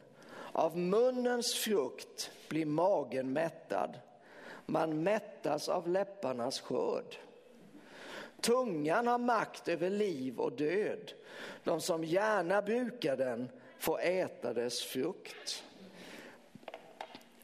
Av 0.51 0.77
munnens 0.77 1.53
frukt 1.53 2.31
blir 2.49 2.65
magen 2.65 3.33
mättad. 3.33 3.99
Man 4.71 5.03
mättas 5.03 5.69
av 5.69 5.87
läpparnas 5.87 6.59
skörd. 6.59 7.15
Tungan 8.41 9.07
har 9.07 9.17
makt 9.17 9.67
över 9.67 9.89
liv 9.89 10.39
och 10.39 10.51
död. 10.51 11.13
De 11.63 11.81
som 11.81 12.03
gärna 12.03 12.61
brukar 12.61 13.17
den 13.17 13.49
får 13.79 14.01
äta 14.01 14.53
dess 14.53 14.81
frukt. 14.81 15.63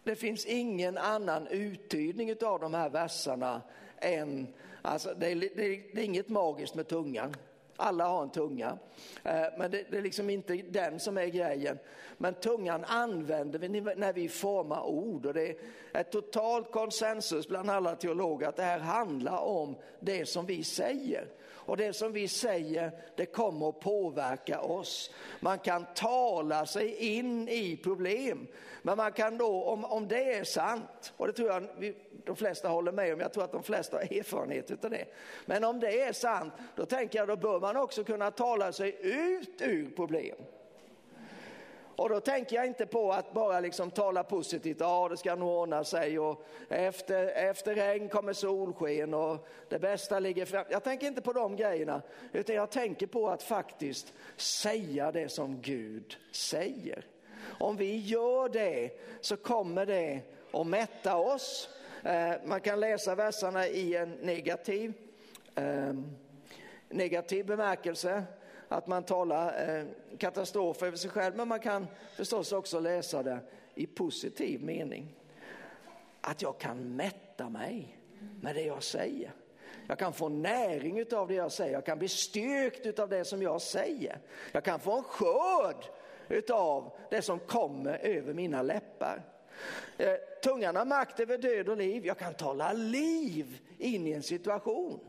Det 0.03 0.15
finns 0.15 0.45
ingen 0.45 0.97
annan 0.97 1.47
uttydning 1.47 2.31
av 2.43 2.59
de 2.59 2.73
här 2.73 2.89
verserna 2.89 3.61
än, 3.97 4.47
alltså 4.81 5.13
det 5.13 5.31
är, 5.31 5.35
det 5.35 5.45
är, 5.45 5.95
det 5.95 6.01
är 6.01 6.05
inget 6.05 6.29
magiskt 6.29 6.75
med 6.75 6.87
tungan. 6.87 7.35
Alla 7.79 8.07
har 8.07 8.23
en 8.23 8.29
tunga, 8.29 8.77
eh, 9.23 9.45
men 9.57 9.71
det, 9.71 9.83
det, 9.89 9.97
är 9.97 10.01
liksom 10.01 10.29
inte 10.29 10.55
den 10.55 10.99
som 10.99 11.17
är 11.17 11.25
grejen. 11.25 11.79
Men 12.17 12.33
tungan 12.33 12.83
använder 12.83 13.59
vi 13.59 13.67
när 13.81 14.13
vi 14.13 14.29
formar 14.29 14.83
ord 14.83 15.25
och 15.25 15.33
det 15.33 15.59
är 15.93 16.03
totalt 16.03 16.71
konsensus 16.71 17.47
bland 17.47 17.69
alla 17.69 17.95
teologer 17.95 18.47
att 18.47 18.55
det 18.55 18.63
här 18.63 18.79
handlar 18.79 19.39
om 19.39 19.75
det 19.99 20.25
som 20.25 20.45
vi 20.45 20.63
säger. 20.63 21.27
Och 21.67 21.77
det 21.77 21.93
som 21.93 22.13
vi 22.13 22.27
säger, 22.27 22.91
det 23.15 23.25
kommer 23.25 23.69
att 23.69 23.79
påverka 23.79 24.61
oss. 24.61 25.11
Man 25.39 25.59
kan 25.59 25.85
tala 25.95 26.65
sig 26.65 26.95
in 26.95 27.49
i 27.49 27.77
problem, 27.77 28.47
men 28.81 28.97
man 28.97 29.11
kan 29.11 29.37
då, 29.37 29.63
om, 29.63 29.85
om 29.85 30.07
det 30.07 30.33
är 30.33 30.43
sant, 30.43 31.13
och 31.17 31.27
det 31.27 31.33
tror 31.33 31.49
jag 31.49 31.67
vi, 31.77 31.95
de 32.25 32.35
flesta 32.35 32.67
håller 32.67 32.91
med 32.91 33.13
om, 33.13 33.19
jag 33.19 33.33
tror 33.33 33.43
att 33.43 33.51
de 33.51 33.63
flesta 33.63 33.97
har 33.97 34.03
erfarenhet 34.03 34.83
av 34.85 34.91
det. 34.91 35.05
Men 35.45 35.63
om 35.63 35.79
det 35.79 36.01
är 36.01 36.13
sant, 36.13 36.53
då 36.75 36.85
tänker 36.85 37.19
jag 37.19 37.27
då 37.27 37.35
bör 37.35 37.59
man 37.59 37.77
också 37.77 38.03
kunna 38.03 38.31
tala 38.31 38.71
sig 38.71 38.97
ut 39.01 39.61
ur 39.61 39.89
problem. 39.95 40.37
Och 41.97 42.09
då 42.09 42.19
tänker 42.19 42.55
jag 42.55 42.65
inte 42.65 42.85
på 42.85 43.11
att 43.11 43.33
bara 43.33 43.59
liksom 43.59 43.91
tala 43.91 44.23
positivt, 44.23 44.77
ja 44.79 45.07
det 45.09 45.17
ska 45.17 45.35
nog 45.35 45.49
ordna 45.49 45.83
sig 45.83 46.19
och 46.19 46.45
efter, 46.69 47.27
efter 47.27 47.75
regn 47.75 48.09
kommer 48.09 48.33
solsken 48.33 49.13
och 49.13 49.47
det 49.69 49.79
bästa 49.79 50.19
ligger 50.19 50.45
fram. 50.45 50.65
Jag 50.69 50.83
tänker 50.83 51.07
inte 51.07 51.21
på 51.21 51.33
de 51.33 51.55
grejerna, 51.55 52.01
utan 52.31 52.55
jag 52.55 52.69
tänker 52.71 53.07
på 53.07 53.29
att 53.29 53.43
faktiskt 53.43 54.13
säga 54.35 55.11
det 55.11 55.29
som 55.29 55.61
Gud 55.61 56.17
säger. 56.31 57.05
Om 57.59 57.77
vi 57.77 57.97
gör 57.97 58.49
det 58.49 58.91
så 59.21 59.37
kommer 59.37 59.85
det 59.85 60.21
att 60.51 60.67
mätta 60.67 61.15
oss. 61.15 61.69
Eh, 62.03 62.33
man 62.45 62.61
kan 62.61 62.79
läsa 62.79 63.15
verserna 63.15 63.67
i 63.67 63.95
en 63.95 64.11
negativ, 64.11 64.93
ehm, 65.55 66.15
negativ 66.89 67.45
bemärkelse 67.45 68.23
att 68.67 68.87
man 68.87 69.03
talar 69.03 69.77
eh, 69.77 69.85
katastrof 70.17 70.83
över 70.83 70.97
sig 70.97 71.09
själv, 71.09 71.35
men 71.35 71.47
man 71.47 71.59
kan 71.59 71.87
förstås 72.15 72.51
också 72.51 72.79
läsa 72.79 73.23
det 73.23 73.39
i 73.75 73.87
positiv 73.87 74.63
mening. 74.63 75.15
Att 76.21 76.41
jag 76.41 76.57
kan 76.57 76.95
mätta 76.95 77.49
mig 77.49 77.97
med 78.41 78.55
det 78.55 78.61
jag 78.61 78.83
säger. 78.83 79.31
Jag 79.87 79.99
kan 79.99 80.13
få 80.13 80.29
näring 80.29 81.13
av 81.13 81.27
det 81.27 81.33
jag 81.33 81.51
säger, 81.51 81.73
jag 81.73 81.85
kan 81.85 81.99
bli 81.99 82.07
styrkt 82.07 82.99
av 82.99 83.09
det 83.09 83.25
som 83.25 83.41
jag 83.41 83.61
säger. 83.61 84.19
Jag 84.51 84.63
kan 84.63 84.79
få 84.79 84.97
en 84.97 85.03
skörd 85.03 85.85
av 86.51 86.91
det 87.09 87.21
som 87.21 87.39
kommer 87.39 87.97
över 87.97 88.33
mina 88.33 88.61
läppar. 88.61 89.23
Eh, 89.97 90.13
tungan 90.43 90.75
har 90.75 90.85
makt 90.85 91.19
över 91.19 91.37
död 91.37 91.69
och 91.69 91.77
liv, 91.77 92.05
jag 92.05 92.17
kan 92.17 92.33
tala 92.33 92.73
liv 92.73 93.59
in 93.77 94.07
i 94.07 94.11
en 94.11 94.23
situation. 94.23 94.99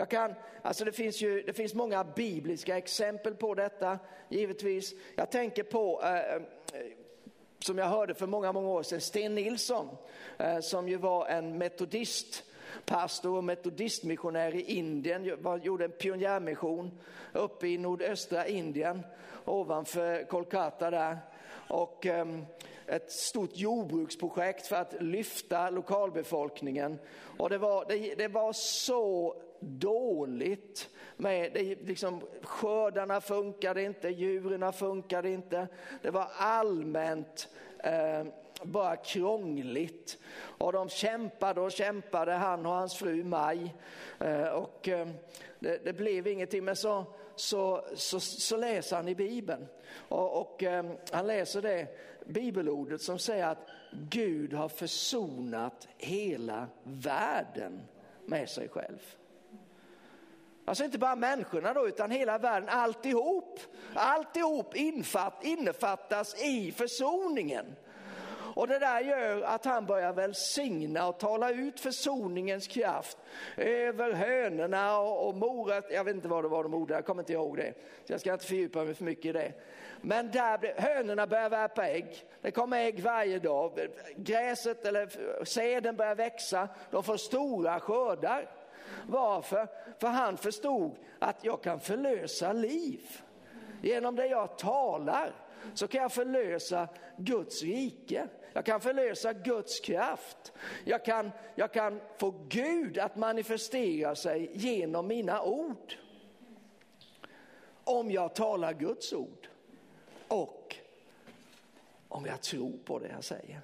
Jag 0.00 0.08
kan, 0.08 0.34
alltså 0.62 0.84
det, 0.84 0.92
finns 0.92 1.22
ju, 1.22 1.42
det 1.42 1.52
finns 1.52 1.74
många 1.74 2.04
bibliska 2.04 2.78
exempel 2.78 3.34
på 3.34 3.54
detta, 3.54 3.98
givetvis. 4.28 4.94
Jag 5.16 5.30
tänker 5.30 5.62
på, 5.62 6.00
eh, 6.02 6.34
eh, 6.34 6.42
som 7.58 7.78
jag 7.78 7.86
hörde 7.86 8.14
för 8.14 8.26
många, 8.26 8.52
många 8.52 8.68
år 8.68 8.82
sedan, 8.82 9.00
Sten 9.00 9.34
Nilsson, 9.34 9.88
eh, 10.38 10.60
som 10.60 10.88
ju 10.88 10.96
var 10.96 11.26
en 11.26 11.58
metodist 11.58 12.44
pastor 12.84 13.36
och 13.36 13.44
metodistmissionär 13.44 14.54
i 14.54 14.62
Indien, 14.62 15.24
gjorde 15.62 15.84
en 15.84 15.90
pionjärmission 15.90 16.98
uppe 17.32 17.66
i 17.66 17.78
nordöstra 17.78 18.46
Indien 18.46 19.02
ovanför 19.44 20.24
Kolkata 20.24 20.90
där. 20.90 21.18
Och 21.68 22.06
ehm, 22.06 22.46
ett 22.86 23.12
stort 23.12 23.56
jordbruksprojekt 23.56 24.66
för 24.66 24.76
att 24.76 25.02
lyfta 25.02 25.70
lokalbefolkningen. 25.70 26.98
Och 27.38 27.50
det 27.50 27.58
var, 27.58 27.84
det, 27.88 28.14
det 28.14 28.28
var 28.28 28.52
så 28.52 29.36
dåligt. 29.60 30.88
Med, 31.16 31.52
det, 31.52 31.74
liksom, 31.74 32.20
skördarna 32.42 33.20
funkade 33.20 33.82
inte, 33.82 34.08
djuren 34.08 34.72
funkade 34.72 35.30
inte. 35.30 35.68
Det 36.02 36.10
var 36.10 36.28
allmänt 36.36 37.48
eh, 37.78 38.24
bara 38.62 38.96
krångligt. 38.96 40.18
Och 40.38 40.72
de 40.72 40.88
kämpade 40.88 41.60
och 41.60 41.72
kämpade, 41.72 42.32
han 42.32 42.66
och 42.66 42.72
hans 42.72 42.96
fru 42.96 43.24
Maj. 43.24 43.74
Eh, 44.18 44.48
och 44.48 44.88
eh, 44.88 45.08
det, 45.58 45.84
det, 45.84 45.92
blev 45.92 46.26
ingenting, 46.26 46.64
men 46.64 46.76
så, 46.76 47.04
så, 47.36 47.84
så, 47.94 48.20
så 48.20 48.56
läser 48.56 48.96
han 48.96 49.08
i 49.08 49.14
Bibeln. 49.14 49.66
Och, 50.08 50.40
och 50.40 50.62
eh, 50.62 50.90
han 51.12 51.26
läser 51.26 51.62
det 51.62 51.86
bibelordet 52.26 53.02
som 53.02 53.18
säger 53.18 53.46
att 53.46 53.68
Gud 53.92 54.52
har 54.52 54.68
försonat 54.68 55.88
hela 55.98 56.66
världen 56.82 57.82
med 58.26 58.48
sig 58.48 58.68
själv. 58.68 59.16
Alltså 60.70 60.84
inte 60.84 60.98
bara 60.98 61.16
människorna 61.16 61.74
då, 61.74 61.88
utan 61.88 62.10
hela 62.10 62.38
världen, 62.38 62.68
alltihop. 62.68 63.60
Alltihop 63.94 64.76
infatt, 64.76 65.44
innefattas 65.44 66.42
i 66.42 66.72
försoningen. 66.72 67.76
Och 68.54 68.68
det 68.68 68.78
där 68.78 69.00
gör 69.00 69.42
att 69.42 69.64
han 69.64 69.86
börjar 69.86 70.12
välsigna 70.12 71.08
och 71.08 71.18
tala 71.18 71.50
ut 71.50 71.80
försoningens 71.80 72.66
kraft 72.66 73.18
över 73.56 74.12
hönorna 74.12 74.98
och, 74.98 75.28
och 75.28 75.34
moret. 75.34 75.84
Jag 75.90 76.04
vet 76.04 76.14
inte 76.14 76.28
vad 76.28 76.44
det 76.44 76.48
var 76.48 76.62
de 76.62 76.74
odlade, 76.74 76.98
jag 76.98 77.06
kommer 77.06 77.22
inte 77.22 77.32
ihåg 77.32 77.56
det. 77.56 77.74
Så 78.04 78.12
jag 78.12 78.20
ska 78.20 78.32
inte 78.32 78.46
fördjupa 78.46 78.84
mig 78.84 78.94
för 78.94 79.04
mycket 79.04 79.24
i 79.24 79.32
det. 79.32 79.52
Men 80.00 80.30
där, 80.30 80.74
hönorna 80.80 81.26
börjar 81.26 81.50
värpa 81.50 81.86
ägg. 81.86 82.24
Det 82.40 82.50
kommer 82.50 82.84
ägg 82.84 83.00
varje 83.00 83.38
dag. 83.38 83.72
Gräset 84.16 84.84
eller 84.84 85.44
säden 85.44 85.96
börjar 85.96 86.14
växa. 86.14 86.68
De 86.90 87.02
får 87.02 87.16
stora 87.16 87.80
skördar. 87.80 88.59
Varför? 89.08 89.68
För 89.98 90.08
han 90.08 90.36
förstod 90.36 90.96
att 91.18 91.44
jag 91.44 91.62
kan 91.62 91.80
förlösa 91.80 92.52
liv. 92.52 93.20
Genom 93.82 94.16
det 94.16 94.26
jag 94.26 94.58
talar 94.58 95.32
så 95.74 95.88
kan 95.88 96.02
jag 96.02 96.12
förlösa 96.12 96.88
Guds 97.16 97.62
rike. 97.62 98.28
Jag 98.52 98.64
kan 98.64 98.80
förlösa 98.80 99.32
Guds 99.32 99.80
kraft. 99.80 100.52
Jag 100.84 101.04
kan, 101.04 101.30
jag 101.54 101.72
kan 101.72 102.00
få 102.18 102.34
Gud 102.48 102.98
att 102.98 103.16
manifestera 103.16 104.14
sig 104.14 104.50
genom 104.54 105.06
mina 105.06 105.42
ord. 105.42 105.94
Om 107.84 108.10
jag 108.10 108.34
talar 108.34 108.72
Guds 108.72 109.12
ord 109.12 109.48
och 110.28 110.76
om 112.08 112.26
jag 112.26 112.40
tror 112.40 112.72
på 112.84 112.98
det 112.98 113.08
jag 113.08 113.24
säger. 113.24 113.60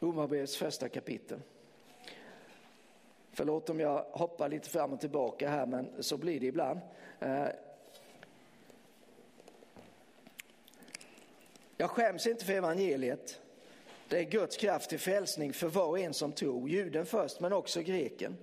Romarbrevets 0.00 0.56
första 0.56 0.88
kapitel. 0.88 1.40
Förlåt 3.32 3.70
om 3.70 3.80
jag 3.80 4.02
hoppar 4.02 4.48
lite 4.48 4.70
fram 4.70 4.92
och 4.92 5.00
tillbaka 5.00 5.48
här, 5.48 5.66
men 5.66 6.02
så 6.02 6.16
blir 6.16 6.40
det 6.40 6.46
ibland. 6.46 6.80
Eh, 7.20 7.46
jag 11.76 11.90
skäms 11.90 12.26
inte 12.26 12.44
för 12.44 12.52
evangeliet. 12.52 13.40
Det 14.08 14.18
är 14.18 14.22
Guds 14.22 14.56
kraft 14.56 14.90
till 14.90 14.98
frälsning 14.98 15.52
för 15.52 15.68
var 15.68 15.86
och 15.86 15.98
en 15.98 16.14
som 16.14 16.32
tror, 16.32 16.68
juden 16.68 17.06
först 17.06 17.40
men 17.40 17.52
också 17.52 17.80
greken. 17.80 18.36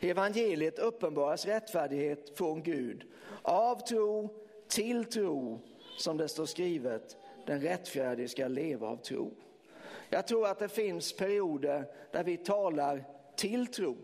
I 0.00 0.10
evangeliet 0.10 0.78
uppenbaras 0.78 1.46
rättfärdighet 1.46 2.38
från 2.38 2.62
Gud 2.62 3.04
av 3.42 3.86
tro 3.86 4.34
till 4.68 5.04
tro, 5.04 5.60
som 5.98 6.16
det 6.16 6.28
står 6.28 6.46
skrivet, 6.46 7.16
den 7.46 7.60
rättfärdige 7.60 8.28
ska 8.28 8.48
leva 8.48 8.88
av 8.88 8.96
tro. 8.96 9.34
Jag 10.10 10.26
tror 10.26 10.46
att 10.46 10.58
det 10.58 10.68
finns 10.68 11.16
perioder 11.16 11.84
där 12.12 12.24
vi 12.24 12.36
talar 12.36 13.04
till 13.36 13.66
tro. 13.66 13.96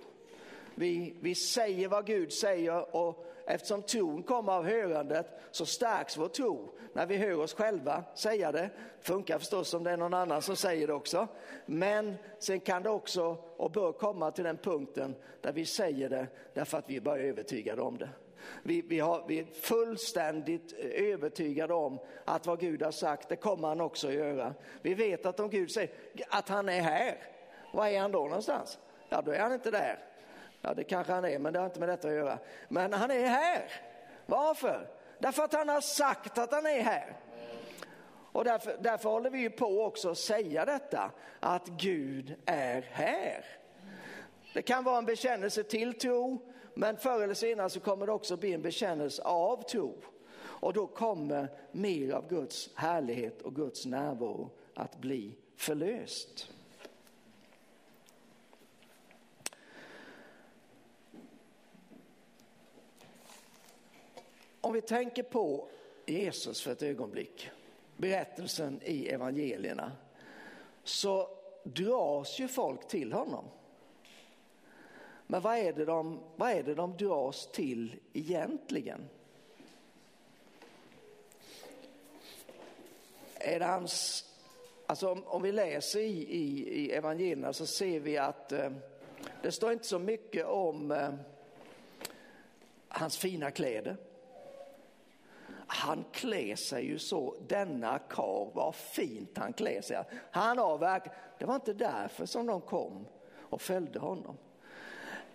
Vi, 0.75 1.15
vi 1.21 1.35
säger 1.35 1.89
vad 1.89 2.07
Gud 2.07 2.33
säger 2.33 2.97
och 2.97 3.27
eftersom 3.47 3.83
tron 3.83 4.23
kommer 4.23 4.53
av 4.53 4.65
hörandet 4.65 5.27
så 5.51 5.67
stärks 5.67 6.17
vår 6.17 6.29
tro 6.29 6.73
när 6.93 7.07
vi 7.07 7.17
hör 7.17 7.41
oss 7.41 7.55
själva 7.55 8.05
säga 8.15 8.53
det. 8.53 8.71
Funkar 9.01 9.39
förstås 9.39 9.75
om 9.75 9.85
det 9.85 9.91
är 9.91 9.97
någon 9.97 10.15
annan 10.15 10.43
som 10.43 10.57
säger 10.57 10.87
det 10.87 10.93
också. 10.93 11.29
Men 11.67 12.15
sen 12.39 12.61
kan 12.61 12.83
det 12.83 12.91
också 12.91 13.37
och 13.57 13.71
bör 13.71 13.93
komma 13.93 14.31
till 14.31 14.45
den 14.45 14.57
punkten 14.57 15.15
där 15.41 15.53
vi 15.53 15.67
säger 15.67 16.09
det 16.09 16.27
därför 16.55 16.79
att 16.79 16.91
vi 16.91 16.97
är 16.97 17.01
bara 17.01 17.19
övertygade 17.19 17.83
om 17.83 17.99
det. 17.99 18.09
Vi, 18.63 18.83
vi, 18.83 19.01
har, 19.01 19.25
vi 19.29 19.39
är 19.39 19.45
fullständigt 19.45 20.75
eh, 20.79 21.13
övertygade 21.13 21.75
om 21.75 21.99
att 22.25 22.47
vad 22.47 22.61
Gud 22.61 22.83
har 22.83 22.91
sagt, 22.91 23.29
det 23.29 23.37
kommer 23.37 23.69
han 23.69 23.81
också 23.81 24.09
att 24.09 24.15
göra. 24.15 24.55
Vi 24.83 24.95
vet 24.95 25.27
att 25.27 25.41
om 25.41 25.51
Gud 25.51 25.71
säger 25.71 25.91
att 26.29 26.49
han 26.49 26.69
är 26.69 26.81
här, 26.81 27.17
var 27.73 27.87
är 27.87 28.01
han 28.01 28.13
då 28.13 28.19
någonstans? 28.19 28.79
Ja, 29.09 29.23
då 29.23 29.31
är 29.31 29.39
han 29.39 29.53
inte 29.53 29.71
där. 29.71 29.99
Ja, 30.61 30.75
det 30.75 30.85
kanske 30.85 31.13
han 31.13 31.25
är, 31.25 31.39
men 31.39 31.53
det 31.53 31.59
har 31.59 31.67
inte 31.67 31.81
med 31.81 31.89
detta 31.89 32.09
att 32.09 32.15
göra. 32.15 32.39
Men 32.69 32.93
han 32.93 33.11
är 33.11 33.27
här. 33.27 33.63
Varför? 34.27 34.89
Därför 35.19 35.43
att 35.43 35.55
han 35.55 35.69
har 35.69 35.81
sagt 35.81 36.39
att 36.39 36.53
han 36.53 36.67
är 36.67 36.83
här. 36.83 37.17
Och 38.33 38.45
därför, 38.45 38.77
därför 38.81 39.09
håller 39.09 39.31
vi 39.31 39.39
ju 39.39 39.51
på 39.51 39.85
också 39.85 40.11
att 40.11 40.19
säga 40.19 40.65
detta, 40.65 41.11
att 41.41 41.67
Gud 41.67 42.35
är 42.47 42.83
här. 42.83 43.45
Det 44.55 44.63
kan 44.63 44.85
vara 44.85 44.99
en 44.99 45.05
bekännelse 45.05 45.63
till 45.63 45.99
tro, 45.99 46.52
men 46.75 46.97
förr 46.97 47.23
eller 47.23 47.35
senare 47.35 47.71
så 47.71 47.81
kommer 47.81 48.07
det 48.07 48.13
också 48.13 48.37
bli 48.37 48.53
en 48.53 48.63
bekännelse 48.63 49.23
av 49.23 49.63
tro. 49.63 49.95
Och 50.39 50.73
då 50.73 50.87
kommer 50.87 51.49
mer 51.73 52.13
av 52.13 52.29
Guds 52.29 52.71
härlighet 52.75 53.43
och 53.43 53.55
Guds 53.55 53.87
närvaro 53.87 54.51
att 54.75 55.01
bli 55.01 55.37
förlöst. 55.57 56.51
Om 64.61 64.73
vi 64.73 64.81
tänker 64.81 65.23
på 65.23 65.69
Jesus 66.07 66.63
för 66.63 66.73
ett 66.73 66.83
ögonblick, 66.83 67.51
berättelsen 67.97 68.81
i 68.85 69.09
evangelierna, 69.09 69.93
så 70.85 71.29
dras 71.65 72.39
ju 72.39 72.49
folk 72.49 72.89
till 72.89 73.13
honom. 73.13 73.45
Men 75.33 75.41
vad 75.41 75.59
är 75.59 75.73
det 75.73 75.85
de, 75.85 76.21
vad 76.37 76.51
är 76.51 76.63
det 76.63 76.75
de 76.75 76.97
dras 76.97 77.49
till 77.53 77.97
egentligen? 78.13 79.09
Är 83.35 83.59
det 83.59 83.65
hans, 83.65 84.25
alltså 84.87 85.11
om, 85.11 85.25
om 85.27 85.43
vi 85.43 85.53
läser 85.53 86.01
i, 86.01 86.27
i, 86.29 86.69
i 86.81 86.93
evangelierna 86.93 87.53
så 87.53 87.67
ser 87.67 88.01
vi 88.01 88.19
att 88.19 88.53
eh, 88.53 88.71
det 89.43 89.53
står 89.53 89.73
inte 89.73 89.85
så 89.85 89.99
mycket 89.99 90.47
om 90.47 90.91
eh, 90.91 91.15
hans 92.89 93.19
fina 93.19 93.51
kläder 93.51 93.97
han 95.67 96.05
klär 96.13 96.57
sig 96.57 96.85
ju 96.85 96.99
så, 96.99 97.35
denna 97.49 97.99
karl, 97.99 98.49
vad 98.55 98.75
fint 98.75 99.39
han 99.39 99.53
klär 99.53 99.81
sig. 99.81 100.05
Han 100.31 100.59
har 100.59 100.79
verkligen, 100.79 101.19
det 101.39 101.45
var 101.45 101.55
inte 101.55 101.73
därför 101.73 102.27
som 102.27 102.47
de 102.47 102.61
kom 102.61 103.07
och 103.41 103.61
följde 103.61 103.99
honom. 103.99 104.37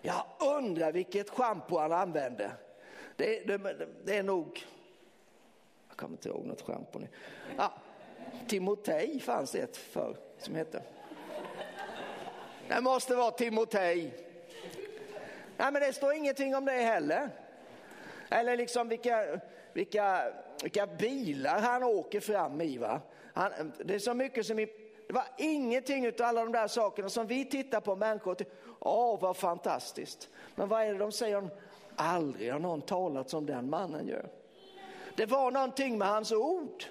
Jag 0.08 0.24
undrar 0.56 0.92
vilket 0.92 1.30
schampo 1.30 1.78
han 1.78 1.92
använde. 1.92 2.50
Det, 3.16 3.46
det, 3.46 3.58
det, 4.04 4.16
är 4.16 4.22
nog, 4.22 4.66
jag 5.88 5.96
kommer 5.96 6.12
inte 6.12 6.28
ihåg 6.28 6.46
något 6.46 6.62
schampo 6.62 6.98
nu. 6.98 7.08
Ja, 7.56 7.72
Timotej 8.46 9.20
fanns 9.20 9.52
det 9.52 9.58
ett 9.58 9.76
för 9.76 10.16
som 10.38 10.54
hette. 10.54 10.82
Det 12.68 12.80
måste 12.80 13.16
vara 13.16 13.30
Timotej. 13.30 14.14
Nej, 15.56 15.72
men 15.72 15.82
det 15.82 15.92
står 15.92 16.12
ingenting 16.12 16.56
om 16.56 16.64
det 16.64 16.72
heller. 16.72 17.30
Eller 18.30 18.56
liksom 18.56 18.88
vilka, 18.88 19.40
vilka, 19.72 20.32
vilka 20.62 20.86
bilar 20.86 21.60
han 21.60 21.82
åker 21.82 22.20
fram 22.20 22.60
i. 22.60 22.78
Va? 22.78 23.00
Han, 23.32 23.72
det 23.84 23.94
är 23.94 23.98
så 23.98 24.14
mycket 24.14 24.46
som 24.46 24.58
i, 24.58 24.68
det 25.08 25.14
var 25.14 25.24
ingenting 25.36 26.08
av 26.08 26.14
alla 26.18 26.44
de 26.44 26.52
där 26.52 26.68
sakerna 26.68 27.08
som 27.08 27.26
vi 27.26 27.44
tittar 27.44 27.80
på 27.80 27.96
människor 27.96 28.36
och 28.78 28.98
åh 28.98 29.20
vad 29.20 29.36
fantastiskt. 29.36 30.28
Men 30.54 30.68
vad 30.68 30.82
är 30.82 30.92
det 30.92 30.98
de 30.98 31.12
säger? 31.12 31.50
Aldrig 31.96 32.52
har 32.52 32.58
någon 32.58 32.82
talat 32.82 33.30
som 33.30 33.46
den 33.46 33.70
mannen 33.70 34.06
gör. 34.06 34.28
Det 35.16 35.26
var 35.26 35.50
någonting 35.50 35.98
med 35.98 36.08
hans 36.08 36.32
ord 36.32 36.84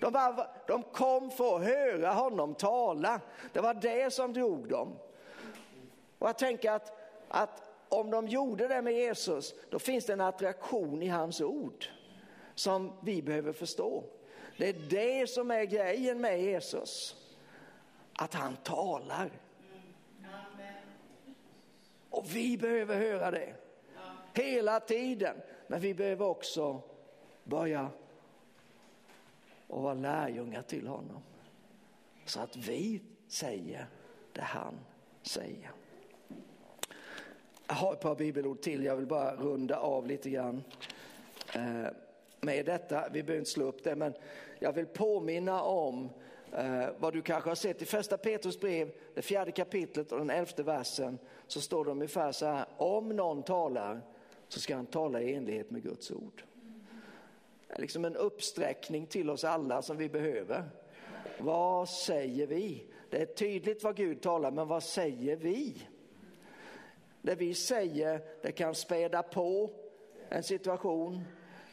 De, 0.00 0.12
var, 0.12 0.46
de 0.66 0.82
kom 0.82 1.30
för 1.30 1.56
att 1.56 1.64
höra 1.64 2.12
honom 2.12 2.54
tala. 2.54 3.20
Det 3.52 3.60
var 3.60 3.74
det 3.74 4.12
som 4.12 4.32
drog 4.32 4.68
dem. 4.68 4.88
Och 6.18 6.28
jag 6.28 6.38
tänker 6.38 6.70
att, 6.70 6.92
att 7.28 7.62
om 7.88 8.10
de 8.10 8.28
gjorde 8.28 8.68
det 8.68 8.82
med 8.82 8.92
Jesus, 8.92 9.54
då 9.70 9.78
finns 9.78 10.06
det 10.06 10.12
en 10.12 10.20
attraktion 10.20 11.02
i 11.02 11.08
hans 11.08 11.40
ord 11.40 11.86
som 12.54 12.92
vi 13.02 13.22
behöver 13.22 13.52
förstå. 13.52 14.04
Det 14.58 14.68
är 14.68 14.72
det 14.90 15.30
som 15.30 15.50
är 15.50 15.64
grejen 15.64 16.20
med 16.20 16.42
Jesus. 16.42 17.19
Att 18.20 18.34
han 18.34 18.56
talar. 18.56 19.30
Och 22.10 22.24
vi 22.34 22.58
behöver 22.58 22.96
höra 22.96 23.30
det 23.30 23.54
hela 24.34 24.80
tiden. 24.80 25.36
Men 25.66 25.80
vi 25.80 25.94
behöver 25.94 26.26
också 26.26 26.82
börja 27.44 27.90
och 29.66 29.82
vara 29.82 29.94
lärjungar 29.94 30.62
till 30.62 30.86
honom. 30.86 31.22
Så 32.24 32.40
att 32.40 32.56
vi 32.56 33.02
säger 33.28 33.86
det 34.32 34.42
han 34.42 34.74
säger. 35.22 35.70
Jag 37.66 37.74
har 37.74 37.92
ett 37.92 38.00
par 38.00 38.14
bibelord 38.14 38.60
till, 38.60 38.84
jag 38.84 38.96
vill 38.96 39.06
bara 39.06 39.36
runda 39.36 39.76
av 39.76 40.06
lite 40.06 40.30
grann 40.30 40.64
eh, 41.54 41.86
med 42.40 42.66
detta. 42.66 43.08
Vi 43.12 43.22
behöver 43.22 43.38
inte 43.38 43.50
slå 43.50 43.64
upp 43.64 43.84
det, 43.84 43.96
men 43.96 44.14
jag 44.58 44.72
vill 44.72 44.86
påminna 44.86 45.62
om 45.62 46.10
Eh, 46.56 46.88
vad 46.98 47.12
du 47.12 47.22
kanske 47.22 47.50
har 47.50 47.54
sett 47.54 47.82
i 47.82 47.84
första 47.84 48.18
Petrus 48.18 48.60
brev, 48.60 48.92
det 49.14 49.22
fjärde 49.22 49.52
kapitlet 49.52 50.12
och 50.12 50.18
den 50.18 50.30
elfte 50.30 50.62
versen, 50.62 51.18
så 51.46 51.60
står 51.60 51.84
det 51.84 51.90
ungefär 51.90 52.32
så 52.32 52.46
här, 52.46 52.66
om 52.76 53.08
någon 53.08 53.42
talar 53.42 54.00
så 54.48 54.60
ska 54.60 54.76
han 54.76 54.86
tala 54.86 55.20
i 55.20 55.34
enlighet 55.34 55.70
med 55.70 55.82
Guds 55.82 56.10
ord. 56.10 56.42
Det 57.68 57.74
är 57.74 57.80
liksom 57.80 58.04
en 58.04 58.16
uppsträckning 58.16 59.06
till 59.06 59.30
oss 59.30 59.44
alla 59.44 59.82
som 59.82 59.96
vi 59.96 60.08
behöver. 60.08 60.64
Vad 61.38 61.88
säger 61.88 62.46
vi? 62.46 62.86
Det 63.10 63.22
är 63.22 63.26
tydligt 63.26 63.84
vad 63.84 63.96
Gud 63.96 64.20
talar, 64.20 64.50
men 64.50 64.68
vad 64.68 64.82
säger 64.82 65.36
vi? 65.36 65.86
Det 67.22 67.34
vi 67.34 67.54
säger, 67.54 68.20
det 68.42 68.52
kan 68.52 68.74
späda 68.74 69.22
på 69.22 69.70
en 70.28 70.42
situation 70.42 71.24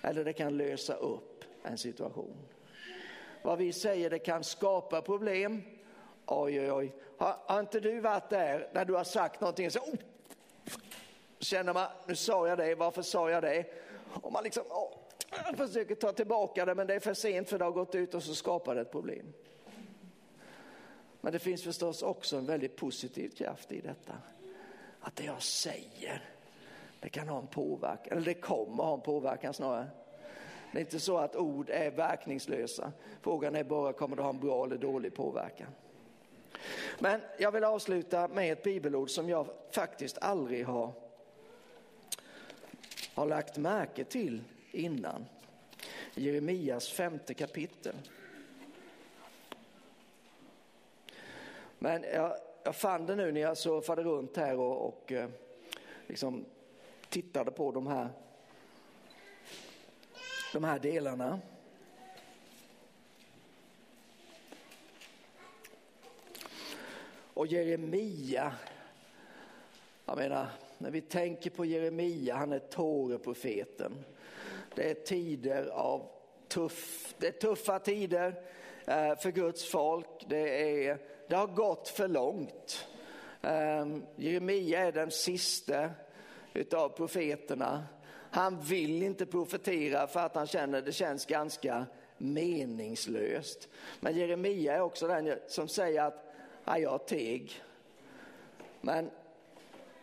eller 0.02 0.26
det 0.26 0.34
kan 0.34 0.58
lösa 0.58 0.94
upp 0.94 1.44
en 1.64 1.78
situation. 1.78 2.38
Vad 3.48 3.58
vi 3.58 3.74
säger, 3.74 4.10
det 4.10 4.20
kan 4.20 4.44
skapa 4.44 5.02
problem. 5.02 5.62
Oj, 6.26 6.60
oj, 6.60 6.72
oj. 6.72 6.94
Har, 7.18 7.36
har 7.46 7.60
inte 7.60 7.80
du 7.80 8.00
varit 8.00 8.30
där 8.30 8.70
när 8.74 8.86
du 8.86 8.94
har 8.94 9.04
sagt 9.04 9.42
någonting 9.42 9.72
så 9.72 9.80
oh, 9.80 9.96
känner 11.40 11.74
man, 11.74 11.88
nu 12.08 12.16
sa 12.16 12.48
jag 12.48 12.58
det, 12.58 12.76
varför 12.76 13.02
sa 13.02 13.30
jag 13.30 13.44
det? 13.44 13.66
Och 14.22 14.32
man 14.32 14.44
liksom 14.44 14.64
oh, 14.70 15.56
försöker 15.56 15.96
ta 15.96 16.12
tillbaka 16.12 16.66
det 16.66 16.76
men 16.76 16.88
det 16.88 16.96
är 16.96 17.00
för 17.00 17.14
sent 17.14 17.50
för 17.50 17.60
det 17.60 17.66
har 17.66 17.72
gått 17.72 17.96
ut 17.96 18.14
och 18.14 18.24
så 18.24 18.36
skapar 18.36 18.76
det 18.76 18.82
ett 18.82 18.92
problem. 18.92 19.34
Men 21.22 21.34
det 21.34 21.40
finns 21.40 21.64
förstås 21.64 22.02
också 22.02 22.38
en 22.38 22.46
väldigt 22.46 22.76
positiv 22.76 23.30
kraft 23.30 23.72
i 23.72 23.82
detta. 23.82 24.14
Att 25.00 25.16
det 25.16 25.24
jag 25.24 25.42
säger, 25.42 26.30
det 27.00 27.10
kan 27.10 27.28
ha 27.28 27.40
en 27.40 27.48
påverkan, 27.48 28.18
eller 28.18 28.26
det 28.26 28.34
kommer 28.34 28.84
ha 28.84 28.94
en 28.94 29.02
påverkan 29.02 29.54
snarare. 29.54 29.88
Det 30.78 30.82
är 30.82 30.86
inte 30.86 31.00
så 31.00 31.18
att 31.18 31.36
ord 31.36 31.70
är 31.70 31.92
verkningslösa. 31.92 32.92
Frågan 33.22 33.56
är 33.56 33.64
bara, 33.64 33.94
kommer 33.94 34.16
det 34.16 34.22
ha 34.22 34.30
en 34.30 34.40
bra 34.40 34.66
eller 34.66 34.78
dålig 34.78 35.16
påverkan? 35.16 35.68
Men 37.00 37.22
jag 37.38 37.52
vill 37.52 37.64
avsluta 37.64 38.28
med 38.28 38.52
ett 38.52 38.64
bibelord 38.64 39.10
som 39.10 39.30
jag 39.30 39.48
faktiskt 39.72 40.18
aldrig 40.18 40.66
har, 40.66 40.92
har 43.14 43.26
lagt 43.26 43.58
märke 43.58 44.04
till 44.04 44.44
innan. 44.72 45.26
Jeremias 46.16 46.90
femte 46.90 47.34
kapitel. 47.34 47.96
Men 51.80 52.04
jag, 52.04 52.38
jag 52.64 52.76
fann 52.76 53.06
det 53.06 53.16
nu 53.16 53.32
när 53.32 53.42
jag 53.42 53.58
surfade 53.58 54.04
runt 54.04 54.38
här 54.38 54.60
och, 54.60 54.88
och 54.88 55.12
eh, 55.12 55.30
liksom 56.08 56.46
tittade 57.10 57.52
på 57.52 57.72
de 57.72 57.88
här, 57.88 58.10
de 60.54 60.64
här 60.64 60.80
delarna. 60.80 61.40
Och 67.34 67.48
Jeremia, 67.48 68.54
jag 70.06 70.18
menar, 70.18 70.48
när 70.78 70.92
vi 70.92 71.02
tänker 71.02 71.50
på 71.50 71.66
Jeremia, 71.66 72.36
han 72.36 72.52
är 72.52 72.60
Tore-profeten. 72.60 74.06
Det 74.76 74.90
är 74.90 74.94
tider 74.94 75.68
av 75.68 76.10
tuff, 76.48 77.16
det 77.18 77.28
är 77.28 77.32
tuffa 77.32 77.80
tider 77.80 78.28
eh, 78.86 79.16
för 79.16 79.32
Guds 79.32 79.66
folk. 79.70 80.26
Det, 80.28 80.86
är, 80.88 80.98
det 81.28 81.36
har 81.36 81.48
gått 81.48 81.88
för 81.88 82.08
långt. 82.08 82.88
Eh, 83.42 83.88
Jeremia 84.16 84.80
är 84.80 84.92
den 84.92 85.12
sista 85.12 85.90
utav 86.54 86.90
profeterna. 86.90 87.86
Han 88.38 88.60
vill 88.60 89.04
inte 89.04 89.26
profetera 89.26 90.08
för 90.08 90.20
att 90.20 90.36
han 90.36 90.48
känner 90.48 90.82
det 90.82 90.92
känns 90.92 91.26
ganska 91.26 91.86
meningslöst. 92.18 93.70
Men 94.00 94.16
Jeremia 94.16 94.76
är 94.76 94.82
också 94.82 95.08
den 95.08 95.40
som 95.48 95.68
säger 95.68 96.04
att 96.04 96.82
jag 96.82 97.08
teg. 97.08 97.64
Men, 98.82 99.10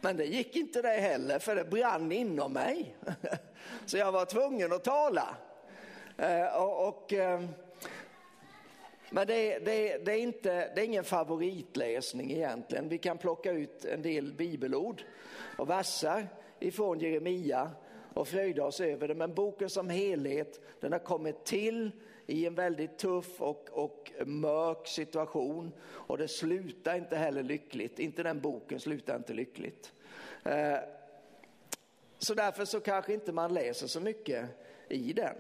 men 0.01 0.17
det 0.17 0.25
gick 0.25 0.57
inte 0.57 0.83
det 0.83 0.89
heller 0.89 1.39
för 1.39 1.57
det 1.57 1.65
brann 1.65 2.13
inom 2.13 2.53
mig. 2.53 2.97
Så 3.87 3.97
jag 3.97 4.13
var 4.13 4.25
tvungen 4.25 4.73
att 4.73 4.85
tala. 4.85 5.37
Eh, 6.19 6.63
och, 6.63 6.89
och 6.89 7.13
eh, 7.13 7.45
men 9.11 9.27
det, 9.27 9.59
det, 9.59 9.99
det, 10.05 10.13
är 10.13 10.21
inte, 10.21 10.73
det 10.75 10.81
är 10.81 10.85
ingen 10.85 11.05
favoritläsning 11.05 12.33
egentligen. 12.33 12.89
Vi 12.89 12.99
kan 12.99 13.19
plocka 13.19 13.53
ut 13.53 13.85
en 13.85 14.03
del 14.03 14.33
bibelord 14.33 15.03
och 15.59 15.71
verser 15.71 16.29
ifrån 16.61 17.01
Jeremia 17.01 17.71
och 18.15 18.29
fröjda 18.29 18.65
oss 18.65 18.81
över 18.81 19.09
det. 19.09 19.15
Men 19.15 19.35
boken 19.35 19.71
som 19.71 19.91
helhet, 19.91 20.61
den 20.81 20.93
har 20.93 20.99
kommit 20.99 21.45
till 21.45 21.91
i 22.27 22.47
en 22.47 22.55
väldigt 22.55 22.99
tuff 22.99 23.41
och, 23.41 23.69
och 23.73 24.13
mörk 24.27 24.87
situation 24.87 25.73
och 25.83 26.19
det 26.19 26.29
slutar 26.29 26.97
inte 26.97 27.17
heller 27.17 27.43
lyckligt. 27.43 27.99
Inte 27.99 28.23
den 28.23 28.41
boken 28.41 28.81
slutar 28.81 29.17
inte 29.17 29.35
lyckligt. 29.35 29.93
Eh, 30.45 30.77
så 32.19 32.35
därför 32.35 32.65
så 32.65 32.81
kanske 32.81 33.15
inte 33.15 33.33
man 33.33 33.55
läser 33.55 33.87
så 33.87 34.01
mycket 34.01 34.47
i 34.89 35.13
den. 35.13 35.37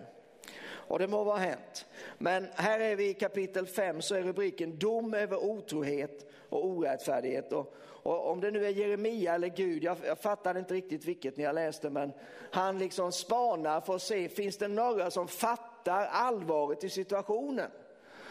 Och 0.87 0.99
det 0.99 1.09
må 1.09 1.25
vara 1.25 1.39
hänt. 1.39 1.87
Men 2.18 2.47
här 2.55 2.81
är 2.81 2.97
vi 2.97 3.09
i 3.09 3.14
kapitel 3.14 3.66
5 3.66 4.03
så 4.03 4.14
är 4.14 4.22
rubriken 4.22 4.79
dom 4.79 5.14
över 5.14 5.45
otrohet 5.45 6.27
och 6.49 6.66
orättfärdighet. 6.66 7.53
Och, 7.53 7.75
och 8.05 8.31
om 8.31 8.41
det 8.41 8.51
nu 8.51 8.67
är 8.67 8.71
Jeremia 8.71 9.35
eller 9.35 9.49
Gud, 9.49 9.85
jag, 9.85 9.97
jag 10.07 10.19
fattade 10.19 10.59
inte 10.59 10.75
riktigt 10.75 11.05
vilket 11.05 11.37
när 11.37 11.45
jag 11.45 11.55
läste, 11.55 11.91
men 11.91 12.13
han 12.51 12.79
liksom 12.79 13.13
spanar 13.13 13.81
för 13.81 13.95
att 13.95 14.03
se, 14.03 14.29
finns 14.29 14.57
det 14.57 14.69
några 14.69 15.11
som 15.11 15.29
fattar 15.29 16.07
allvaret 16.07 16.85
i 16.85 16.91
situationen? 16.91 17.71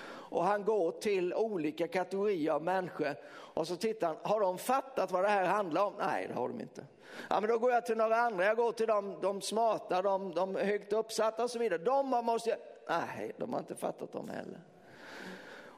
Och 0.05 0.43
han 0.43 0.65
går 0.65 0.91
till 0.91 1.33
olika 1.33 1.87
kategorier 1.87 2.51
av 2.51 2.63
människor 2.63 3.15
och 3.29 3.67
så 3.67 3.75
tittar 3.75 4.07
han, 4.07 4.17
har 4.21 4.39
de 4.39 4.57
fattat 4.57 5.11
vad 5.11 5.23
det 5.23 5.29
här 5.29 5.45
handlar 5.45 5.85
om? 5.85 5.93
Nej, 5.99 6.27
det 6.27 6.33
har 6.33 6.47
de 6.47 6.61
inte. 6.61 6.85
Ja, 7.29 7.39
men 7.39 7.49
då 7.49 7.57
går 7.57 7.71
jag 7.71 7.85
till 7.85 7.97
några 7.97 8.15
andra, 8.15 8.45
jag 8.45 8.57
går 8.57 8.71
till 8.71 8.87
de, 8.87 9.21
de 9.21 9.41
smarta, 9.41 10.01
de, 10.01 10.33
de 10.33 10.55
högt 10.55 10.93
uppsatta 10.93 11.43
och 11.43 11.49
så 11.49 11.59
vidare. 11.59 11.83
De 11.83 12.09
måste, 12.09 12.57
nej, 12.89 13.31
de 13.37 13.53
har 13.53 13.59
inte 13.59 13.75
fattat 13.75 14.11
dem 14.11 14.29
heller. 14.29 14.59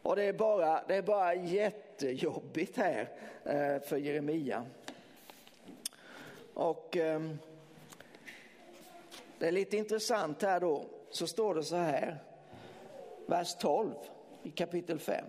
Och 0.05 0.15
det 0.15 0.23
är 0.23 0.33
bara, 0.33 0.83
det 0.87 0.95
är 0.95 1.01
bara 1.01 1.35
jättejobbigt 1.35 2.77
här 2.77 3.09
eh, 3.43 3.81
för 3.81 3.97
Jeremia. 3.97 4.65
Och 6.53 6.97
eh, 6.97 7.21
det 9.39 9.47
är 9.47 9.51
lite 9.51 9.77
intressant 9.77 10.41
här 10.41 10.59
då, 10.59 10.85
så 11.09 11.27
står 11.27 11.55
det 11.55 11.63
så 11.63 11.75
här, 11.75 12.17
vers 13.25 13.55
12 13.55 13.91
i 14.43 14.51
kapitel 14.51 14.99
5. 14.99 15.25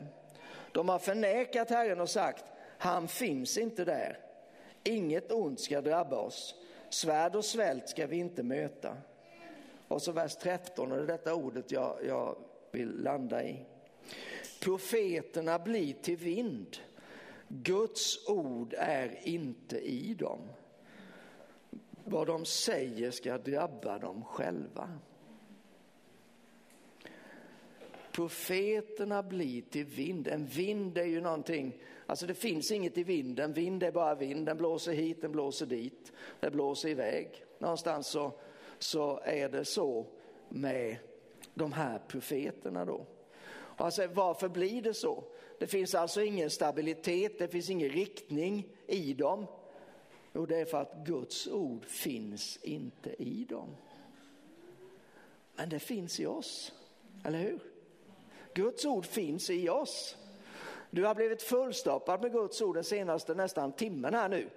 De 0.72 0.88
har 0.88 0.98
förnekat 0.98 1.70
Herren 1.70 2.00
och 2.00 2.10
sagt, 2.10 2.44
han 2.78 3.08
finns 3.08 3.58
inte 3.58 3.84
där. 3.84 4.18
Inget 4.84 5.32
ont 5.32 5.60
ska 5.60 5.80
drabba 5.80 6.16
oss. 6.16 6.54
Svärd 6.90 7.36
och 7.36 7.44
svält 7.44 7.88
ska 7.88 8.06
vi 8.06 8.16
inte 8.16 8.42
möta. 8.42 8.96
Och 9.88 10.02
så 10.02 10.12
vers 10.12 10.36
13, 10.36 10.92
och 10.92 10.98
det 10.98 11.04
är 11.04 11.06
detta 11.06 11.34
ordet 11.34 11.72
jag, 11.72 11.96
jag 12.06 12.36
vill 12.70 13.02
landa 13.02 13.44
i. 13.44 13.64
Profeterna 14.66 15.58
blir 15.58 15.92
till 15.92 16.16
vind. 16.16 16.76
Guds 17.48 18.28
ord 18.28 18.74
är 18.78 19.28
inte 19.28 19.78
i 19.78 20.14
dem. 20.14 20.40
Vad 22.04 22.26
de 22.26 22.44
säger 22.44 23.10
ska 23.10 23.38
drabba 23.38 23.98
dem 23.98 24.24
själva. 24.24 24.98
Profeterna 28.12 29.22
blir 29.22 29.62
till 29.62 29.84
vind. 29.84 30.28
En 30.28 30.46
vind 30.46 30.98
är 30.98 31.04
ju 31.04 31.20
någonting, 31.20 31.78
alltså 32.06 32.26
det 32.26 32.34
finns 32.34 32.70
inget 32.70 32.98
i 32.98 33.04
vinden. 33.04 33.52
Vind 33.52 33.82
är 33.82 33.92
bara 33.92 34.14
vind, 34.14 34.46
den 34.46 34.56
blåser 34.56 34.92
hit, 34.92 35.20
den 35.20 35.32
blåser 35.32 35.66
dit, 35.66 36.12
den 36.40 36.52
blåser 36.52 36.88
iväg. 36.88 37.44
Någonstans 37.58 38.06
så, 38.06 38.32
så 38.78 39.20
är 39.24 39.48
det 39.48 39.64
så 39.64 40.06
med 40.48 40.96
de 41.54 41.72
här 41.72 41.98
profeterna 42.08 42.84
då. 42.84 43.06
Alltså, 43.76 44.06
varför 44.06 44.48
blir 44.48 44.82
det 44.82 44.94
så? 44.94 45.24
Det 45.58 45.66
finns 45.66 45.94
alltså 45.94 46.22
ingen 46.22 46.50
stabilitet, 46.50 47.38
det 47.38 47.48
finns 47.48 47.70
ingen 47.70 47.88
riktning 47.88 48.68
i 48.86 49.14
dem. 49.14 49.46
Jo, 50.34 50.46
det 50.46 50.60
är 50.60 50.64
för 50.64 50.80
att 50.80 51.06
Guds 51.06 51.48
ord 51.48 51.84
finns 51.84 52.58
inte 52.62 53.22
i 53.22 53.44
dem. 53.44 53.76
Men 55.54 55.68
det 55.68 55.78
finns 55.78 56.20
i 56.20 56.26
oss, 56.26 56.72
eller 57.24 57.38
hur? 57.38 57.60
Guds 58.54 58.84
ord 58.84 59.06
finns 59.06 59.50
i 59.50 59.68
oss. 59.68 60.16
Du 60.96 61.04
har 61.04 61.14
blivit 61.14 61.42
fullstoppad 61.42 62.22
med 62.22 62.32
Guds 62.32 62.62
ord 62.62 62.74
den 62.74 62.84
senaste 62.84 63.34
nästan 63.34 63.72
timmen 63.72 64.14
här 64.14 64.28
nu 64.28 64.48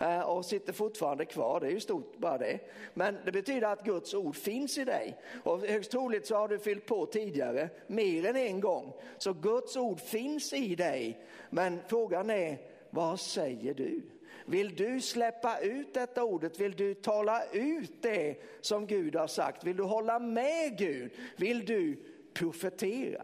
eh, 0.00 0.20
och 0.20 0.44
sitter 0.44 0.72
fortfarande 0.72 1.24
kvar. 1.24 1.60
Det 1.60 1.66
är 1.66 1.70
ju 1.70 1.80
stort 1.80 2.18
bara 2.18 2.38
det. 2.38 2.58
Men 2.94 3.18
det 3.24 3.32
betyder 3.32 3.68
att 3.68 3.84
Guds 3.84 4.14
ord 4.14 4.36
finns 4.36 4.78
i 4.78 4.84
dig 4.84 5.16
och 5.44 5.60
högst 5.60 5.90
troligt 5.90 6.26
så 6.26 6.36
har 6.36 6.48
du 6.48 6.58
fyllt 6.58 6.86
på 6.86 7.06
tidigare 7.06 7.68
mer 7.86 8.26
än 8.26 8.36
en 8.36 8.60
gång. 8.60 8.92
Så 9.18 9.32
Guds 9.32 9.76
ord 9.76 10.00
finns 10.00 10.52
i 10.52 10.74
dig. 10.74 11.26
Men 11.50 11.78
frågan 11.88 12.30
är, 12.30 12.58
vad 12.90 13.20
säger 13.20 13.74
du? 13.74 14.02
Vill 14.46 14.76
du 14.76 15.00
släppa 15.00 15.58
ut 15.58 15.94
detta 15.94 16.24
ordet? 16.24 16.60
Vill 16.60 16.72
du 16.72 16.94
tala 16.94 17.44
ut 17.52 18.02
det 18.02 18.36
som 18.60 18.86
Gud 18.86 19.16
har 19.16 19.26
sagt? 19.26 19.64
Vill 19.64 19.76
du 19.76 19.82
hålla 19.82 20.18
med 20.18 20.78
Gud? 20.78 21.10
Vill 21.36 21.66
du 21.66 21.96
profetera? 22.32 23.22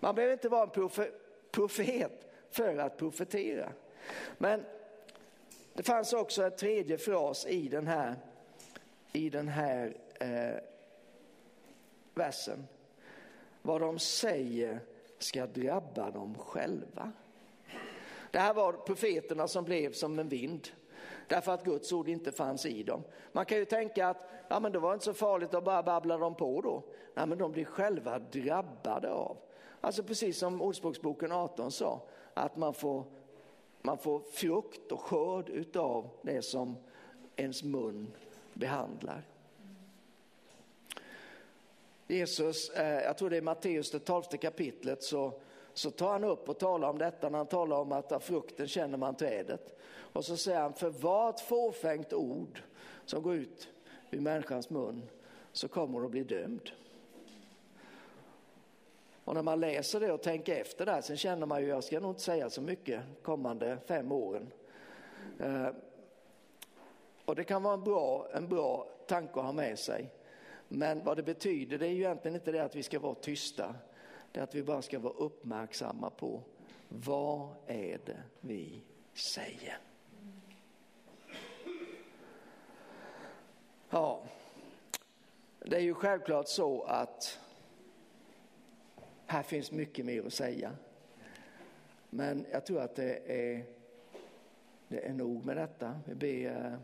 Man 0.00 0.14
behöver 0.14 0.32
inte 0.32 0.48
vara 0.48 0.62
en 0.62 0.70
profe 0.70 1.10
profet 1.54 2.26
för 2.50 2.78
att 2.78 2.96
profetera. 2.96 3.72
Men 4.38 4.64
det 5.74 5.82
fanns 5.82 6.12
också 6.12 6.42
en 6.42 6.56
tredje 6.56 6.98
fras 6.98 7.46
i 7.46 7.68
den 7.68 7.86
här, 7.86 8.14
i 9.12 9.30
den 9.30 9.48
här 9.48 9.96
eh, 10.20 10.62
versen. 12.14 12.66
Vad 13.62 13.80
de 13.80 13.98
säger 13.98 14.80
ska 15.18 15.46
drabba 15.46 16.10
dem 16.10 16.38
själva. 16.38 17.12
Det 18.30 18.38
här 18.38 18.54
var 18.54 18.72
profeterna 18.72 19.48
som 19.48 19.64
blev 19.64 19.92
som 19.92 20.18
en 20.18 20.28
vind 20.28 20.68
därför 21.28 21.52
att 21.52 21.64
Guds 21.64 21.92
ord 21.92 22.08
inte 22.08 22.32
fanns 22.32 22.66
i 22.66 22.82
dem. 22.82 23.02
Man 23.32 23.46
kan 23.46 23.58
ju 23.58 23.64
tänka 23.64 24.08
att 24.08 24.30
ja, 24.48 24.60
men 24.60 24.72
det 24.72 24.78
var 24.78 24.92
inte 24.92 25.04
så 25.04 25.14
farligt 25.14 25.54
att 25.54 25.64
bara 25.64 25.82
babbla 25.82 26.18
dem 26.18 26.34
på 26.34 26.60
då. 26.60 26.82
Nej, 27.14 27.26
men 27.26 27.38
de 27.38 27.52
blir 27.52 27.64
själva 27.64 28.18
drabbade 28.18 29.10
av. 29.10 29.36
Alltså 29.84 30.02
precis 30.02 30.38
som 30.38 30.62
Ordspråksboken 30.62 31.32
18 31.32 31.72
sa, 31.72 32.02
att 32.34 32.56
man 32.56 32.74
får, 32.74 33.04
man 33.82 33.98
får 33.98 34.20
frukt 34.20 34.92
och 34.92 35.00
skörd 35.00 35.48
utav 35.48 36.10
det 36.22 36.42
som 36.42 36.76
ens 37.36 37.62
mun 37.62 38.12
behandlar. 38.54 39.22
Jesus, 42.06 42.70
eh, 42.70 43.02
jag 43.02 43.18
tror 43.18 43.30
det 43.30 43.36
är 43.36 43.42
Matteus 43.42 43.90
det 43.90 43.98
tolfte 43.98 44.36
kapitlet, 44.36 45.02
så, 45.02 45.32
så 45.74 45.90
tar 45.90 46.12
han 46.12 46.24
upp 46.24 46.48
och 46.48 46.58
talar 46.58 46.88
om 46.90 46.98
detta 46.98 47.28
när 47.28 47.38
han 47.38 47.46
talar 47.46 47.76
om 47.76 47.92
att 47.92 48.12
av 48.12 48.20
frukten 48.20 48.68
känner 48.68 48.98
man 48.98 49.14
trädet. 49.14 49.80
Och 49.88 50.24
så 50.24 50.36
säger 50.36 50.60
han, 50.60 50.74
för 50.74 50.90
vad 50.90 51.40
fåfängt 51.40 52.12
ord 52.12 52.62
som 53.04 53.22
går 53.22 53.34
ut 53.34 53.68
ur 54.10 54.20
människans 54.20 54.70
mun 54.70 55.02
så 55.52 55.68
kommer 55.68 55.94
hon 55.94 56.04
att 56.04 56.10
bli 56.10 56.24
dömd. 56.24 56.70
Och 59.24 59.34
när 59.34 59.42
man 59.42 59.60
läser 59.60 60.00
det 60.00 60.12
och 60.12 60.22
tänker 60.22 60.60
efter 60.60 60.86
där, 60.86 61.00
sen 61.00 61.16
känner 61.16 61.46
man 61.46 61.62
ju, 61.62 61.68
jag 61.68 61.84
ska 61.84 62.00
nog 62.00 62.10
inte 62.10 62.22
säga 62.22 62.50
så 62.50 62.62
mycket 62.62 63.02
kommande 63.22 63.78
fem 63.86 64.12
åren. 64.12 64.52
Eh, 65.40 65.68
och 67.24 67.36
det 67.36 67.44
kan 67.44 67.62
vara 67.62 67.74
en 67.74 67.84
bra, 67.84 68.28
en 68.32 68.48
bra 68.48 68.88
tanke 69.06 69.40
att 69.40 69.46
ha 69.46 69.52
med 69.52 69.78
sig. 69.78 70.10
Men 70.68 71.04
vad 71.04 71.16
det 71.16 71.22
betyder, 71.22 71.78
det 71.78 71.86
är 71.86 71.90
ju 71.90 72.00
egentligen 72.00 72.34
inte 72.34 72.52
det 72.52 72.64
att 72.64 72.76
vi 72.76 72.82
ska 72.82 72.98
vara 72.98 73.14
tysta. 73.14 73.74
Det 74.32 74.40
är 74.40 74.44
att 74.44 74.54
vi 74.54 74.62
bara 74.62 74.82
ska 74.82 74.98
vara 74.98 75.14
uppmärksamma 75.14 76.10
på 76.10 76.40
vad 76.88 77.48
är 77.66 77.98
det 78.04 78.22
vi 78.40 78.82
säger. 79.14 79.78
Ja, 83.90 84.22
det 85.58 85.76
är 85.76 85.80
ju 85.80 85.94
självklart 85.94 86.48
så 86.48 86.82
att 86.82 87.40
här 89.34 89.42
finns 89.42 89.72
mycket 89.72 90.04
mer 90.04 90.26
att 90.26 90.32
säga. 90.32 90.72
Men 92.10 92.46
jag 92.52 92.66
tror 92.66 92.80
att 92.80 92.96
det 92.96 93.18
är, 93.26 93.64
det 94.88 95.06
är 95.06 95.12
nog 95.12 95.44
med 95.44 95.56
detta. 95.56 96.00
Vi 96.04 96.14
ber 96.14 96.66
eh, 96.66 96.78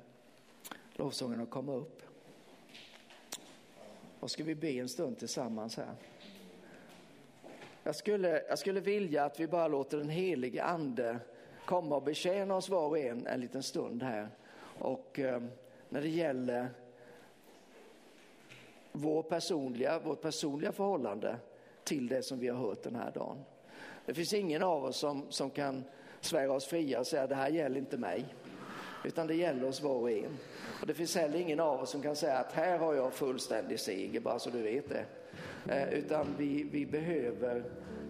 lovsången 0.93 1.41
att 1.41 1.51
komma 1.51 1.73
upp. 1.73 2.03
Och 4.21 4.31
ska 4.31 4.45
vi 4.45 4.55
be 4.55 4.71
en 4.71 4.89
stund 4.89 5.19
tillsammans 5.19 5.77
här. 5.77 5.95
Jag 7.83 7.97
skulle, 7.97 8.43
jag 8.49 8.59
skulle 8.59 8.81
vilja 8.81 9.25
att 9.25 9.41
vi 9.41 9.47
bara 9.47 9.69
låter 9.69 9.99
den 9.99 10.09
helige 10.09 10.65
ande 10.65 11.19
komma 11.65 11.97
och 11.97 12.03
betjäna 12.03 12.57
oss 12.57 12.69
var 12.69 12.89
och 12.89 12.99
en 12.99 13.27
en 13.27 13.41
liten 13.41 13.63
stund 13.63 14.03
här. 14.03 14.29
Och 14.79 15.19
eh, 15.19 15.43
när 15.89 16.01
det 16.01 16.09
gäller 16.09 16.69
vår 18.93 19.23
personliga, 19.23 19.99
vårt 19.99 20.21
personliga 20.21 20.73
förhållande 20.73 21.37
till 21.91 22.09
det 22.09 22.23
som 22.23 22.39
vi 22.39 22.49
har 22.49 22.57
hört 22.57 22.83
den 22.83 22.95
här 22.95 23.11
dagen. 23.11 23.39
Det 24.07 24.15
finns 24.15 24.33
ingen 24.33 24.63
av 24.63 24.85
oss 24.85 24.97
som, 24.97 25.23
som 25.29 25.51
kan 25.51 25.85
svära 26.21 26.53
oss 26.53 26.67
fria 26.67 27.01
och 27.01 27.07
säga 27.07 27.27
det 27.27 27.35
här 27.35 27.49
gäller 27.49 27.79
inte 27.79 27.97
mig. 27.97 28.25
Utan 29.05 29.27
det 29.27 29.35
gäller 29.35 29.69
oss 29.69 29.83
var 29.83 29.95
och 29.95 30.11
en. 30.11 30.37
Och 30.81 30.87
det 30.87 30.95
finns 30.95 31.17
heller 31.17 31.39
ingen 31.39 31.61
av 31.61 31.81
oss 31.81 31.91
som 31.91 32.03
kan 32.03 32.17
säga 32.17 32.39
att 32.39 32.53
här 32.53 32.79
har 32.79 32.95
jag 32.95 33.13
fullständig 33.13 33.81
seger, 33.81 34.21
bara 34.21 34.39
så 34.39 34.51
du 34.51 34.63
vet 34.63 34.89
det. 34.89 35.05
Eh, 35.69 35.99
utan 35.99 36.27
vi, 36.39 36.69
vi, 36.73 36.87
behöver, 36.87 37.57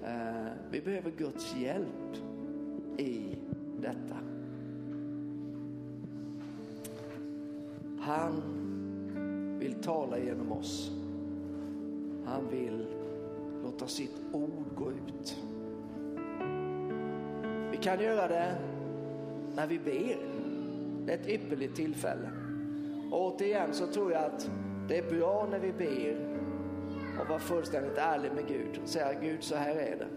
eh, 0.05 0.53
vi 0.71 0.81
behöver 0.81 1.11
Guds 1.11 1.55
hjälp 1.57 2.17
i 2.99 3.39
detta. 3.79 4.17
Han 8.01 8.43
vill 9.61 9.75
tala 9.75 10.19
genom 10.19 10.53
oss. 10.53 10.91
Han 12.27 12.49
vill 12.51 13.00
låta 13.71 13.87
sitt 13.87 14.17
ord 14.33 14.65
gå 14.77 14.91
ut. 14.93 15.37
Vi 17.71 17.77
kan 17.77 18.01
göra 18.01 18.29
det 18.29 18.55
när 19.57 19.67
vi 19.67 19.79
ber. 19.79 20.19
Det 21.07 21.13
är 21.13 21.19
ett 21.19 21.29
ypperligt 21.29 21.77
tillfälle. 21.77 22.31
Och 23.11 23.35
återigen 23.35 23.73
så 23.73 23.87
tror 23.87 24.13
jag 24.13 24.25
att 24.25 24.51
det 24.89 24.99
är 24.99 25.11
bra 25.11 25.49
när 25.51 25.59
vi 25.59 25.73
ber 25.73 26.39
och 27.21 27.29
vara 27.29 27.39
fullständigt 27.39 27.99
ärlig 27.99 28.33
med 28.33 28.49
Gud 28.49 28.81
och 28.83 28.89
säga 28.89 29.21
Gud 29.21 29.43
så 29.43 29.55
här 29.55 29.77
är 29.77 29.97
det. 29.97 30.09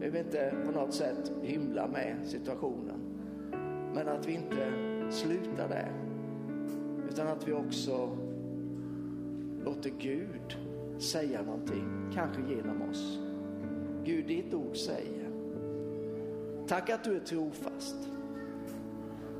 Vi 0.00 0.10
vill 0.10 0.20
inte 0.20 0.54
på 0.66 0.72
något 0.72 0.94
sätt 0.94 1.32
hymla 1.42 1.86
med 1.86 2.16
situationen. 2.24 3.00
Men 3.94 4.08
att 4.08 4.28
vi 4.28 4.32
inte 4.32 4.72
slutar 5.10 5.68
där. 5.68 5.92
Utan 7.10 7.26
att 7.26 7.48
vi 7.48 7.52
också 7.52 8.18
låter 9.64 9.90
Gud 9.98 10.58
säga 10.98 11.42
någonting, 11.42 12.10
kanske 12.14 12.42
genom 12.42 12.90
oss. 12.90 13.18
Gud, 14.04 14.26
ditt 14.26 14.54
ord 14.54 14.76
säger. 14.76 15.30
Tack 16.66 16.90
att 16.90 17.04
du 17.04 17.16
är 17.16 17.20
trofast. 17.20 17.96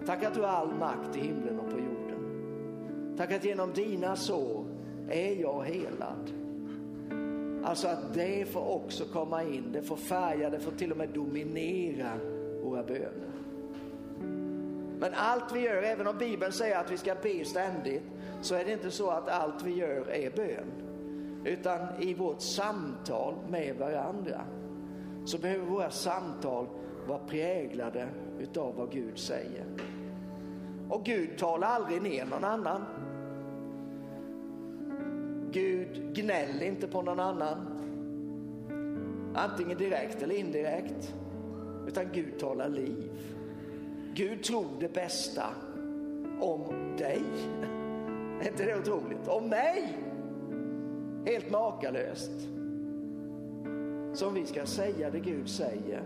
Tack 0.06 0.24
att 0.24 0.34
du 0.34 0.40
har 0.40 0.48
all 0.48 0.74
makt 0.74 1.16
i 1.16 1.20
himlen 1.20 1.60
och 1.60 1.70
på 1.70 1.78
jorden. 1.78 3.14
Tack 3.16 3.32
att 3.32 3.44
genom 3.44 3.72
dina 3.72 4.16
sår 4.16 4.64
är 5.08 5.34
jag 5.34 5.64
helad. 5.64 6.30
Alltså 7.64 7.88
att 7.88 8.14
det 8.14 8.48
får 8.48 8.68
också 8.74 9.04
komma 9.04 9.42
in, 9.42 9.72
det 9.72 9.82
får 9.82 9.96
färga, 9.96 10.50
det 10.50 10.60
får 10.60 10.72
till 10.72 10.90
och 10.90 10.96
med 10.96 11.08
dominera 11.08 12.18
våra 12.62 12.82
böner. 12.82 13.32
Men 14.98 15.12
allt 15.14 15.52
vi 15.54 15.60
gör, 15.60 15.82
även 15.82 16.06
om 16.06 16.18
Bibeln 16.18 16.52
säger 16.52 16.78
att 16.78 16.90
vi 16.90 16.96
ska 16.96 17.14
be 17.22 17.44
ständigt, 17.44 18.02
så 18.42 18.54
är 18.54 18.64
det 18.64 18.72
inte 18.72 18.90
så 18.90 19.10
att 19.10 19.28
allt 19.28 19.62
vi 19.62 19.74
gör 19.74 20.10
är 20.10 20.30
bön. 20.30 20.84
Utan 21.44 21.80
i 21.98 22.14
vårt 22.14 22.40
samtal 22.40 23.34
med 23.48 23.76
varandra 23.76 24.40
så 25.24 25.38
behöver 25.38 25.66
våra 25.66 25.90
samtal 25.90 26.66
vara 27.06 27.18
präglade 27.18 28.08
utav 28.38 28.74
vad 28.76 28.92
Gud 28.92 29.18
säger. 29.18 29.64
Och 30.88 31.04
Gud 31.04 31.38
talar 31.38 31.68
aldrig 31.68 32.02
ner 32.02 32.26
någon 32.26 32.44
annan. 32.44 32.84
Gud 35.50 36.14
gnäller 36.14 36.66
inte 36.66 36.86
på 36.86 37.02
någon 37.02 37.20
annan. 37.20 37.66
Antingen 39.34 39.78
direkt 39.78 40.22
eller 40.22 40.34
indirekt. 40.34 41.14
Utan 41.86 42.04
Gud 42.12 42.38
talar 42.38 42.68
liv. 42.68 43.10
Gud 44.14 44.42
tror 44.42 44.66
det 44.80 44.94
bästa 44.94 45.46
om 46.40 46.96
dig. 46.98 47.22
Är 48.40 48.48
inte 48.48 48.64
det 48.64 48.78
otroligt? 48.78 49.28
Om 49.28 49.48
mig! 49.48 50.03
Helt 51.24 51.50
makalöst. 51.50 52.48
Så 54.12 54.28
om 54.28 54.34
vi 54.34 54.46
ska 54.46 54.66
säga 54.66 55.10
det 55.10 55.20
Gud 55.20 55.48
säger 55.48 56.02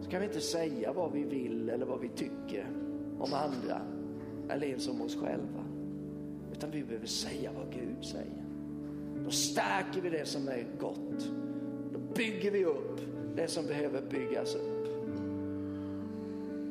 så 0.00 0.10
kan 0.10 0.20
vi 0.20 0.26
inte 0.26 0.40
säga 0.40 0.92
vad 0.92 1.12
vi 1.12 1.24
vill 1.24 1.70
eller 1.70 1.86
vad 1.86 2.00
vi 2.00 2.08
tycker 2.08 2.66
om 3.18 3.32
andra 3.32 3.80
eller 4.48 4.66
ens 4.66 4.88
om 4.88 5.00
oss 5.00 5.16
själva. 5.16 5.64
Utan 6.52 6.70
vi 6.70 6.84
behöver 6.84 7.06
säga 7.06 7.50
vad 7.56 7.72
Gud 7.72 8.04
säger. 8.04 8.44
Då 9.24 9.30
stärker 9.30 10.00
vi 10.00 10.10
det 10.10 10.24
som 10.24 10.48
är 10.48 10.66
gott 10.80 11.30
Då 11.92 11.98
bygger 12.14 12.50
vi 12.50 12.64
upp 12.64 13.00
det 13.36 13.48
som 13.48 13.66
behöver 13.66 14.02
byggas 14.02 14.54
upp. 14.54 14.88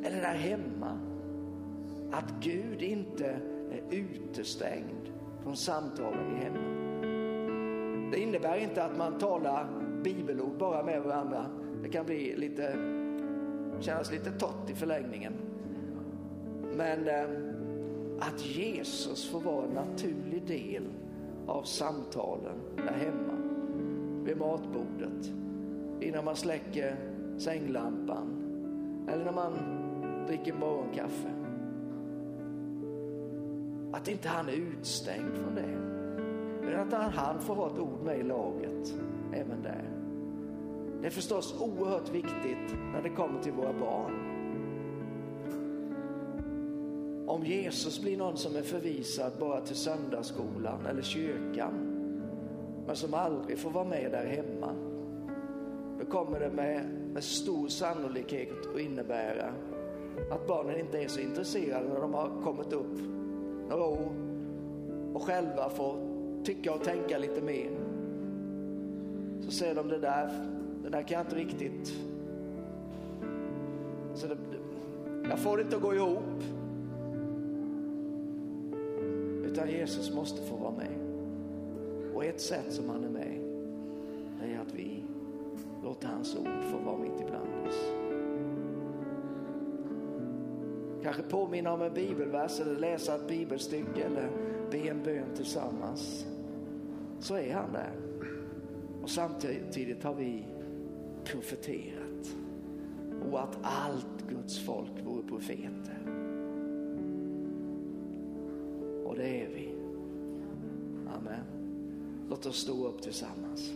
Eller 0.03 0.21
där 0.21 0.35
hemma, 0.35 0.99
att 2.11 2.33
Gud 2.41 2.81
inte 2.81 3.39
är 3.71 3.81
utestängd 3.91 5.11
från 5.43 5.57
samtalen 5.57 6.37
i 6.37 6.43
hemmet. 6.43 6.66
Det 8.11 8.19
innebär 8.19 8.57
inte 8.57 8.83
att 8.83 8.97
man 8.97 9.17
talar 9.17 9.67
bibelord 10.03 10.57
bara 10.57 10.83
med 10.83 11.03
varandra. 11.03 11.45
Det 11.83 11.89
kan 11.89 12.05
bli 12.05 12.35
lite, 12.35 12.77
kännas 13.79 14.11
lite 14.11 14.31
torrt 14.31 14.69
i 14.69 14.75
förlängningen. 14.75 15.33
Men 16.75 17.07
eh, 17.07 17.29
att 18.19 18.45
Jesus 18.45 19.29
får 19.29 19.39
vara 19.39 19.65
en 19.65 19.71
naturlig 19.71 20.47
del 20.47 20.83
av 21.47 21.63
samtalen 21.63 22.55
där 22.75 22.93
hemma. 22.93 23.33
Vid 24.25 24.37
matbordet, 24.37 25.31
innan 26.01 26.25
man 26.25 26.35
släcker 26.35 26.95
sänglampan 27.37 28.43
eller 29.09 29.25
när 29.25 29.31
man 29.31 29.53
dricker 30.27 30.53
morgonkaffe. 30.53 31.29
Att 33.93 34.07
inte 34.07 34.29
han 34.29 34.49
är 34.49 34.53
utstängd 34.53 35.35
från 35.35 35.55
det. 35.55 35.96
Men 36.67 36.93
att 36.93 37.13
han 37.13 37.39
får 37.39 37.55
ha 37.55 37.67
ett 37.67 37.79
ord 37.79 38.01
med 38.03 38.19
i 38.19 38.23
laget 38.23 38.93
även 39.33 39.63
där. 39.63 39.89
Det 41.01 41.07
är 41.07 41.11
förstås 41.11 41.61
oerhört 41.61 42.09
viktigt 42.09 42.75
när 42.93 43.01
det 43.01 43.09
kommer 43.09 43.41
till 43.41 43.51
våra 43.51 43.73
barn. 43.73 44.33
Om 47.27 47.45
Jesus 47.45 48.01
blir 48.01 48.17
någon 48.17 48.37
som 48.37 48.55
är 48.55 48.61
förvisad 48.61 49.31
bara 49.39 49.61
till 49.61 49.75
söndagsskolan 49.75 50.85
eller 50.85 51.01
kyrkan 51.01 51.73
men 52.87 52.95
som 52.95 53.13
aldrig 53.13 53.59
får 53.59 53.69
vara 53.69 53.85
med 53.85 54.11
där 54.11 54.25
hemma 54.25 54.73
då 55.99 56.05
kommer 56.05 56.39
det 56.39 56.49
med, 56.49 56.85
med 57.13 57.23
stor 57.23 57.67
sannolikhet 57.67 58.67
att 58.73 58.79
innebära 58.79 59.53
att 60.31 60.47
barnen 60.47 60.79
inte 60.79 60.97
är 61.03 61.07
så 61.07 61.19
intresserade 61.19 61.89
när 61.89 62.01
de 62.01 62.13
har 62.13 62.41
kommit 62.43 62.73
upp 62.73 62.99
några 63.69 63.83
år 63.83 64.11
och 65.13 65.23
själva 65.23 65.69
får 65.69 66.06
tycka 66.47 66.73
och 66.73 66.83
tänka 66.83 67.17
lite 67.17 67.41
mer. 67.41 67.69
Så 69.41 69.51
säger 69.51 69.75
de 69.75 69.87
det 69.87 69.99
där, 69.99 70.31
det 70.83 70.89
där 70.89 71.01
kan 71.01 71.17
jag 71.17 71.25
inte 71.25 71.35
riktigt... 71.35 71.93
Så 74.15 74.27
det, 74.27 74.37
jag 75.29 75.39
får 75.39 75.57
det 75.57 75.63
inte 75.63 75.75
att 75.75 75.81
gå 75.81 75.95
ihop. 75.95 76.43
Utan 79.45 79.69
Jesus 79.69 80.13
måste 80.13 80.41
få 80.41 80.55
vara 80.55 80.71
med. 80.71 80.97
Och 82.13 82.25
ett 82.25 82.41
sätt 82.41 82.73
som 82.73 82.89
han 82.89 83.03
är 83.03 83.09
med, 83.09 83.39
det 84.39 84.53
är 84.53 84.59
att 84.59 84.73
vi 84.73 85.03
låter 85.83 86.07
hans 86.07 86.35
ord 86.35 86.63
få 86.71 86.77
vara 86.77 86.97
mitt 86.97 87.21
ibland 87.21 87.67
oss. 87.67 87.91
Kanske 91.03 91.23
påminna 91.23 91.73
om 91.73 91.81
en 91.81 91.93
bibelvers 91.93 92.59
eller 92.59 92.75
läsa 92.75 93.15
ett 93.15 93.27
bibelstycke 93.27 94.03
eller 94.03 94.29
be 94.71 94.77
en 94.77 95.03
bön 95.03 95.35
tillsammans. 95.35 96.25
Så 97.19 97.35
är 97.35 97.53
han 97.53 97.71
där. 97.73 97.93
Och 99.03 99.09
samtidigt 99.09 100.03
har 100.03 100.13
vi 100.13 100.45
profeterat. 101.23 102.35
Och 103.31 103.43
att 103.43 103.57
allt 103.61 104.29
Guds 104.29 104.59
folk 104.59 105.05
vore 105.05 105.27
profeter. 105.27 105.99
Och 109.05 109.15
det 109.15 109.41
är 109.41 109.49
vi. 109.49 109.75
Amen. 111.17 111.45
Låt 112.29 112.45
oss 112.45 112.57
stå 112.57 112.87
upp 112.87 113.01
tillsammans. 113.01 113.73